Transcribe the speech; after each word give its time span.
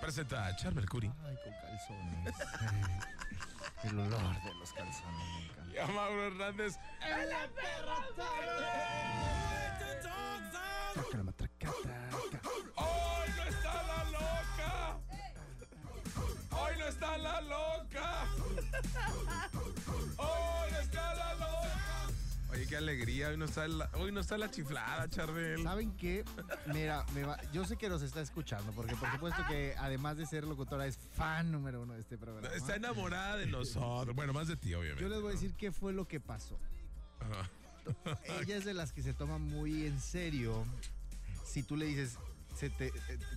Presenta 0.00 0.46
a 0.46 0.56
Charbel 0.56 0.88
Curi. 0.88 1.10
Ay, 1.24 1.36
con 1.42 1.52
calzones. 1.52 2.34
El 3.82 3.98
olor 3.98 4.42
de 4.42 4.54
los 4.54 4.72
calzones 4.72 5.02
me 5.04 5.44
encanta. 5.44 5.74
Y 5.74 5.78
a 5.78 5.86
Mauro 5.88 6.26
Hernández. 6.26 6.78
Traca 10.94 11.18
la 11.18 11.24
matraca, 11.24 11.72
traca. 11.82 12.40
¡Hoy 12.76 13.28
no 13.36 13.42
está 13.44 13.82
la 13.82 14.04
loca! 14.04 14.98
¡Hoy 16.50 16.78
no 16.78 16.86
está 16.86 17.18
la 17.18 17.40
loca! 17.42 18.26
Oye, 22.56 22.66
qué 22.66 22.76
alegría. 22.76 23.28
Hoy 23.28 23.36
no 23.36 23.44
está 23.44 23.68
la, 23.68 23.90
hoy 23.94 24.12
no 24.12 24.20
está 24.20 24.38
la 24.38 24.50
chiflada, 24.50 25.08
Charbel. 25.08 25.62
¿Saben 25.62 25.94
qué? 25.96 26.24
Mira, 26.72 27.04
me 27.14 27.22
va- 27.22 27.38
yo 27.52 27.64
sé 27.64 27.76
que 27.76 27.88
nos 27.88 28.00
está 28.02 28.20
escuchando, 28.22 28.72
porque 28.72 28.96
por 28.96 29.10
supuesto 29.12 29.42
que 29.48 29.74
además 29.78 30.16
de 30.16 30.26
ser 30.26 30.44
locutora 30.44 30.86
es 30.86 30.98
fan 31.14 31.52
número 31.52 31.82
uno 31.82 31.94
de 31.94 32.00
este 32.00 32.16
programa. 32.16 32.48
Está 32.54 32.76
enamorada 32.76 33.36
de 33.36 33.46
nosotros. 33.46 34.16
Bueno, 34.16 34.32
más 34.32 34.48
de 34.48 34.56
ti, 34.56 34.72
obviamente. 34.74 35.02
Yo 35.02 35.08
les 35.08 35.20
voy 35.20 35.30
a 35.30 35.32
decir 35.34 35.54
qué 35.54 35.70
fue 35.70 35.92
lo 35.92 36.08
que 36.08 36.18
pasó. 36.18 36.58
Ajá. 37.20 37.50
Ella 38.40 38.56
es 38.56 38.64
de 38.64 38.74
las 38.74 38.92
que 38.92 39.02
se 39.02 39.12
toma 39.12 39.38
muy 39.38 39.86
en 39.86 40.00
serio. 40.00 40.64
Si 41.44 41.62
tú 41.62 41.76
le 41.76 41.86
dices, 41.86 42.18
se 42.56 42.70
te, 42.70 42.90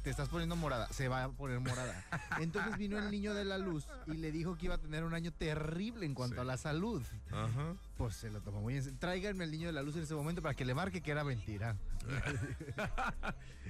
te 0.03 0.09
estás 0.09 0.29
poniendo 0.29 0.55
morada, 0.55 0.87
se 0.91 1.07
va 1.07 1.25
a 1.25 1.29
poner 1.29 1.59
morada. 1.59 2.03
Entonces 2.39 2.77
vino 2.77 2.97
el 2.97 3.11
niño 3.11 3.33
de 3.33 3.45
la 3.45 3.57
luz 3.57 3.85
y 4.07 4.13
le 4.13 4.31
dijo 4.31 4.57
que 4.57 4.65
iba 4.65 4.75
a 4.75 4.77
tener 4.79 5.03
un 5.03 5.13
año 5.13 5.31
terrible 5.31 6.05
en 6.05 6.13
cuanto 6.13 6.35
Sí. 6.35 6.41
a 6.41 6.43
la 6.45 6.57
salud. 6.57 7.03
Ajá. 7.31 7.75
Pues 7.97 8.15
se 8.15 8.29
lo 8.31 8.41
tomó 8.41 8.61
muy 8.61 8.75
en 8.77 8.83
serio. 8.83 8.97
Tráiganme 8.99 9.43
el 9.43 9.51
niño 9.51 9.67
de 9.67 9.73
la 9.73 9.81
luz 9.83 9.95
en 9.97 10.03
ese 10.03 10.15
momento 10.15 10.41
para 10.41 10.55
que 10.55 10.63
le 10.65 10.73
marque 10.73 11.01
que 11.01 11.11
era 11.11 11.23
mentira. 11.23 11.75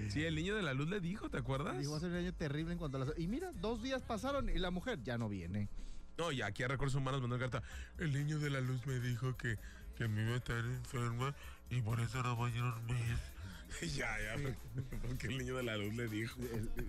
Sí, 0.09 0.23
el 0.23 0.35
niño 0.35 0.55
de 0.55 0.61
la 0.63 0.73
luz 0.73 0.87
le 0.89 1.01
dijo, 1.01 1.29
¿te 1.29 1.37
acuerdas? 1.37 1.77
Dijo, 1.77 1.91
va 1.91 1.97
a 1.97 1.99
ser 1.99 2.09
un 2.11 2.15
año 2.15 2.33
terrible 2.33 2.71
en 2.71 2.77
cuanto 2.79 2.95
a 2.97 2.99
la 3.01 3.05
salud. 3.07 3.19
Y 3.19 3.27
mira, 3.27 3.51
dos 3.59 3.83
días 3.83 4.01
pasaron 4.01 4.49
y 4.49 4.57
la 4.57 4.71
mujer 4.71 5.03
ya 5.03 5.17
no 5.17 5.27
viene. 5.27 5.67
No, 6.17 6.31
y 6.31 6.41
aquí 6.41 6.63
a 6.63 6.67
Recursos 6.69 6.95
Humanos 6.95 7.21
mandó 7.21 7.37
carta. 7.37 7.61
El 7.97 8.13
niño 8.13 8.39
de 8.39 8.49
la 8.49 8.61
luz 8.61 8.85
me 8.87 8.99
dijo 8.99 9.35
que, 9.35 9.57
que 9.97 10.07
me 10.07 10.23
iba 10.23 10.33
a 10.33 10.37
estar 10.37 10.57
enferma 10.57 11.35
y 11.69 11.81
por 11.81 11.99
eso 11.99 12.23
no 12.23 12.35
voy 12.37 12.51
a 12.53 12.55
ir 12.55 12.63
un 12.63 12.85
mes. 12.85 13.19
ya, 13.95 14.17
ya, 14.19 14.35
porque 15.01 15.27
el 15.27 15.37
niño 15.37 15.55
de 15.55 15.63
la 15.63 15.77
luz 15.77 15.93
le 15.95 16.07
dijo. 16.07 16.39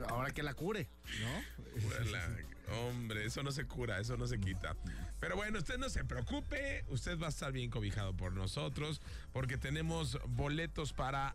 Ahora 0.08 0.30
que 0.30 0.42
la 0.42 0.54
cure, 0.54 0.88
¿no? 1.20 2.78
Hombre, 2.88 3.24
eso 3.24 3.42
no 3.42 3.50
se 3.50 3.64
cura, 3.66 3.98
eso 3.98 4.16
no 4.16 4.26
se 4.26 4.38
quita. 4.38 4.76
Pero 5.18 5.36
bueno, 5.36 5.58
usted 5.58 5.76
no 5.76 5.88
se 5.88 6.04
preocupe, 6.04 6.84
usted 6.88 7.18
va 7.18 7.26
a 7.26 7.30
estar 7.30 7.52
bien 7.52 7.70
cobijado 7.70 8.16
por 8.16 8.32
nosotros, 8.32 9.02
porque 9.32 9.58
tenemos 9.58 10.18
boletos 10.28 10.92
para 10.92 11.34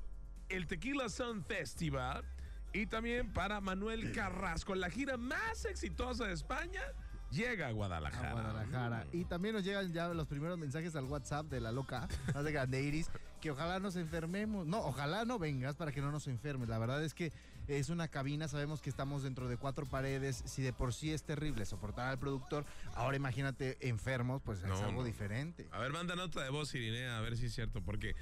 el 0.50 0.68
Tequila 0.68 1.10
Sun 1.10 1.44
Festival 1.44 2.24
y 2.74 2.88
también 2.88 3.32
para 3.32 3.62
Manuel 3.62 4.12
Carrasco, 4.12 4.76
la 4.76 4.90
gira 4.90 5.18
más 5.18 5.66
exitosa 5.66 6.26
de 6.26 6.34
España. 6.34 6.82
Llega 7.32 7.68
a 7.68 7.72
Guadalajara. 7.72 8.30
a 8.30 8.34
Guadalajara. 8.34 9.08
Y 9.12 9.26
también 9.26 9.56
nos 9.56 9.64
llegan 9.64 9.92
ya 9.92 10.08
los 10.10 10.28
primeros 10.28 10.58
mensajes 10.58 10.96
al 10.96 11.06
WhatsApp 11.06 11.48
de 11.48 11.60
la 11.60 11.72
loca, 11.72 12.08
más 12.34 12.44
de 12.44 12.52
Grandeiris, 12.52 13.10
que 13.42 13.52
ojalá 13.52 13.80
nos 13.80 13.96
enfermemos. 13.96 14.66
No, 14.66 14.80
ojalá 14.80 15.26
no 15.26 15.38
vengas 15.40 15.76
para 15.76 15.92
que 15.92 16.02
no 16.02 16.12
nos 16.12 16.28
enfermes. 16.28 16.70
La 16.70 16.78
verdad 16.78 17.04
es 17.04 17.14
que 17.14 17.32
es 17.68 17.90
una 17.90 18.08
cabina, 18.08 18.48
sabemos 18.48 18.82
que 18.82 18.90
estamos 18.90 19.24
dentro 19.24 19.48
de 19.48 19.58
cuatro 19.58 19.86
paredes. 19.86 20.44
Si 20.46 20.62
de 20.62 20.72
por 20.72 20.94
sí 20.94 21.12
es 21.12 21.24
terrible 21.24 21.66
soportar 21.66 22.08
al 22.08 22.20
productor, 22.20 22.66
ahora 22.94 23.18
imagínate 23.18 23.78
enfermos, 23.88 24.42
pues 24.44 24.60
es 24.60 24.66
algo 24.66 25.02
no. 25.02 25.04
diferente. 25.04 25.68
A 25.72 25.80
ver, 25.80 25.92
manda 25.92 26.16
nota 26.16 26.42
de 26.42 26.50
voz, 26.50 26.74
Irinea, 26.76 27.18
a 27.18 27.22
ver 27.22 27.38
si 27.38 27.48
es 27.48 27.54
cierto, 27.54 27.82
porque 27.82 28.16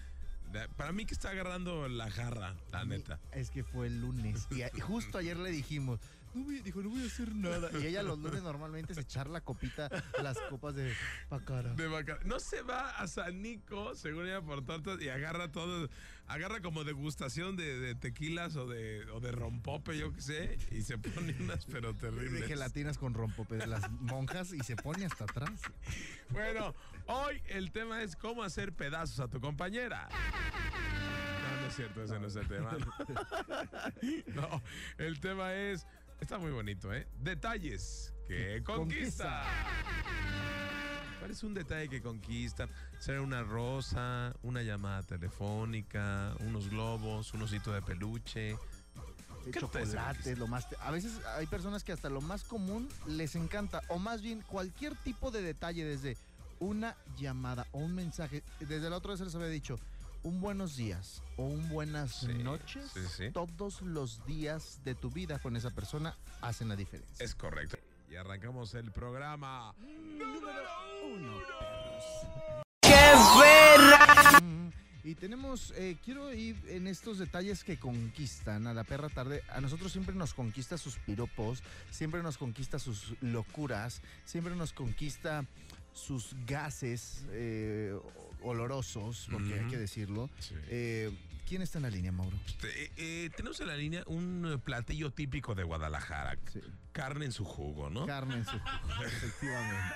para 0.76 0.92
mí 0.92 1.06
que 1.06 1.14
está 1.14 1.30
agarrando 1.30 1.88
la 1.88 2.10
jarra, 2.10 2.56
la 2.72 2.86
neta. 2.86 3.20
Es 3.32 3.50
que 3.50 3.64
fue 3.64 3.88
el 3.88 4.02
lunes. 4.02 4.48
Y 4.52 4.80
justo 4.80 5.18
ayer 5.18 5.38
le 5.38 5.50
dijimos, 5.52 6.00
no 6.34 6.44
voy, 6.44 6.60
dijo, 6.62 6.82
no 6.82 6.90
voy 6.90 7.04
a 7.04 7.06
hacer 7.06 7.34
nada. 7.36 7.70
Y 7.80 7.88
ella 7.88 8.04
los 8.04 8.20
lunes 8.20 8.42
normalmente 8.44 8.94
es 8.94 9.00
echar 9.00 9.28
la 9.30 9.42
copita, 9.42 9.90
las 10.22 10.38
copas 10.50 10.76
de 10.76 10.94
pacara. 11.30 11.74
De 11.76 11.88
vaca- 11.88 12.20
No 12.26 12.40
se 12.40 12.62
va 12.62 12.92
a 12.92 13.08
San 13.08 13.42
Nico, 13.42 13.96
según 13.96 14.26
ella 14.26 14.42
por 14.42 14.64
tortas, 14.66 15.02
y 15.02 15.10
agarra 15.10 15.52
todo, 15.52 15.90
agarra 16.28 16.62
como 16.62 16.84
degustación 16.84 17.56
de, 17.56 17.80
de 17.80 17.96
tequilas 17.96 18.56
o 18.56 18.68
de, 18.68 19.06
o 19.12 19.20
de 19.20 19.32
rompope, 19.32 19.98
yo 19.98 20.14
qué 20.14 20.22
sé, 20.22 20.58
y 20.72 20.82
se 20.82 20.98
pone 20.98 21.36
unas 21.40 21.66
pero 21.66 21.94
De 21.94 22.00
terribles. 22.00 22.48
gelatinas 22.48 22.98
con 22.98 23.14
rompope 23.14 23.56
de 23.58 23.68
las 23.68 23.90
monjas 23.92 24.54
y 24.54 24.60
se 24.62 24.76
pone 24.76 25.06
hasta 25.06 25.26
atrás. 25.26 25.52
Bueno, 26.30 26.74
hoy 27.08 27.42
el 27.48 27.72
tema 27.72 28.02
es 28.02 28.16
cómo 28.16 28.44
hacer 28.44 28.74
pedazos 28.74 29.20
a 29.20 29.28
tu 29.28 29.40
compañera. 29.40 30.10
No, 30.10 31.62
no 31.62 31.68
es 31.68 31.76
cierto, 31.76 32.04
ese 32.04 32.20
no 32.20 32.28
es 32.28 32.36
el 32.36 32.48
tema. 32.48 32.76
No, 34.28 34.62
el 34.98 35.20
tema 35.20 35.54
es, 35.54 35.86
está 36.24 36.38
muy 36.38 36.52
bonito, 36.52 36.94
¿eh? 36.94 37.06
Detalles 37.20 38.14
que 38.28 38.64
conquista. 38.64 39.44
¿Cuál 41.20 41.32
es 41.32 41.44
un 41.44 41.54
detalle 41.54 41.90
que 41.90 42.02
conquista? 42.02 42.68
Será 43.00 43.22
una 43.22 43.44
rosa, 43.44 44.34
una 44.42 44.62
llamada 44.62 45.04
telefónica, 45.04 46.34
unos 46.40 46.70
globos, 46.70 47.34
un 47.34 47.42
osito 47.44 47.72
de 47.74 47.82
peluche. 47.82 48.58
De 49.46 49.52
¿Qué 49.52 49.52
te 49.52 49.60
chocolate, 49.60 49.96
parece? 49.96 50.36
lo 50.38 50.48
más. 50.48 50.68
A 50.80 50.92
veces 50.92 51.20
hay 51.38 51.46
personas 51.48 51.84
que 51.84 51.92
hasta 51.92 52.10
lo 52.10 52.22
más 52.22 52.44
común 52.46 52.88
les 53.06 53.36
encanta, 53.36 53.82
o 53.90 54.00
más 54.00 54.22
bien 54.22 54.42
cualquier 54.42 54.96
tipo 54.96 55.32
de 55.32 55.42
detalle, 55.42 55.84
desde 55.84 56.18
una 56.60 56.96
llamada 57.18 57.68
o 57.74 57.80
un 57.80 57.94
mensaje. 57.94 58.44
Desde 58.62 58.90
la 58.90 58.96
otra 58.96 59.12
vez 59.12 59.20
se 59.20 59.26
les 59.26 59.36
había 59.36 59.48
dicho 59.48 59.78
un 60.24 60.40
buenos 60.42 60.76
días 60.78 61.22
o 61.38 61.44
un 61.44 61.68
buenas 61.70 62.12
Sí, 62.22 62.34
noches. 62.34 62.92
sí, 62.94 63.02
sí. 63.18 63.32
Todos 63.32 63.82
los 63.82 64.26
días 64.26 64.80
de 64.84 64.96
tu 64.96 65.10
vida 65.10 65.40
con 65.40 65.56
esa 65.56 65.70
persona 65.72 66.16
hacen 66.42 66.70
la 66.70 66.76
diferencia. 66.76 67.24
Es 67.24 67.36
correcto. 67.36 67.78
Y 68.10 68.16
arrancamos 68.16 68.74
el 68.76 68.92
programa. 68.92 69.74
Uno, 71.04 71.40
perros. 72.82 74.42
Mm, 74.42 74.70
Y 75.06 75.16
tenemos, 75.16 75.74
eh, 75.76 75.98
quiero 76.06 76.32
ir 76.34 76.56
en 76.70 76.88
estos 76.88 77.18
detalles 77.20 77.66
que 77.66 77.78
conquistan 77.78 78.68
a 78.68 78.74
la 78.74 78.86
perra 78.86 79.10
tarde. 79.10 79.44
A 79.50 79.60
nosotros 79.60 79.92
siempre 79.92 80.16
nos 80.16 80.34
conquista 80.34 80.78
sus 80.78 80.98
piropos, 81.00 81.62
siempre 81.92 82.24
nos 82.24 82.38
conquista 82.38 82.80
sus 82.80 83.14
locuras, 83.20 84.02
siempre 84.24 84.56
nos 84.56 84.72
conquista 84.72 85.44
sus 85.94 86.34
gases 86.46 87.26
eh, 87.32 87.94
olorosos, 88.84 89.28
porque 89.32 89.54
hay 89.60 89.68
que 89.68 89.78
decirlo. 89.78 90.30
Sí. 90.40 90.56
Eh, 90.68 91.12
¿Quién 91.48 91.62
está 91.62 91.78
en 91.78 91.84
la 91.84 91.90
línea, 91.90 92.12
Mauro? 92.12 92.38
Eh, 92.64 93.30
tenemos 93.36 93.60
en 93.60 93.68
la 93.68 93.76
línea 93.76 94.04
un 94.08 94.54
eh, 94.54 94.58
platillo 94.60 95.12
típico 95.12 95.54
de 95.56 95.64
Guadalajara. 95.64 96.38
Sí. 96.52 96.62
Carne 96.94 97.26
en 97.26 97.32
su 97.32 97.44
jugo, 97.44 97.90
¿no? 97.90 98.06
Carne 98.06 98.36
en 98.36 98.46
su 98.46 98.52
jugo, 98.52 99.04
efectivamente. 99.06 99.96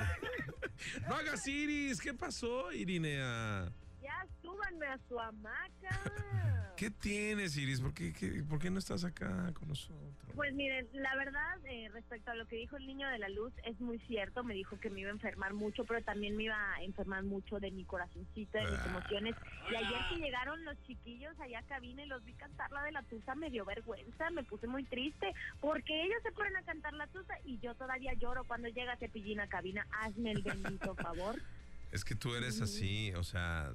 no 1.07 1.15
hagas 1.15 1.47
Iris. 1.47 2.01
¿Qué 2.01 2.13
pasó, 2.13 2.71
Irinea? 2.71 3.71
Ya 4.01 4.25
súbanme 4.41 4.87
a 4.87 4.99
su 5.07 5.19
hamaca. 5.19 6.73
¿Qué 6.75 6.91
tienes, 6.91 7.55
Iris? 7.57 7.79
¿Por 7.81 7.93
qué, 7.93 8.13
qué- 8.13 8.43
por 8.43 8.59
qué 8.59 8.69
no 8.69 8.77
estás 8.79 9.03
acá 9.03 9.51
con 9.53 9.69
nosotros? 9.69 10.06
Pues 10.37 10.53
miren, 10.53 10.87
la 10.93 11.15
verdad, 11.15 11.57
eh, 11.65 11.89
respecto 11.91 12.29
a 12.29 12.35
lo 12.35 12.45
que 12.47 12.57
dijo 12.57 12.77
el 12.77 12.85
niño 12.85 13.09
de 13.09 13.17
la 13.17 13.27
luz, 13.27 13.51
es 13.65 13.79
muy 13.81 13.97
cierto. 14.01 14.43
Me 14.43 14.53
dijo 14.53 14.79
que 14.79 14.91
me 14.91 15.01
iba 15.01 15.09
a 15.09 15.13
enfermar 15.13 15.55
mucho, 15.55 15.83
pero 15.83 15.99
también 16.03 16.37
me 16.37 16.43
iba 16.43 16.73
a 16.75 16.83
enfermar 16.83 17.23
mucho 17.23 17.59
de 17.59 17.71
mi 17.71 17.83
corazoncito, 17.85 18.55
de 18.59 18.65
mis 18.65 18.79
Ah. 18.79 18.85
emociones. 18.87 19.35
Y 19.71 19.75
ayer 19.75 19.99
que 20.09 20.17
llegaron 20.17 20.63
los 20.63 20.79
chiquillos 20.83 21.37
allá 21.39 21.57
a 21.57 21.63
cabina 21.63 22.03
y 22.03 22.07
los 22.07 22.23
vi 22.23 22.33
cantar 22.33 22.71
la 22.71 22.83
de 22.83 22.91
la 22.91 23.01
tusa, 23.01 23.33
me 23.33 23.49
dio 23.49 23.65
vergüenza, 23.65 24.29
me 24.29 24.43
puse 24.43 24.67
muy 24.67 24.83
triste, 24.83 25.33
porque 25.59 26.03
ellos 26.03 26.21
se 26.21 26.31
ponen 26.31 26.55
a 26.55 26.61
cantar 26.61 26.93
la 26.93 27.07
tusa 27.07 27.33
y 27.43 27.57
yo 27.57 27.73
todavía 27.73 28.13
lloro 28.13 28.43
cuando 28.43 28.67
llega 28.69 28.95
Cepillín 28.97 29.39
a 29.39 29.47
cabina. 29.47 29.87
Hazme 30.01 30.31
el 30.33 30.43
bendito 30.43 30.93
favor. 30.95 31.35
Es 31.91 32.03
que 32.05 32.13
tú 32.15 32.35
eres 32.35 32.61
así, 32.61 33.11
o 33.15 33.23
sea, 33.23 33.71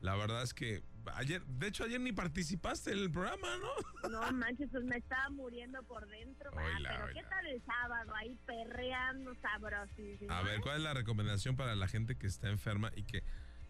la 0.00 0.14
verdad 0.16 0.42
es 0.42 0.52
que 0.54 0.82
ayer, 1.14 1.44
de 1.46 1.68
hecho 1.68 1.84
ayer 1.84 2.00
ni 2.00 2.12
participaste 2.12 2.92
en 2.92 2.98
el 2.98 3.10
programa, 3.10 3.48
¿no? 3.58 4.08
No 4.10 4.32
manches, 4.32 4.68
pues 4.70 4.84
me 4.84 4.96
estaba 4.96 5.28
muriendo 5.30 5.82
por 5.84 6.06
dentro. 6.08 6.50
ah, 6.54 6.62
Oila, 6.64 6.90
pero 6.90 7.04
oila. 7.06 7.20
¿qué 7.22 7.28
tal 7.28 7.46
el 7.46 7.62
sábado? 7.64 8.14
Ahí 8.14 8.36
perreando 8.46 9.34
sabrosísimo. 9.40 10.32
A 10.32 10.42
ver, 10.42 10.60
¿cuál 10.60 10.76
es 10.78 10.82
la 10.82 10.94
recomendación 10.94 11.56
para 11.56 11.74
la 11.74 11.88
gente 11.88 12.16
que 12.16 12.26
está 12.26 12.48
enferma 12.48 12.90
y 12.94 13.02
que, 13.04 13.22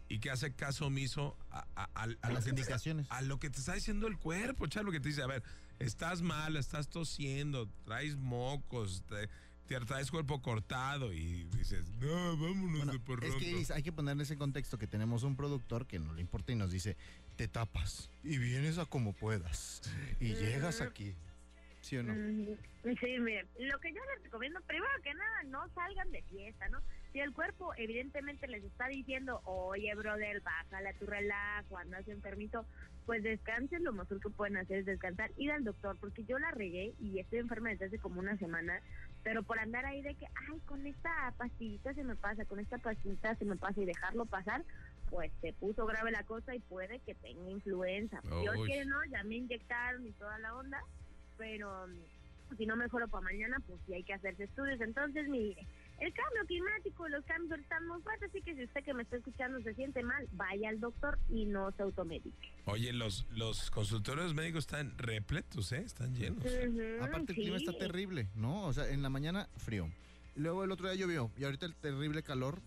y 0.09 0.19
que 0.19 0.29
hace 0.29 0.53
caso 0.53 0.87
omiso 0.87 1.37
a, 1.49 1.65
a- 1.75 1.89
a, 2.21 2.31
las 2.31 2.47
indicaciones. 2.47 3.07
a 3.09 3.21
lo 3.21 3.39
que 3.39 3.49
te 3.49 3.59
está 3.59 3.73
diciendo 3.73 4.07
el 4.07 4.17
cuerpo, 4.17 4.67
chavo, 4.67 4.85
lo 4.87 4.91
que 4.91 4.99
te 4.99 5.09
dice, 5.09 5.21
a 5.23 5.27
ver, 5.27 5.43
estás 5.79 6.21
mal, 6.21 6.55
estás 6.55 6.87
tosiendo, 6.89 7.67
traes 7.85 8.15
mocos, 8.15 9.03
te, 9.07 9.29
te 9.67 9.79
traes 9.81 10.09
cuerpo 10.09 10.41
cortado 10.41 11.13
y 11.13 11.43
dices, 11.55 11.89
no, 11.99 12.37
vámonos 12.37 12.91
de 12.91 12.99
por 12.99 13.23
Es 13.23 13.35
que 13.35 13.73
hay 13.73 13.83
que 13.83 13.91
poner 13.91 14.13
en 14.13 14.21
ese 14.21 14.37
contexto 14.37 14.77
que 14.77 14.87
tenemos 14.87 15.23
un 15.23 15.35
productor 15.35 15.85
que 15.85 15.99
no 15.99 16.13
le 16.13 16.21
importa 16.21 16.53
y 16.53 16.55
nos 16.55 16.71
dice, 16.71 16.95
te 17.35 17.47
tapas 17.47 18.09
y 18.23 18.37
vienes 18.37 18.77
a 18.77 18.85
como 18.85 19.13
puedas 19.13 19.81
y 20.19 20.33
llegas 20.35 20.81
aquí. 20.81 21.15
¿Sí 21.81 21.95
o 21.97 22.03
no? 22.03 22.13
Sí, 22.13 23.19
miren, 23.19 23.47
lo 23.59 23.79
que 23.79 23.93
yo 23.93 24.01
les 24.13 24.23
recomiendo, 24.23 24.59
primero 24.61 24.91
que 25.03 25.13
nada, 25.13 25.43
no 25.43 25.69
salgan 25.73 26.11
de 26.11 26.21
fiesta, 26.23 26.67
¿no? 26.69 26.79
Si 27.13 27.19
el 27.19 27.33
cuerpo 27.33 27.73
evidentemente 27.77 28.47
les 28.47 28.63
está 28.63 28.87
diciendo, 28.87 29.41
oye, 29.45 29.93
brother, 29.95 30.41
bájale 30.41 30.89
a 30.89 30.93
tu 30.93 31.05
relajo, 31.05 31.77
andas 31.77 32.07
enfermito, 32.07 32.65
pues 33.05 33.23
descansen, 33.23 33.85
lo 33.85 33.93
mejor 33.93 34.19
que 34.19 34.29
pueden 34.29 34.57
hacer 34.57 34.79
es 34.79 34.85
descansar, 34.85 35.31
ir 35.37 35.51
al 35.51 35.63
doctor, 35.63 35.97
porque 35.99 36.25
yo 36.25 36.37
la 36.39 36.51
regué 36.51 36.93
y 36.99 37.19
estoy 37.19 37.39
enferma 37.39 37.69
desde 37.69 37.85
hace 37.85 37.99
como 37.99 38.19
una 38.19 38.37
semana, 38.37 38.81
pero 39.27 39.43
por 39.43 39.59
andar 39.59 39.85
ahí 39.85 40.01
de 40.01 40.15
que, 40.15 40.25
ay, 40.49 40.57
con 40.61 40.87
esta 40.87 41.33
pastillita 41.37 41.93
se 41.93 42.05
me 42.05 42.15
pasa, 42.15 42.45
con 42.45 42.61
esta 42.61 42.77
pastillita 42.77 43.35
se 43.35 43.43
me 43.43 43.57
pasa 43.57 43.81
y 43.81 43.85
dejarlo 43.85 44.25
pasar, 44.25 44.63
pues 45.09 45.33
se 45.41 45.51
puso 45.51 45.85
grave 45.85 46.11
la 46.11 46.23
cosa 46.23 46.55
y 46.55 46.59
puede 46.59 46.99
que 46.99 47.13
tenga 47.13 47.49
influenza. 47.49 48.21
Yo 48.23 48.53
que 48.63 48.85
no, 48.85 49.03
ya 49.11 49.25
me 49.25 49.35
inyectaron 49.35 50.07
y 50.07 50.13
toda 50.13 50.39
la 50.39 50.55
onda, 50.55 50.81
pero 51.37 51.87
mm, 51.87 52.55
si 52.55 52.65
no 52.65 52.77
mejoro 52.77 53.09
para 53.09 53.25
mañana, 53.25 53.57
pues 53.67 53.81
sí 53.85 53.95
hay 53.95 54.03
que 54.05 54.13
hacerse 54.13 54.45
estudios. 54.45 54.79
Entonces, 54.79 55.27
mire, 55.27 55.67
el 55.99 56.13
cambio 56.13 56.45
climático, 56.47 57.07
los 57.07 57.25
cambios 57.25 57.59
están 57.59 57.87
muy 57.87 58.01
fuertes, 58.01 58.29
así 58.29 58.41
que 58.41 58.55
si 58.55 58.63
usted 58.63 58.83
que 58.83 58.93
me 58.93 59.03
está 59.03 59.17
escuchando 59.17 59.61
se 59.61 59.73
siente 59.73 60.03
mal, 60.03 60.27
vaya 60.33 60.69
al 60.69 60.79
doctor 60.79 61.17
y 61.29 61.45
no 61.45 61.71
se 61.71 61.83
automedique. 61.83 62.51
Oye, 62.65 62.93
los, 62.93 63.25
los 63.31 63.71
consultorios 63.71 64.33
médicos 64.33 64.65
están 64.65 64.97
repletos, 64.97 65.71
¿eh? 65.71 65.83
Están 65.85 66.15
llenos. 66.15 66.45
Aparte 67.01 67.33
el 67.33 67.35
clima 67.35 67.57
está 67.57 67.73
terrible, 67.73 68.27
¿no? 68.35 68.65
O 68.65 68.73
sea, 68.73 68.89
en 68.89 69.01
la 69.01 69.09
mañana 69.09 69.49
frío. 69.57 69.89
Luego 70.35 70.63
el 70.63 70.71
otro 70.71 70.87
día 70.87 70.99
llovió 70.99 71.31
y 71.37 71.45
ahorita 71.45 71.65
el 71.65 71.75
terrible 71.75 72.21
calor 72.21 72.61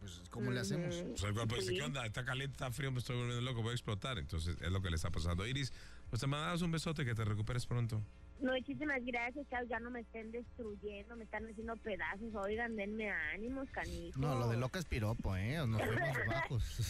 pues 0.00 0.22
¿cómo 0.30 0.50
le 0.50 0.60
hacemos? 0.60 0.94
Pues 0.94 1.22
el 1.24 1.34
cuerpo 1.34 1.56
dice, 1.56 1.74
¿qué 1.74 1.82
onda? 1.82 2.06
Está 2.06 2.24
caliente, 2.24 2.52
está 2.52 2.70
frío, 2.70 2.92
me 2.92 2.98
estoy 2.98 3.16
volviendo 3.16 3.42
loco, 3.42 3.62
voy 3.62 3.72
a 3.72 3.74
explotar. 3.74 4.18
Entonces 4.18 4.56
es 4.60 4.70
lo 4.70 4.80
que 4.80 4.90
le 4.90 4.96
está 4.96 5.10
pasando. 5.10 5.46
Iris, 5.46 5.72
pues 6.10 6.20
te 6.20 6.26
mandamos 6.26 6.62
un 6.62 6.70
besote, 6.70 7.04
que 7.04 7.14
te 7.14 7.24
recuperes 7.24 7.66
pronto. 7.66 8.00
Muchísimas 8.40 9.04
gracias. 9.04 9.46
Ya 9.68 9.80
no 9.80 9.90
me 9.90 10.00
estén 10.00 10.30
destruyendo, 10.30 11.16
me 11.16 11.24
están 11.24 11.46
haciendo 11.46 11.74
pedazos. 11.76 12.34
Oigan, 12.34 12.76
denme 12.76 13.10
ánimos, 13.10 13.68
canijo. 13.70 14.20
No, 14.20 14.38
lo 14.38 14.48
de 14.48 14.56
loca 14.56 14.78
es 14.78 14.84
piropo, 14.84 15.36
¿eh? 15.36 15.58
Nos 15.66 15.82
fuimos 15.82 16.18
bajos. 16.28 16.78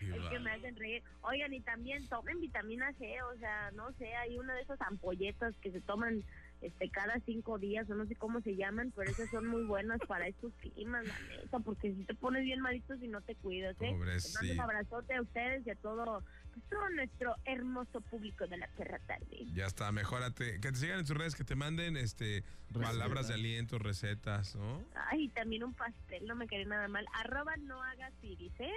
es 0.00 0.28
que 0.30 0.38
me 0.38 0.50
hacen 0.50 0.76
reír. 0.76 1.02
Oigan, 1.22 1.52
y 1.52 1.60
también 1.60 2.06
tomen 2.08 2.40
vitamina 2.40 2.92
C, 2.94 3.16
o 3.22 3.38
sea, 3.38 3.70
no 3.72 3.92
sé, 3.98 4.14
hay 4.14 4.38
una 4.38 4.54
de 4.54 4.62
esas 4.62 4.80
ampolletas 4.82 5.54
que 5.60 5.72
se 5.72 5.80
toman 5.80 6.22
este 6.60 6.90
cada 6.90 7.20
cinco 7.20 7.58
días 7.58 7.88
o 7.88 7.94
no 7.94 8.04
sé 8.06 8.16
cómo 8.16 8.40
se 8.40 8.56
llaman, 8.56 8.92
pero 8.96 9.10
esas 9.10 9.30
son 9.30 9.46
muy 9.46 9.64
buenas 9.64 10.00
para 10.08 10.26
estos 10.26 10.52
climas, 10.54 11.06
la 11.06 11.18
neta, 11.20 11.60
porque 11.60 11.94
si 11.94 12.04
te 12.04 12.14
pones 12.14 12.42
bien 12.42 12.60
malito 12.60 12.96
si 12.96 13.06
no 13.06 13.20
te 13.20 13.36
cuidas, 13.36 13.76
¿eh? 13.80 13.94
un 13.94 14.60
abrazote 14.60 15.14
a 15.14 15.22
ustedes 15.22 15.64
y 15.66 15.70
a 15.70 15.76
todo, 15.76 16.24
todo 16.68 16.88
nuestro 16.90 17.34
hermoso 17.44 18.00
público 18.02 18.46
de 18.46 18.56
la 18.56 18.68
Tierra 18.68 18.98
Tarde. 19.06 19.46
Ya 19.54 19.66
está, 19.66 19.90
mejórate. 19.92 20.60
Que 20.60 20.72
te 20.72 20.76
sigan 20.76 21.00
en 21.00 21.06
tus 21.06 21.16
redes, 21.16 21.34
que 21.34 21.44
te 21.44 21.54
manden 21.54 21.96
este 21.96 22.44
palabras 22.72 23.28
de 23.28 23.34
aliento, 23.34 23.78
recetas, 23.78 24.54
¿no? 24.56 24.82
Ay, 25.10 25.28
también 25.28 25.64
un 25.64 25.74
pastel, 25.74 26.26
no 26.26 26.34
me 26.34 26.46
quedé 26.46 26.64
nada 26.64 26.88
mal. 26.88 27.06
Arroba 27.14 27.56
no 27.56 27.82
hagas 27.82 28.12
iris, 28.22 28.52
¿eh? 28.58 28.72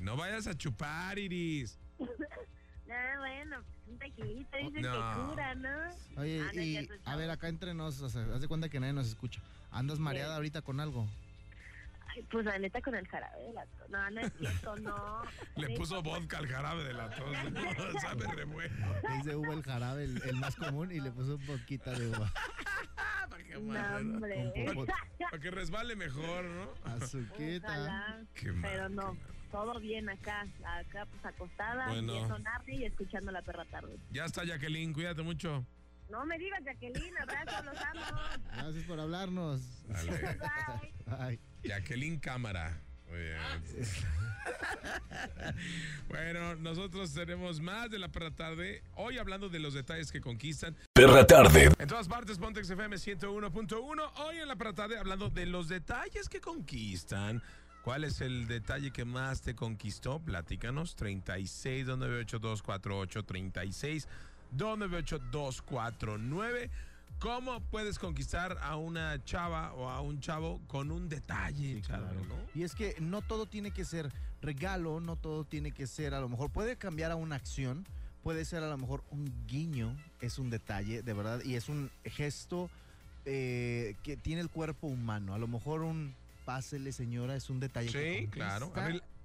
No 0.00 0.16
vayas 0.16 0.46
a 0.46 0.56
chupar, 0.56 1.18
Iris. 1.18 1.78
Ah, 2.90 3.16
bueno, 3.18 3.58
un 3.86 3.98
tequilito 3.98 4.56
dicen 4.56 4.82
que 4.82 4.88
cura, 4.88 5.54
¿no? 5.56 5.68
Oye, 6.16 6.40
ah, 6.40 6.54
y 6.54 6.88
a 7.04 7.16
ver, 7.16 7.28
acá 7.28 7.48
entre 7.48 7.74
nos, 7.74 8.00
o 8.00 8.08
sea, 8.08 8.22
haz 8.34 8.40
de 8.40 8.48
cuenta 8.48 8.70
que 8.70 8.80
nadie 8.80 8.94
nos 8.94 9.06
escucha. 9.06 9.42
¿Andas 9.70 9.98
mareada 9.98 10.36
ahorita 10.36 10.62
con 10.62 10.80
algo? 10.80 11.06
Ay, 12.08 12.22
pues 12.30 12.44
la 12.44 12.58
neta 12.58 12.80
con 12.80 12.94
el 12.94 13.06
jarabe 13.06 13.42
de 13.42 13.52
la 13.52 13.66
tos. 13.66 13.90
No, 13.90 14.10
no 14.10 14.20
es 14.20 14.32
cierto, 14.38 14.76
no. 14.76 15.22
Le 15.56 15.76
puso 15.76 16.02
vodka 16.02 16.38
al 16.38 16.46
jarabe 16.46 16.84
de 16.84 16.92
la 16.94 17.10
tos. 17.16 18.02
Sabe 18.02 18.26
re 18.34 18.44
bueno. 18.44 18.86
Le 19.08 19.16
dice 19.16 19.36
uva 19.36 19.54
el 19.54 19.62
jarabe, 19.62 20.04
el, 20.04 20.36
más 20.36 20.56
común, 20.56 20.90
y 20.92 21.00
le 21.00 21.10
puso 21.10 21.36
un 21.36 21.46
poquito 21.46 21.90
de 21.92 22.08
uva. 22.08 22.32
Para 23.28 23.44
que, 23.44 23.54
no, 23.54 24.86
Para 25.30 25.38
que 25.38 25.50
resbale 25.50 25.96
mejor, 25.96 26.44
¿no? 26.44 26.72
Azuquita. 26.84 28.24
Qué 28.34 28.52
Pero 28.52 28.88
no 28.88 29.16
todo 29.50 29.78
bien 29.80 30.08
acá, 30.08 30.46
acá 30.64 31.06
pues 31.06 31.24
acostada, 31.24 31.88
viendo 31.92 32.38
Narnia 32.38 32.74
y 32.74 32.84
escuchando 32.84 33.32
la 33.32 33.42
perra 33.42 33.64
tarde. 33.66 33.98
Ya 34.10 34.24
está 34.24 34.44
Jacqueline, 34.44 34.92
cuídate 34.92 35.22
mucho. 35.22 35.64
No 36.10 36.24
me 36.24 36.38
digas 36.38 36.60
Jacqueline, 36.64 37.16
abrazo, 37.18 37.64
los 37.64 37.80
amo. 37.80 38.20
Gracias 38.56 38.84
por 38.84 39.00
hablarnos. 39.00 39.84
Bye. 41.06 41.40
Jacqueline 41.68 42.18
Cámara. 42.18 42.80
bueno, 46.08 46.56
nosotros 46.56 47.12
tenemos 47.12 47.60
más 47.60 47.90
de 47.90 47.98
la 47.98 48.08
perra 48.08 48.30
tarde. 48.30 48.82
Hoy 48.96 49.18
hablando 49.18 49.50
de 49.50 49.58
los 49.58 49.74
detalles 49.74 50.10
que 50.10 50.22
conquistan. 50.22 50.74
Perra 50.94 51.26
tarde. 51.26 51.70
En 51.78 51.86
todas 51.86 52.08
partes, 52.08 52.38
Pontex 52.38 52.70
FM 52.70 52.96
101.1. 52.96 54.12
Hoy 54.16 54.38
en 54.38 54.48
la 54.48 54.56
perra 54.56 54.72
tarde 54.72 54.98
hablando 54.98 55.28
de 55.28 55.44
los 55.44 55.68
detalles 55.68 56.30
que 56.30 56.40
conquistan 56.40 57.42
¿Cuál 57.82 58.04
es 58.04 58.22
el 58.22 58.48
detalle 58.48 58.90
que 58.90 59.04
más 59.04 59.42
te 59.42 59.54
conquistó? 59.54 60.20
Platícanos. 60.20 60.96
36 60.96 61.84
298 61.86 62.38
248 62.38 63.22
36 63.24 64.08
298 64.52 65.18
249 65.30 66.70
¿Cómo 67.18 67.60
puedes 67.60 67.98
conquistar 67.98 68.58
a 68.62 68.76
una 68.76 69.22
chava 69.24 69.72
o 69.74 69.88
a 69.88 70.00
un 70.00 70.20
chavo 70.20 70.60
con 70.68 70.92
un 70.92 71.08
detalle? 71.08 71.82
Y 72.54 72.62
es 72.62 72.74
que 72.74 72.94
no 73.00 73.22
todo 73.22 73.46
tiene 73.46 73.72
que 73.72 73.84
ser 73.84 74.12
regalo, 74.40 75.00
no 75.00 75.16
todo 75.16 75.44
tiene 75.44 75.72
que 75.72 75.88
ser, 75.88 76.14
a 76.14 76.20
lo 76.20 76.28
mejor 76.28 76.50
puede 76.50 76.76
cambiar 76.76 77.10
a 77.10 77.16
una 77.16 77.34
acción, 77.34 77.84
puede 78.22 78.44
ser 78.44 78.62
a 78.62 78.68
lo 78.68 78.78
mejor 78.78 79.02
un 79.10 79.32
guiño, 79.48 79.96
es 80.20 80.38
un 80.38 80.48
detalle, 80.48 81.02
de 81.02 81.12
verdad, 81.12 81.42
y 81.44 81.56
es 81.56 81.68
un 81.68 81.90
gesto 82.04 82.70
eh, 83.24 83.96
que 84.04 84.16
tiene 84.16 84.40
el 84.40 84.48
cuerpo 84.48 84.86
humano, 84.86 85.34
a 85.34 85.38
lo 85.38 85.48
mejor 85.48 85.82
un 85.82 86.14
pásele, 86.44 86.92
señora, 86.92 87.34
es 87.34 87.50
un 87.50 87.58
detalle. 87.60 87.90
Sí, 87.90 88.28
claro. 88.28 88.72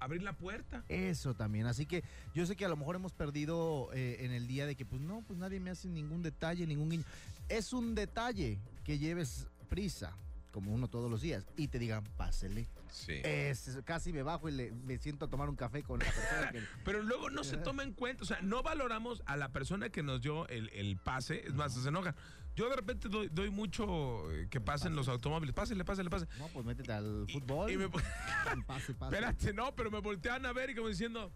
Abrir, 0.04 0.22
la 0.22 0.34
puerta. 0.34 0.84
Eso 0.88 1.34
también. 1.34 1.66
Así 1.66 1.86
que 1.86 2.04
yo 2.34 2.46
sé 2.46 2.56
que 2.56 2.64
a 2.64 2.68
lo 2.68 2.76
mejor 2.76 2.96
hemos 2.96 3.12
perdido 3.12 3.90
eh, 3.92 4.18
en 4.20 4.32
el 4.32 4.46
día 4.46 4.66
de 4.66 4.76
que, 4.76 4.84
pues 4.84 5.00
no, 5.00 5.22
pues 5.26 5.38
nadie 5.38 5.60
me 5.60 5.70
hace 5.70 5.88
ningún 5.88 6.22
detalle, 6.22 6.66
ningún 6.66 6.90
guiño. 6.90 7.04
Es 7.48 7.72
un 7.72 7.94
detalle 7.94 8.58
que 8.84 8.98
lleves 8.98 9.48
prisa, 9.68 10.16
como 10.52 10.72
uno 10.72 10.88
todos 10.88 11.10
los 11.10 11.20
días, 11.20 11.46
y 11.56 11.68
te 11.68 11.78
digan, 11.78 12.04
pásele. 12.16 12.68
Sí. 12.92 13.20
Es, 13.24 13.78
casi 13.84 14.12
me 14.12 14.22
bajo 14.22 14.48
y 14.48 14.52
le, 14.52 14.70
me 14.70 14.98
siento 14.98 15.24
a 15.24 15.28
tomar 15.28 15.48
un 15.48 15.56
café 15.56 15.82
con 15.82 15.98
la 15.98 16.04
persona 16.04 16.52
que... 16.52 16.62
Pero 16.84 17.02
luego 17.02 17.28
no 17.28 17.42
se 17.42 17.56
toma 17.56 17.82
en 17.82 17.92
cuenta, 17.92 18.22
o 18.22 18.26
sea, 18.26 18.40
no 18.40 18.62
valoramos 18.62 19.22
a 19.26 19.36
la 19.36 19.48
persona 19.48 19.90
que 19.90 20.04
nos 20.04 20.20
dio 20.20 20.46
el, 20.48 20.68
el 20.70 20.96
pase, 20.96 21.44
es 21.44 21.54
más, 21.54 21.74
se 21.74 21.88
enoja. 21.88 22.14
Yo 22.54 22.68
de 22.68 22.76
repente 22.76 23.08
doy, 23.08 23.50
mucho 23.50 24.30
eh, 24.32 24.46
que 24.48 24.60
pasen 24.60 24.94
los 24.94 25.08
automóviles. 25.08 25.54
Pásale, 25.54 25.84
pásale, 25.84 26.08
pásale. 26.08 26.30
No, 26.38 26.48
pues 26.48 26.64
métete 26.64 26.92
al 26.92 27.26
fútbol. 27.28 27.70
Y, 27.70 27.76
pase, 28.66 28.94
pase. 28.94 29.16
Espérate, 29.16 29.52
no, 29.52 29.74
pero 29.74 29.90
me 29.90 30.00
voltean 30.00 30.46
a 30.46 30.52
ver 30.52 30.70
y 30.70 30.74
como 30.74 30.88
diciendo, 30.88 31.32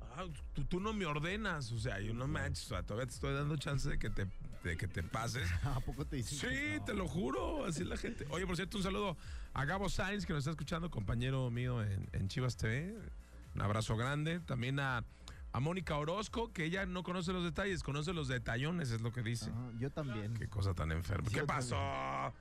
ah, 0.00 0.24
tú, 0.68 0.80
no 0.80 0.94
me 0.94 1.04
ordenas. 1.04 1.70
O 1.72 1.78
sea, 1.78 2.00
yo 2.00 2.14
no 2.14 2.26
me 2.26 2.40
o 2.40 2.54
sea, 2.54 2.82
todavía 2.82 3.06
te 3.06 3.14
estoy 3.14 3.34
dando 3.34 3.56
chance 3.56 3.88
de 3.90 3.98
que 3.98 4.08
te, 4.08 4.26
de 4.62 4.76
que 4.76 4.88
te 4.88 5.02
pases. 5.02 5.46
¿A 5.64 5.80
poco 5.80 6.06
te 6.06 6.16
dicen? 6.16 6.38
Sí, 6.38 6.80
te 6.86 6.94
lo 6.94 7.08
juro. 7.08 7.66
Así 7.66 7.82
es 7.82 7.88
la 7.88 7.98
gente. 7.98 8.26
Oye, 8.30 8.46
por 8.46 8.56
cierto, 8.56 8.78
un 8.78 8.82
saludo 8.82 9.18
a 9.52 9.64
Gabo 9.66 9.90
Sainz, 9.90 10.24
que 10.24 10.32
nos 10.32 10.40
está 10.40 10.52
escuchando, 10.52 10.90
compañero 10.90 11.50
mío 11.50 11.82
en, 11.82 12.08
en 12.12 12.28
Chivas 12.28 12.56
TV. 12.56 12.96
Un 13.54 13.60
abrazo 13.60 13.96
grande. 13.96 14.40
También 14.40 14.80
a 14.80 15.04
a 15.54 15.60
Mónica 15.60 15.96
Orozco, 15.96 16.52
que 16.52 16.64
ella 16.64 16.84
no 16.84 17.04
conoce 17.04 17.32
los 17.32 17.44
detalles, 17.44 17.84
conoce 17.84 18.12
los 18.12 18.26
detallones, 18.26 18.90
es 18.90 19.00
lo 19.02 19.12
que 19.12 19.22
dice. 19.22 19.52
yo 19.78 19.88
también. 19.88 20.34
Qué 20.34 20.48
cosa 20.48 20.74
tan 20.74 20.90
enferma. 20.90 21.28
¿Qué 21.32 21.44
pasó? 21.44 21.76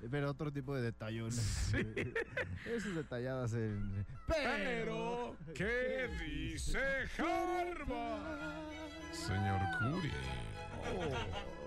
Pero 0.10 0.32
otro 0.32 0.52
tipo 0.52 0.76
de 0.76 0.82
detallones. 0.82 1.36
Sí. 1.74 1.78
Esos 2.76 2.96
detalladas 2.96 3.54
en... 3.54 4.06
Pero, 4.28 5.36
¿qué 5.56 6.10
dice 6.26 6.80
Jarba? 7.16 8.56
Señor 9.12 9.60
Curi. 9.78 10.12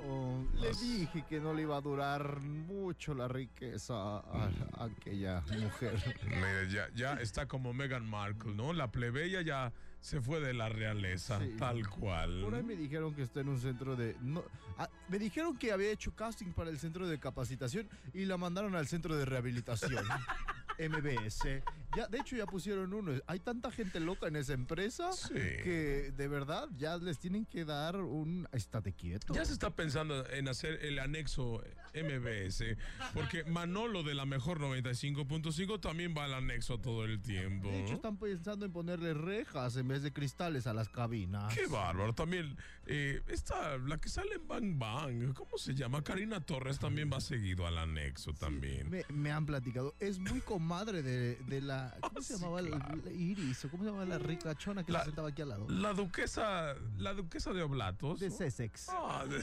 Oh, 0.04 0.08
oh, 0.08 0.60
le 0.60 0.72
dije 0.74 1.24
que 1.28 1.40
no 1.40 1.54
le 1.54 1.62
iba 1.62 1.76
a 1.76 1.80
durar 1.80 2.40
mucho 2.40 3.14
la 3.14 3.28
riqueza 3.28 3.94
a, 3.94 4.50
aquella 4.78 5.42
mujer. 5.60 6.16
ya, 6.70 6.88
ya 6.94 7.14
está 7.14 7.46
como 7.46 7.72
Meghan 7.72 8.08
Markle, 8.08 8.54
¿no? 8.54 8.72
La 8.72 8.90
plebeya 8.90 9.42
ya 9.42 9.72
se 10.06 10.20
fue 10.20 10.38
de 10.38 10.54
la 10.54 10.68
realeza, 10.68 11.40
tal 11.58 11.88
cual. 11.88 12.42
Por 12.44 12.54
ahí 12.54 12.62
me 12.62 12.76
dijeron 12.76 13.12
que 13.12 13.22
está 13.22 13.40
en 13.40 13.48
un 13.48 13.60
centro 13.60 13.96
de... 13.96 14.14
No, 14.22 14.44
ah, 14.78 14.88
me 15.08 15.18
dijeron 15.18 15.58
que 15.58 15.72
había 15.72 15.90
hecho 15.90 16.14
casting 16.14 16.52
para 16.52 16.70
el 16.70 16.78
centro 16.78 17.08
de 17.08 17.18
capacitación 17.18 17.88
y 18.14 18.24
la 18.24 18.36
mandaron 18.36 18.76
al 18.76 18.86
centro 18.86 19.16
de 19.16 19.24
rehabilitación. 19.24 20.04
MBS. 20.78 21.62
Ya, 21.96 22.06
de 22.06 22.18
hecho, 22.18 22.36
ya 22.36 22.46
pusieron 22.46 22.92
uno. 22.94 23.12
Hay 23.26 23.40
tanta 23.40 23.72
gente 23.72 23.98
loca 23.98 24.28
en 24.28 24.36
esa 24.36 24.52
empresa 24.52 25.12
Sí. 25.12 25.34
que 25.34 26.12
de 26.16 26.28
verdad 26.28 26.68
ya 26.76 26.98
les 26.98 27.18
tienen 27.18 27.44
que 27.44 27.64
dar 27.64 27.96
un 27.96 28.46
estate 28.52 28.92
quieto. 28.92 29.34
Ya 29.34 29.44
se 29.44 29.54
está 29.54 29.70
pensando 29.70 30.24
en 30.28 30.46
hacer 30.48 30.84
el 30.84 31.00
anexo 31.00 31.64
MBS, 32.02 32.76
porque 33.14 33.44
Manolo 33.44 34.02
de 34.02 34.14
la 34.14 34.26
mejor 34.26 34.60
95.5 34.60 35.80
también 35.80 36.14
va 36.16 36.24
al 36.24 36.34
anexo 36.34 36.78
todo 36.78 37.04
el 37.04 37.20
tiempo. 37.20 37.68
De 37.68 37.82
hecho, 37.82 37.94
están 37.94 38.16
pensando 38.18 38.66
en 38.66 38.72
ponerle 38.72 39.14
rejas 39.14 39.76
en 39.76 39.88
vez 39.88 40.02
de 40.02 40.12
cristales 40.12 40.66
a 40.66 40.74
las 40.74 40.88
cabinas. 40.88 41.54
Qué 41.54 41.66
bárbaro. 41.66 42.14
También 42.14 42.56
eh, 42.86 43.22
esta, 43.28 43.76
la 43.78 43.98
que 43.98 44.08
sale 44.08 44.34
en 44.36 44.46
Bang 44.46 44.78
Bang, 44.78 45.34
¿cómo 45.34 45.58
se 45.58 45.74
llama? 45.74 46.02
Karina 46.04 46.40
Torres 46.40 46.78
también 46.78 47.10
va 47.12 47.20
seguido 47.20 47.66
al 47.66 47.78
anexo 47.78 48.32
también. 48.32 48.88
Me, 48.88 49.04
me 49.08 49.32
han 49.32 49.44
platicado. 49.46 49.94
Es 49.98 50.18
muy 50.18 50.40
comadre 50.40 51.02
de, 51.02 51.36
de 51.36 51.60
la. 51.60 51.96
¿Cómo 52.00 52.20
se 52.22 52.34
Sí, 52.36 52.40
llamaba? 52.40 52.62
La- 52.62 52.78
claro. 52.78 52.96
la 53.04 53.10
Iris. 53.12 53.64
¿O 53.64 53.70
cómo 53.70 53.82
se 53.84 53.90
llamaba 53.90 54.06
la 54.06 54.18
ricachona 54.18 54.84
que 54.84 54.92
La- 54.92 55.00
se 55.00 55.06
sentaba 55.06 55.28
aquí 55.28 55.42
al 55.42 55.48
lado? 55.48 55.66
La 55.68 55.92
duquesa, 55.94 56.74
la 56.98 57.12
duquesa 57.14 57.52
de 57.52 57.62
Oblatos. 57.62 58.20
De 58.20 58.28
¿no? 58.30 58.36
Sussex. 58.36 58.88
Ah, 58.90 59.24
de, 59.28 59.36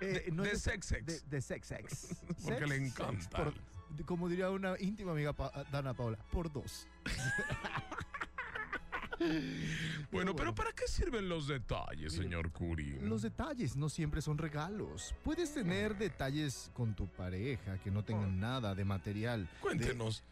Eh, 0.00 0.24
de- 0.26 0.32
no 0.32 0.42
de 0.44 0.56
Sexex. 0.56 1.04
De, 1.06 1.20
de 1.20 1.40
Sexex. 1.42 2.08
Porque 2.44 2.66
le 2.66 2.76
encanta. 2.76 3.20
sex, 3.20 3.28
por- 3.28 3.54
de- 3.96 4.04
como 4.04 4.28
diría 4.28 4.48
una 4.50 4.74
íntima 4.78 5.12
amiga 5.12 5.32
pa- 5.32 5.50
Dana 5.72 5.92
Paula, 5.94 6.18
por 6.30 6.52
dos. 6.52 6.86
Bueno, 10.10 10.34
pero 10.34 10.54
¿para 10.54 10.72
qué 10.72 10.86
sirven 10.88 11.28
los 11.28 11.46
detalles, 11.46 12.12
señor 12.14 12.50
Curi? 12.52 12.98
Los 13.02 13.22
detalles 13.22 13.76
no 13.76 13.88
siempre 13.88 14.22
son 14.22 14.38
regalos. 14.38 15.14
Puedes 15.22 15.52
tener 15.54 15.96
detalles 15.96 16.70
con 16.74 16.94
tu 16.94 17.06
pareja 17.06 17.78
que 17.78 17.90
no 17.90 18.02
tengan 18.04 18.40
nada 18.40 18.74
de 18.74 18.84
material. 18.84 19.42
de- 19.44 19.60
Cuéntenos, 19.60 20.22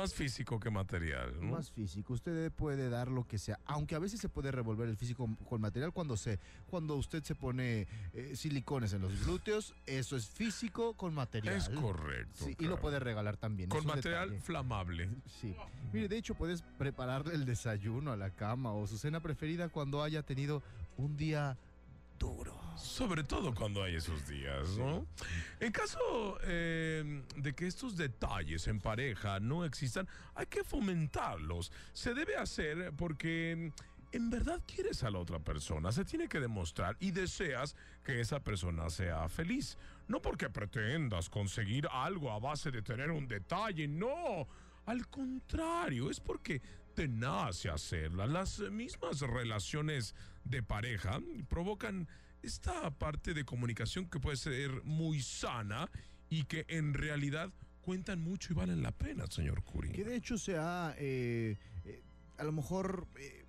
más 0.00 0.14
físico 0.14 0.60
que 0.60 0.70
material, 0.70 1.34
¿no? 1.40 1.52
Más 1.52 1.70
físico, 1.70 2.12
usted 2.12 2.50
puede 2.52 2.88
dar 2.88 3.08
lo 3.08 3.26
que 3.26 3.38
sea, 3.38 3.58
aunque 3.66 3.94
a 3.94 3.98
veces 3.98 4.20
se 4.20 4.28
puede 4.28 4.50
revolver 4.50 4.88
el 4.88 4.96
físico 4.96 5.28
con 5.48 5.60
material 5.60 5.92
cuando 5.92 6.16
se, 6.16 6.38
cuando 6.70 6.96
usted 6.96 7.22
se 7.22 7.34
pone 7.34 7.86
eh, 8.12 8.36
silicones 8.36 8.92
en 8.92 9.02
los 9.02 9.24
glúteos, 9.24 9.74
eso 9.86 10.16
es 10.16 10.28
físico 10.28 10.94
con 10.94 11.14
material. 11.14 11.56
Es 11.56 11.68
correcto. 11.68 12.44
Sí, 12.44 12.56
y 12.58 12.64
lo 12.64 12.80
puede 12.80 12.98
regalar 12.98 13.36
también. 13.36 13.68
Con 13.68 13.86
material 13.86 14.30
detalle. 14.30 14.40
flamable. 14.44 15.08
Sí. 15.40 15.54
Mire, 15.92 16.08
de 16.08 16.16
hecho 16.16 16.34
puedes 16.34 16.62
prepararle 16.78 17.34
el 17.34 17.44
desayuno 17.44 18.12
a 18.12 18.16
la 18.16 18.30
cama 18.30 18.72
o 18.72 18.86
su 18.86 18.98
cena 18.98 19.20
preferida 19.20 19.68
cuando 19.68 20.02
haya 20.02 20.22
tenido 20.22 20.62
un 20.96 21.16
día 21.16 21.56
duro. 22.18 22.58
Sobre 22.76 23.24
todo 23.24 23.54
cuando 23.54 23.82
hay 23.82 23.96
esos 23.96 24.26
días, 24.28 24.76
¿no? 24.76 25.06
En 25.60 25.72
caso 25.72 26.38
eh, 26.42 27.22
de 27.36 27.54
que 27.54 27.66
estos 27.66 27.96
detalles 27.96 28.66
en 28.68 28.80
pareja 28.80 29.40
no 29.40 29.64
existan, 29.64 30.08
hay 30.34 30.46
que 30.46 30.64
fomentarlos. 30.64 31.72
Se 31.92 32.14
debe 32.14 32.36
hacer 32.36 32.92
porque 32.96 33.72
en 34.12 34.30
verdad 34.30 34.62
quieres 34.66 35.02
a 35.02 35.10
la 35.10 35.18
otra 35.18 35.38
persona, 35.38 35.92
se 35.92 36.04
tiene 36.04 36.28
que 36.28 36.40
demostrar 36.40 36.96
y 37.00 37.10
deseas 37.10 37.76
que 38.04 38.20
esa 38.20 38.40
persona 38.40 38.88
sea 38.90 39.28
feliz. 39.28 39.76
No 40.06 40.22
porque 40.22 40.48
pretendas 40.48 41.28
conseguir 41.28 41.86
algo 41.90 42.30
a 42.32 42.38
base 42.38 42.70
de 42.70 42.82
tener 42.82 43.10
un 43.10 43.28
detalle, 43.28 43.86
no. 43.86 44.46
Al 44.86 45.06
contrario, 45.08 46.10
es 46.10 46.18
porque 46.20 46.62
te 46.98 47.06
nace 47.06 47.68
hacerla. 47.68 48.26
Las 48.26 48.58
mismas 48.58 49.20
relaciones 49.20 50.16
de 50.42 50.64
pareja 50.64 51.20
provocan 51.48 52.08
esta 52.42 52.90
parte 52.90 53.34
de 53.34 53.44
comunicación 53.44 54.06
que 54.10 54.18
puede 54.18 54.36
ser 54.36 54.82
muy 54.82 55.22
sana 55.22 55.88
y 56.28 56.42
que 56.42 56.66
en 56.66 56.94
realidad 56.94 57.52
cuentan 57.82 58.20
mucho 58.20 58.52
y 58.52 58.56
valen 58.56 58.82
la 58.82 58.90
pena, 58.90 59.26
señor 59.30 59.62
Curi. 59.62 59.92
Que 59.92 60.02
de 60.02 60.16
hecho 60.16 60.38
se 60.38 60.56
ha, 60.56 60.92
eh, 60.98 61.56
eh, 61.84 62.02
a 62.36 62.42
lo 62.42 62.50
mejor, 62.50 63.06
eh, 63.16 63.44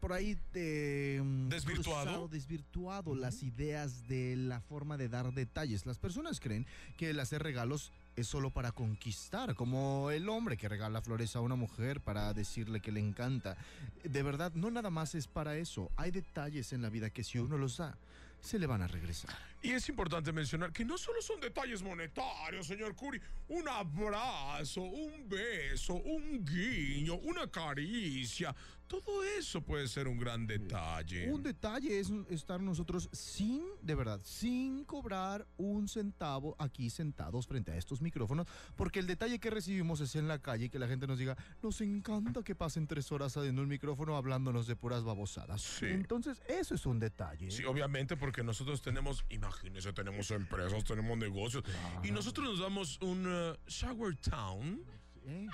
por 0.00 0.14
ahí 0.14 0.38
eh, 0.54 1.20
¿Desvirtuado? 1.50 2.04
cruzado, 2.04 2.28
desvirtuado 2.28 3.14
las 3.14 3.42
ideas 3.42 4.08
de 4.08 4.36
la 4.36 4.62
forma 4.62 4.96
de 4.96 5.10
dar 5.10 5.34
detalles. 5.34 5.84
Las 5.84 5.98
personas 5.98 6.40
creen 6.40 6.66
que 6.96 7.10
el 7.10 7.20
hacer 7.20 7.42
regalos 7.42 7.92
es 8.16 8.26
solo 8.26 8.50
para 8.50 8.72
conquistar, 8.72 9.54
como 9.54 10.10
el 10.10 10.28
hombre 10.28 10.56
que 10.56 10.68
regala 10.68 11.02
flores 11.02 11.36
a 11.36 11.40
una 11.40 11.54
mujer 11.54 12.00
para 12.00 12.32
decirle 12.32 12.80
que 12.80 12.90
le 12.90 13.00
encanta. 13.00 13.56
De 14.02 14.22
verdad, 14.22 14.52
no 14.54 14.70
nada 14.70 14.90
más 14.90 15.14
es 15.14 15.28
para 15.28 15.56
eso. 15.56 15.90
Hay 15.96 16.10
detalles 16.10 16.72
en 16.72 16.82
la 16.82 16.88
vida 16.88 17.10
que 17.10 17.22
si 17.22 17.38
uno 17.38 17.58
los 17.58 17.76
da, 17.76 17.96
se 18.40 18.58
le 18.58 18.66
van 18.66 18.82
a 18.82 18.86
regresar. 18.86 19.34
Y 19.62 19.72
es 19.72 19.88
importante 19.88 20.32
mencionar 20.32 20.72
que 20.72 20.84
no 20.84 20.96
solo 20.96 21.20
son 21.20 21.40
detalles 21.40 21.82
monetarios, 21.82 22.66
señor 22.66 22.94
Curi. 22.94 23.20
Un 23.48 23.68
abrazo, 23.68 24.82
un 24.82 25.28
beso, 25.28 25.94
un 25.94 26.44
guiño, 26.44 27.16
una 27.16 27.48
caricia. 27.48 28.54
Todo 28.86 29.24
eso 29.24 29.60
puede 29.60 29.88
ser 29.88 30.06
un 30.06 30.18
gran 30.18 30.46
detalle. 30.46 31.30
Un 31.30 31.42
detalle 31.42 31.98
es 31.98 32.10
estar 32.30 32.60
nosotros 32.60 33.08
sin, 33.12 33.64
de 33.82 33.94
verdad, 33.94 34.20
sin 34.24 34.84
cobrar 34.84 35.46
un 35.56 35.88
centavo 35.88 36.54
aquí 36.58 36.88
sentados 36.90 37.46
frente 37.46 37.72
a 37.72 37.76
estos 37.76 38.00
micrófonos, 38.00 38.46
porque 38.76 39.00
el 39.00 39.06
detalle 39.06 39.38
que 39.38 39.50
recibimos 39.50 40.00
es 40.00 40.14
en 40.14 40.28
la 40.28 40.38
calle 40.38 40.70
que 40.70 40.78
la 40.78 40.86
gente 40.86 41.06
nos 41.06 41.18
diga, 41.18 41.36
nos 41.62 41.80
encanta 41.80 42.42
que 42.42 42.54
pasen 42.54 42.86
tres 42.86 43.10
horas 43.10 43.36
en 43.36 43.58
un 43.58 43.68
micrófono 43.68 44.16
hablándonos 44.16 44.66
de 44.66 44.76
puras 44.76 45.02
babosadas. 45.02 45.62
Sí. 45.62 45.86
Entonces, 45.86 46.40
eso 46.48 46.74
es 46.74 46.86
un 46.86 46.98
detalle. 46.98 47.50
Sí, 47.50 47.64
obviamente 47.64 48.16
porque 48.16 48.42
nosotros 48.42 48.82
tenemos, 48.82 49.24
imagínense, 49.30 49.92
tenemos 49.92 50.30
empresas, 50.30 50.84
tenemos 50.84 51.18
negocios 51.18 51.64
y 52.04 52.10
nosotros 52.10 52.46
nos 52.46 52.60
damos 52.60 53.00
un 53.02 53.26
uh, 53.26 53.54
shower 53.66 54.16
town, 54.16 54.80
¿Eh? 55.28 55.46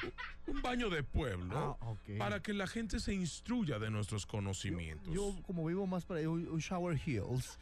un 0.49 0.61
baño 0.61 0.91
de 0.91 1.03
pueblo, 1.03 1.79
Ah, 1.81 1.95
para 2.19 2.43
que 2.43 2.53
la 2.53 2.67
gente 2.67 3.01
se 3.01 3.15
instruya 3.15 3.79
de 3.79 3.91
nuestros 3.91 4.27
conocimientos. 4.27 5.13
Yo, 5.15 5.35
como 5.47 5.65
vivo 5.65 5.87
más 5.87 6.05
para 6.05 6.21
allá, 6.21 6.29
un, 6.29 6.59
shower 6.59 7.01
hills. 7.07 7.59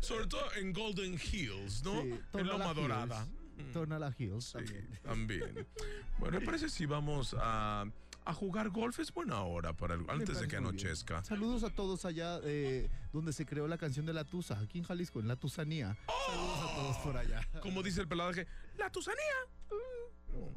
Sobre 0.00 0.26
todo 0.26 0.52
en 0.54 0.72
Golden 0.72 1.14
Hills, 1.14 1.82
¿no? 1.84 2.02
Sí, 2.02 2.14
en 2.34 2.46
Loma 2.46 2.64
Hills. 2.66 2.76
Dorada. 2.76 3.26
Mm, 3.58 3.72
Tonala 3.72 4.14
Hills 4.18 4.44
Sí, 4.44 4.52
también. 4.52 5.00
también. 5.02 5.66
Bueno, 6.18 6.40
me 6.40 6.44
parece 6.46 6.68
si 6.68 6.84
vamos 6.86 7.34
a, 7.38 7.84
a 8.24 8.34
jugar 8.34 8.68
golf 8.70 8.98
es 9.00 9.12
buena 9.12 9.42
hora 9.42 9.72
para 9.72 9.94
el- 9.94 10.04
antes 10.08 10.40
de 10.40 10.48
que 10.48 10.56
anochezca. 10.56 11.24
Saludos 11.24 11.62
a 11.64 11.70
todos 11.70 12.04
allá 12.04 12.38
eh, 12.44 12.88
donde 13.12 13.32
se 13.32 13.46
creó 13.46 13.66
la 13.66 13.78
canción 13.78 14.04
de 14.06 14.12
la 14.12 14.24
Tusa, 14.24 14.58
aquí 14.58 14.78
en 14.78 14.84
Jalisco, 14.84 15.20
en 15.20 15.28
la 15.28 15.36
Tusanía. 15.36 15.96
Saludos 16.26 16.58
a 16.70 16.74
todos 16.74 16.96
por 16.98 17.16
allá. 17.16 17.48
Como 17.62 17.82
dice 17.82 18.00
el 18.02 18.08
pelaje, 18.08 18.46
la 18.78 18.90
tusanía. 18.90 19.20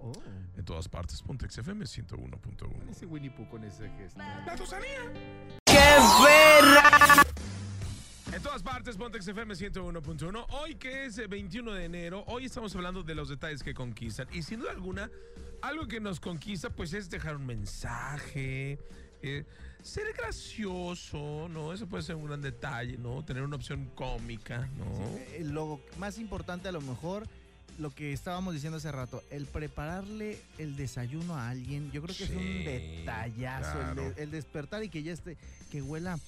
Oh, 0.02 0.12
En 0.58 0.66
todas 0.66 0.88
partes, 0.88 1.22
Pontex 1.22 1.58
FM 1.58 1.86
101.1. 1.86 2.90
ese 2.90 3.06
Winnie 3.06 3.30
Pooh 3.32 3.48
con 3.50 3.64
ese 3.64 3.90
gesto. 3.98 4.20
La 4.20 4.56
tusanía. 4.56 5.12
En 8.34 8.44
todas 8.44 8.62
partes, 8.62 8.96
Pontex 8.96 9.28
FM 9.28 9.56
101.1. 9.56 10.46
Hoy 10.50 10.76
que 10.76 11.06
es 11.06 11.18
eh, 11.18 11.26
21 11.28 11.74
de 11.74 11.86
enero, 11.86 12.24
hoy 12.28 12.46
estamos 12.46 12.76
hablando 12.76 13.02
de 13.04 13.16
los 13.16 13.30
detalles 13.30 13.64
que 13.64 13.74
conquistan. 13.74 14.28
Y 14.32 14.44
sin 14.44 14.60
duda 14.60 14.72
alguna, 14.72 15.10
algo 15.62 15.88
que 15.88 16.00
nos 16.00 16.20
conquista, 16.20 16.70
pues 16.70 16.94
es 16.94 17.10
dejar 17.10 17.38
un 17.38 17.48
mensaje, 17.48 18.78
eh, 19.24 19.46
ser 19.82 20.14
gracioso, 20.16 21.48
¿no? 21.50 21.74
Eso 21.74 21.88
puede 21.88 22.04
ser 22.04 22.16
un 22.16 22.28
gran 22.28 22.42
detalle, 22.42 22.98
¿no? 23.00 23.26
Tener 23.26 23.42
una 23.42 23.56
opción 23.56 23.90
cómica, 23.96 24.70
¿no? 24.78 24.86
Eh, 25.18 25.42
Lo 25.44 25.80
más 25.98 26.20
importante 26.20 26.68
a 26.68 26.72
lo 26.72 26.82
mejor, 26.82 27.28
lo 27.80 27.90
que 27.92 28.12
estábamos 28.14 28.54
diciendo 28.54 28.78
hace 28.78 28.92
rato, 28.92 29.24
el 29.32 29.46
prepararle 29.46 30.40
el 30.58 30.76
desayuno 30.76 31.36
a 31.36 31.50
alguien, 31.50 31.92
yo 31.92 32.02
creo 32.02 32.16
que 32.16 32.26
es 32.26 32.30
un 32.30 32.64
detallazo. 32.66 33.80
El, 33.82 33.88
de- 33.88 33.94
claro. 33.94 34.14
el 34.18 34.32
despertar 34.32 34.84
y 34.84 34.90
que 34.90 35.02
ya 35.02 35.14
esté, 35.14 35.38
que 35.72 35.82
huela 35.82 36.20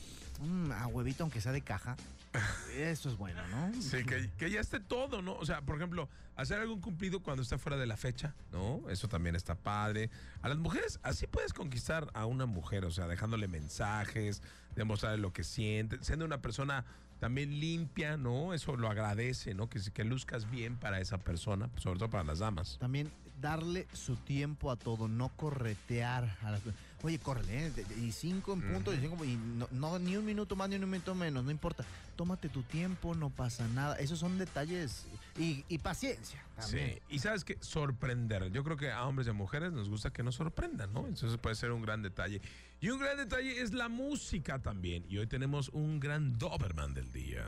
mm, 0.41 0.71
a 0.71 0.87
huevito 0.87 1.23
aunque 1.23 1.41
sea 1.41 1.51
de 1.51 1.61
caja. 1.61 1.97
Eso 2.77 3.09
es 3.09 3.17
bueno, 3.17 3.45
¿no? 3.49 3.73
Sí, 3.81 4.05
que, 4.05 4.29
que 4.37 4.49
ya 4.49 4.61
esté 4.61 4.79
todo, 4.79 5.21
¿no? 5.21 5.33
O 5.35 5.45
sea, 5.45 5.61
por 5.61 5.75
ejemplo, 5.75 6.07
hacer 6.37 6.59
algún 6.59 6.79
cumplido 6.79 7.21
cuando 7.21 7.43
está 7.43 7.57
fuera 7.57 7.77
de 7.77 7.85
la 7.85 7.97
fecha, 7.97 8.33
¿no? 8.53 8.81
Eso 8.89 9.09
también 9.09 9.35
está 9.35 9.55
padre. 9.55 10.09
A 10.41 10.47
las 10.47 10.57
mujeres, 10.57 10.99
así 11.03 11.27
puedes 11.27 11.51
conquistar 11.51 12.09
a 12.13 12.25
una 12.25 12.45
mujer, 12.45 12.85
o 12.85 12.91
sea, 12.91 13.07
dejándole 13.07 13.49
mensajes, 13.49 14.41
demostrarle 14.75 15.17
lo 15.17 15.33
que 15.33 15.43
siente, 15.43 15.97
siendo 16.01 16.23
una 16.23 16.41
persona 16.41 16.85
también 17.21 17.59
limpia, 17.59 18.17
¿no? 18.17 18.51
Eso 18.51 18.75
lo 18.75 18.89
agradece, 18.89 19.53
¿no? 19.53 19.69
Que, 19.69 19.79
que 19.93 20.03
luzcas 20.03 20.49
bien 20.49 20.75
para 20.75 20.99
esa 20.99 21.19
persona, 21.19 21.69
sobre 21.77 21.99
todo 21.99 22.09
para 22.09 22.23
las 22.23 22.39
damas. 22.39 22.77
También 22.79 23.11
darle 23.39 23.87
su 23.93 24.15
tiempo 24.15 24.71
a 24.71 24.75
todo, 24.75 25.07
no 25.07 25.29
corretear 25.29 26.35
a 26.41 26.49
las 26.49 26.61
Oye, 27.03 27.17
córrele, 27.19 27.67
¿eh? 27.67 27.85
Y 27.99 28.11
cinco 28.11 28.53
en 28.53 28.61
punto, 28.61 28.93
y 28.93 28.99
cinco, 28.99 29.25
y 29.25 29.35
no, 29.35 29.67
no, 29.71 29.97
ni 29.97 30.15
un 30.17 30.25
minuto 30.25 30.55
más 30.55 30.69
ni 30.69 30.75
un 30.75 30.89
minuto 30.89 31.15
menos, 31.15 31.43
no 31.43 31.49
importa. 31.49 31.83
Tómate 32.15 32.49
tu 32.49 32.61
tiempo, 32.61 33.15
no 33.15 33.31
pasa 33.31 33.67
nada. 33.69 33.95
Esos 33.95 34.19
son 34.19 34.37
detalles 34.37 35.07
y, 35.37 35.65
y 35.67 35.79
paciencia 35.79 36.43
también. 36.55 36.95
Sí, 36.95 37.01
y 37.09 37.19
sabes 37.19 37.43
que 37.43 37.57
sorprender. 37.59 38.51
Yo 38.51 38.63
creo 38.63 38.77
que 38.77 38.91
a 38.91 39.05
hombres 39.05 39.27
y 39.27 39.31
a 39.31 39.33
mujeres 39.33 39.71
nos 39.71 39.89
gusta 39.89 40.11
que 40.11 40.21
nos 40.21 40.35
sorprendan, 40.35 40.93
¿no? 40.93 41.07
Entonces 41.07 41.37
puede 41.39 41.55
ser 41.55 41.71
un 41.71 41.81
gran 41.81 42.03
detalle. 42.03 42.41
Y 42.79 42.89
un 42.89 42.99
gran 42.99 43.17
detalle 43.17 43.61
es 43.61 43.73
la 43.73 43.89
música 43.89 44.59
también. 44.59 45.05
Y 45.09 45.17
hoy 45.17 45.27
tenemos 45.27 45.69
un 45.69 45.99
gran 45.99 46.37
Doberman 46.37 46.93
del 46.93 47.11
día. 47.11 47.47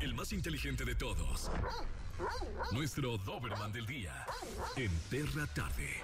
El 0.00 0.14
más 0.14 0.32
inteligente 0.32 0.84
de 0.84 0.94
todos. 0.94 1.50
Nuestro 2.72 3.18
Doberman 3.18 3.72
del 3.72 3.86
día 3.86 4.26
en 4.76 4.90
Perra 5.10 5.46
Tarde. 5.46 5.96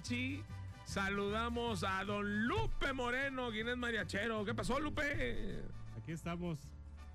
Mariachi 0.00 0.42
saludamos 0.86 1.84
a 1.84 2.02
don 2.04 2.46
Lupe 2.46 2.92
Moreno, 2.94 3.50
quien 3.50 3.68
es 3.68 3.76
mariachero. 3.76 4.46
¿Qué 4.46 4.54
pasó, 4.54 4.80
Lupe? 4.80 5.62
Aquí 5.98 6.12
estamos, 6.12 6.58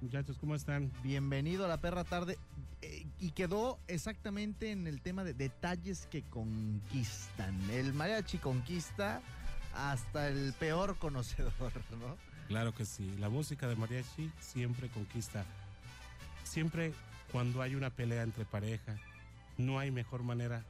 muchachos, 0.01 0.37
¿cómo 0.37 0.53
están? 0.53 0.91
Bienvenido 1.01 1.65
a 1.65 1.67
la 1.67 1.77
perra 1.77 2.03
tarde. 2.03 2.37
Eh, 2.83 3.07
y 3.19 3.31
quedó 3.31 3.79
exactamente 3.87 4.71
en 4.71 4.85
el 4.85 5.01
tema 5.01 5.23
de 5.23 5.33
detalles 5.33 6.07
que 6.11 6.21
conquistan. 6.21 7.59
El 7.71 7.93
mariachi 7.95 8.37
conquista 8.37 9.19
hasta 9.73 10.27
el 10.27 10.53
peor 10.53 10.97
conocedor, 10.97 11.51
¿no? 11.99 12.17
Claro 12.47 12.75
que 12.75 12.85
sí, 12.85 13.15
la 13.17 13.29
música 13.29 13.67
de 13.67 13.75
mariachi 13.75 14.31
siempre 14.39 14.89
conquista. 14.89 15.43
Siempre 16.43 16.93
cuando 17.31 17.63
hay 17.63 17.73
una 17.73 17.89
pelea 17.89 18.21
entre 18.21 18.45
pareja, 18.45 18.95
no 19.57 19.79
hay 19.79 19.89
mejor 19.89 20.21
manera 20.21 20.63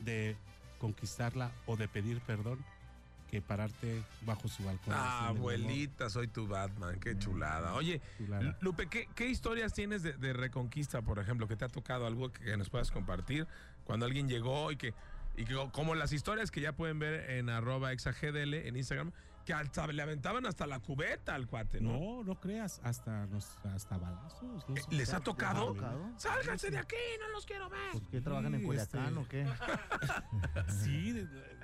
de 0.00 0.36
conquistarla 0.78 1.50
o 1.66 1.76
de 1.76 1.88
pedir 1.88 2.20
perdón 2.20 2.58
que 3.30 3.42
pararte 3.42 4.02
bajo 4.22 4.48
su 4.48 4.64
balcón. 4.64 4.94
Ah, 4.96 5.28
abuelita, 5.28 6.08
soy 6.08 6.28
tu 6.28 6.46
Batman, 6.46 7.00
qué 7.00 7.18
chulada. 7.18 7.74
Oye, 7.74 8.00
Chulada. 8.18 8.56
Lupe, 8.60 8.86
¿qué, 8.88 9.08
qué 9.14 9.28
historias 9.28 9.72
tienes 9.72 10.02
de, 10.02 10.12
de 10.12 10.32
reconquista, 10.32 11.02
por 11.02 11.18
ejemplo, 11.18 11.48
que 11.48 11.56
te 11.56 11.64
ha 11.64 11.68
tocado 11.68 12.06
algo 12.06 12.32
que 12.32 12.56
nos 12.56 12.70
puedas 12.70 12.90
compartir 12.90 13.46
cuando 13.84 14.06
alguien 14.06 14.28
llegó 14.28 14.70
y 14.70 14.76
que, 14.76 14.94
y 15.36 15.44
que 15.44 15.54
como 15.72 15.94
las 15.94 16.12
historias 16.12 16.50
que 16.50 16.60
ya 16.60 16.72
pueden 16.72 16.98
ver 16.98 17.30
en 17.30 17.48
arroba 17.48 17.92
exagdl 17.92 18.54
en 18.54 18.76
Instagram, 18.76 19.12
que 19.46 19.54
hasta 19.54 19.86
le 19.86 20.02
aventaban 20.02 20.44
hasta 20.44 20.66
la 20.66 20.80
cubeta 20.80 21.34
al 21.36 21.46
cuate, 21.46 21.80
¿no? 21.80 21.92
No, 21.92 22.24
no 22.24 22.40
creas, 22.40 22.80
hasta 22.82 23.26
los 23.26 23.46
hasta 23.64 23.96
balazos. 23.96 24.42
no 24.68 24.74
Eh. 24.76 24.80
¿Les 24.90 25.14
ha 25.14 25.20
tocado? 25.20 25.72
¿Les 25.72 25.82
ha 25.82 25.86
tocado? 25.86 26.10
Sálganse 26.18 26.70
de 26.70 26.78
aquí, 26.78 26.96
no 27.20 27.28
los 27.30 27.46
quiero 27.46 27.70
ver. 27.70 27.92
¿Por 27.92 28.02
qué 28.08 28.20
trabajan 28.20 28.52
en 28.54 28.60
Sí, 28.60 28.66
Culiacán 28.66 29.06
este- 29.06 29.18
o 29.20 29.28
qué? 29.28 29.46
Sí, 30.84 31.12
de- 31.12 31.26
de- 31.26 31.56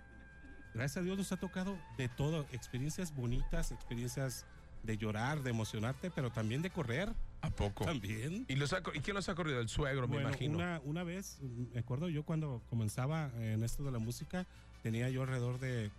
gracias 0.74 0.96
a 0.98 1.02
Dios 1.02 1.18
nos 1.18 1.32
ha 1.32 1.36
tocado 1.38 1.76
de 1.98 2.08
todo, 2.08 2.46
experiencias 2.52 3.14
bonitas, 3.14 3.72
experiencias 3.72 4.46
de 4.84 4.96
llorar, 4.96 5.42
de 5.42 5.50
emocionarte, 5.50 6.10
pero 6.10 6.30
también 6.30 6.62
de 6.62 6.70
correr, 6.70 7.12
¿A 7.40 7.50
poco? 7.50 7.84
también. 7.84 8.44
¿Y, 8.48 8.56
los 8.56 8.72
ha 8.72 8.82
co- 8.82 8.92
¿Y 8.94 9.00
quién 9.00 9.14
los 9.14 9.28
ha 9.28 9.34
corrido? 9.34 9.60
El 9.60 9.68
suegro, 9.68 10.06
me 10.08 10.14
Bueno, 10.14 10.28
imagino. 10.30 10.56
Una, 10.58 10.80
una 10.84 11.02
vez, 11.04 11.38
me 11.40 11.80
acuerdo 11.80 12.08
yo 12.08 12.24
cuando 12.24 12.62
comenzaba 12.70 13.30
en 13.36 13.62
esto 13.64 13.84
de 13.84 13.92
la 13.92 13.98
música, 13.98 14.46
tenía 14.82 15.08
yo 15.08 15.22
alrededor 15.22 15.58
de 15.60 15.90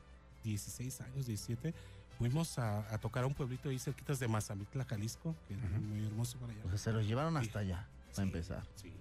16 0.44 1.02
años, 1.02 1.26
17, 1.26 1.74
fuimos 2.18 2.58
a, 2.60 2.80
a 2.94 2.98
tocar 3.00 3.24
a 3.24 3.28
un 3.28 3.34
pueblito 3.34 3.70
ahí 3.70 3.80
cerquitas 3.80 4.20
de 4.20 4.28
Mazamitla, 4.28 4.86
Jalisco, 4.86 5.36
que 5.48 5.54
era 5.56 5.68
muy 5.80 6.06
hermoso 6.06 6.38
para 6.38 6.54
allá. 6.54 6.62
O 6.66 6.70
sea, 6.70 6.78
se 6.78 6.92
los 6.92 7.06
llevaron 7.08 7.34
Sí. 7.42 7.48
hasta 7.48 7.60
allá, 7.60 7.88
Sí, 8.10 8.16
para 8.16 8.24
empezar. 8.24 8.64
Sí. 8.76 8.94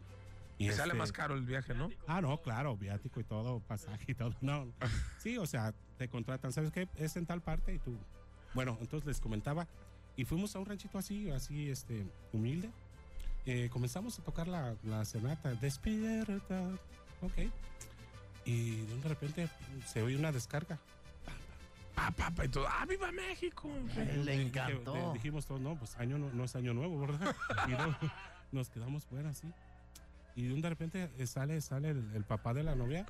Y 0.59 0.71
sale 0.71 0.85
este- 0.93 0.99
más 0.99 1.13
caro 1.13 1.35
el 1.35 1.43
viaje, 1.45 1.75
¿no? 1.75 1.91
Ah, 2.07 2.21
no, 2.21 2.41
claro, 2.41 2.77
viático 2.77 3.19
y 3.21 3.25
todo, 3.25 3.61
pasaje 3.61 4.05
y 4.09 4.15
todo. 4.15 4.35
No, 4.41 4.67
sí, 5.19 5.37
o 5.39 5.47
sea, 5.47 5.75
te 5.99 6.09
contratan, 6.09 6.53
¿sabes 6.53 6.71
qué? 6.71 6.89
Es 6.97 7.17
en 7.17 7.27
tal 7.27 7.41
parte 7.43 7.75
y 7.75 7.79
tú. 7.79 7.97
Bueno, 8.55 8.79
entonces 8.81 9.07
les 9.07 9.21
comentaba 9.21 9.67
y 10.17 10.25
fuimos 10.25 10.55
a 10.55 10.59
un 10.61 10.67
ranchito 10.67 10.99
así, 10.99 11.31
así, 11.31 11.69
este, 11.71 12.07
humilde. 12.33 12.71
Eh, 13.45 13.69
comenzamos 13.73 14.19
a 14.19 14.23
tocar 14.23 14.47
la, 14.47 14.77
la 14.85 15.05
sonata, 15.05 15.53
despierta, 15.55 16.63
ok. 17.23 17.51
Y 18.45 18.83
de 18.83 19.09
repente 19.09 19.49
se 19.87 20.03
oye 20.03 20.17
una 20.17 20.31
descarga. 20.33 20.79
Pa, 22.03 22.11
pa, 22.11 22.31
pa, 22.33 22.45
y 22.45 22.49
todo. 22.49 22.67
¡Ah, 22.69 22.85
viva 22.87 23.13
México! 23.13 23.71
Le 23.97 24.05
Dije- 24.07 24.43
encantó. 24.43 24.93
de- 24.93 25.13
dijimos 25.15 25.47
todos, 25.47 25.61
no, 25.61 25.77
pues 25.79 25.97
año 25.99 26.19
no, 26.19 26.31
no 26.33 26.45
es 26.45 26.57
año 26.57 26.75
nuevo, 26.75 26.99
¿verdad? 27.01 27.35
Y 27.69 27.71
no, 27.73 27.97
nos 28.51 28.71
quedamos 28.71 29.05
fuera 29.07 29.31
así. 29.31 29.47
Y 30.35 30.45
de 30.49 30.55
un 30.55 30.63
de 30.63 30.71
repente 30.71 31.11
eh, 31.19 31.27
sale, 31.27 31.61
sale 31.61 31.91
el, 31.91 32.11
el 32.15 32.25
papá 32.25 32.55
de 32.55 32.63
la 32.63 32.75
novia. 32.75 33.07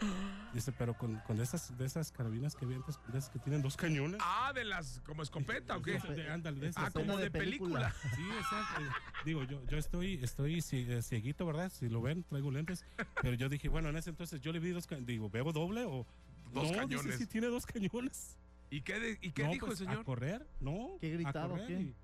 Dice, 0.52 0.72
pero 0.72 0.94
con, 0.98 1.20
con 1.20 1.40
esas, 1.40 1.78
de 1.78 1.85
esas 1.87 2.11
carabinas 2.11 2.57
que 2.57 2.66
vienes, 2.66 2.85
de 3.12 3.18
esas 3.18 3.31
que 3.31 3.38
tienen 3.38 3.62
dos 3.62 3.76
cañones. 3.76 4.20
Ah, 4.22 4.52
de 4.52 4.64
las. 4.64 5.00
como 5.07 5.22
escopeta 5.22 5.76
o 5.76 5.83
qué? 5.83 6.00
De- 6.00 6.28
ándale, 6.28 6.59
de 6.61 6.66
esas. 6.68 6.85
Ah, 6.88 6.90
como 6.90 7.16
de 7.16 7.24
de 7.24 7.31
película. 7.31 7.92
película. 7.92 8.16
Sí, 8.16 8.37
exacto. 8.38 8.83
Digo, 9.24 9.44
yo, 9.44 9.64
yo 9.66 9.78
estoy, 9.78 10.14
estoy 10.22 10.59
eh, 10.72 11.00
cieguito, 11.00 11.46
¿verdad? 11.46 11.70
Si 11.70 11.88
lo 11.88 12.02
ven, 12.02 12.24
traigo 12.24 12.50
lentes. 12.50 12.85
Pero 13.22 13.35
yo 13.35 13.48
dije, 13.48 13.68
bueno, 13.68 13.88
en 13.88 13.96
ese 13.96 14.11
entonces 14.11 14.40
yo 14.40 14.52
le 14.52 14.59
vi 14.59 14.70
dos 14.70 14.88
cañones. 14.88 15.07
Digo, 15.07 15.31
¿bebo 15.31 15.52
doble 15.52 15.85
o...? 15.85 16.05
Dos 16.52 16.70
no, 16.72 16.76
cañones. 16.76 17.05
Dice, 17.07 17.18
sí, 17.18 17.26
tiene 17.26 17.46
dos 17.46 17.64
cañones. 17.66 18.37
¿Y 18.72 18.80
qué, 18.80 18.98
de- 18.98 19.18
y 19.20 19.32
qué 19.32 19.44
No, 19.44 19.50
dijo 19.50 19.66
pues, 19.66 19.80
el 19.82 19.87
¿A 19.88 19.90
señor? 19.90 20.04
correr? 20.06 20.46
No. 20.61 20.96
¿Qué 20.98 21.08
a 21.11 21.12
gritaba 21.12 21.46
o 21.46 21.50
correr 21.50 21.66
qué? 21.66 21.74
y, 21.82 21.94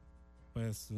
pues, 0.52 0.92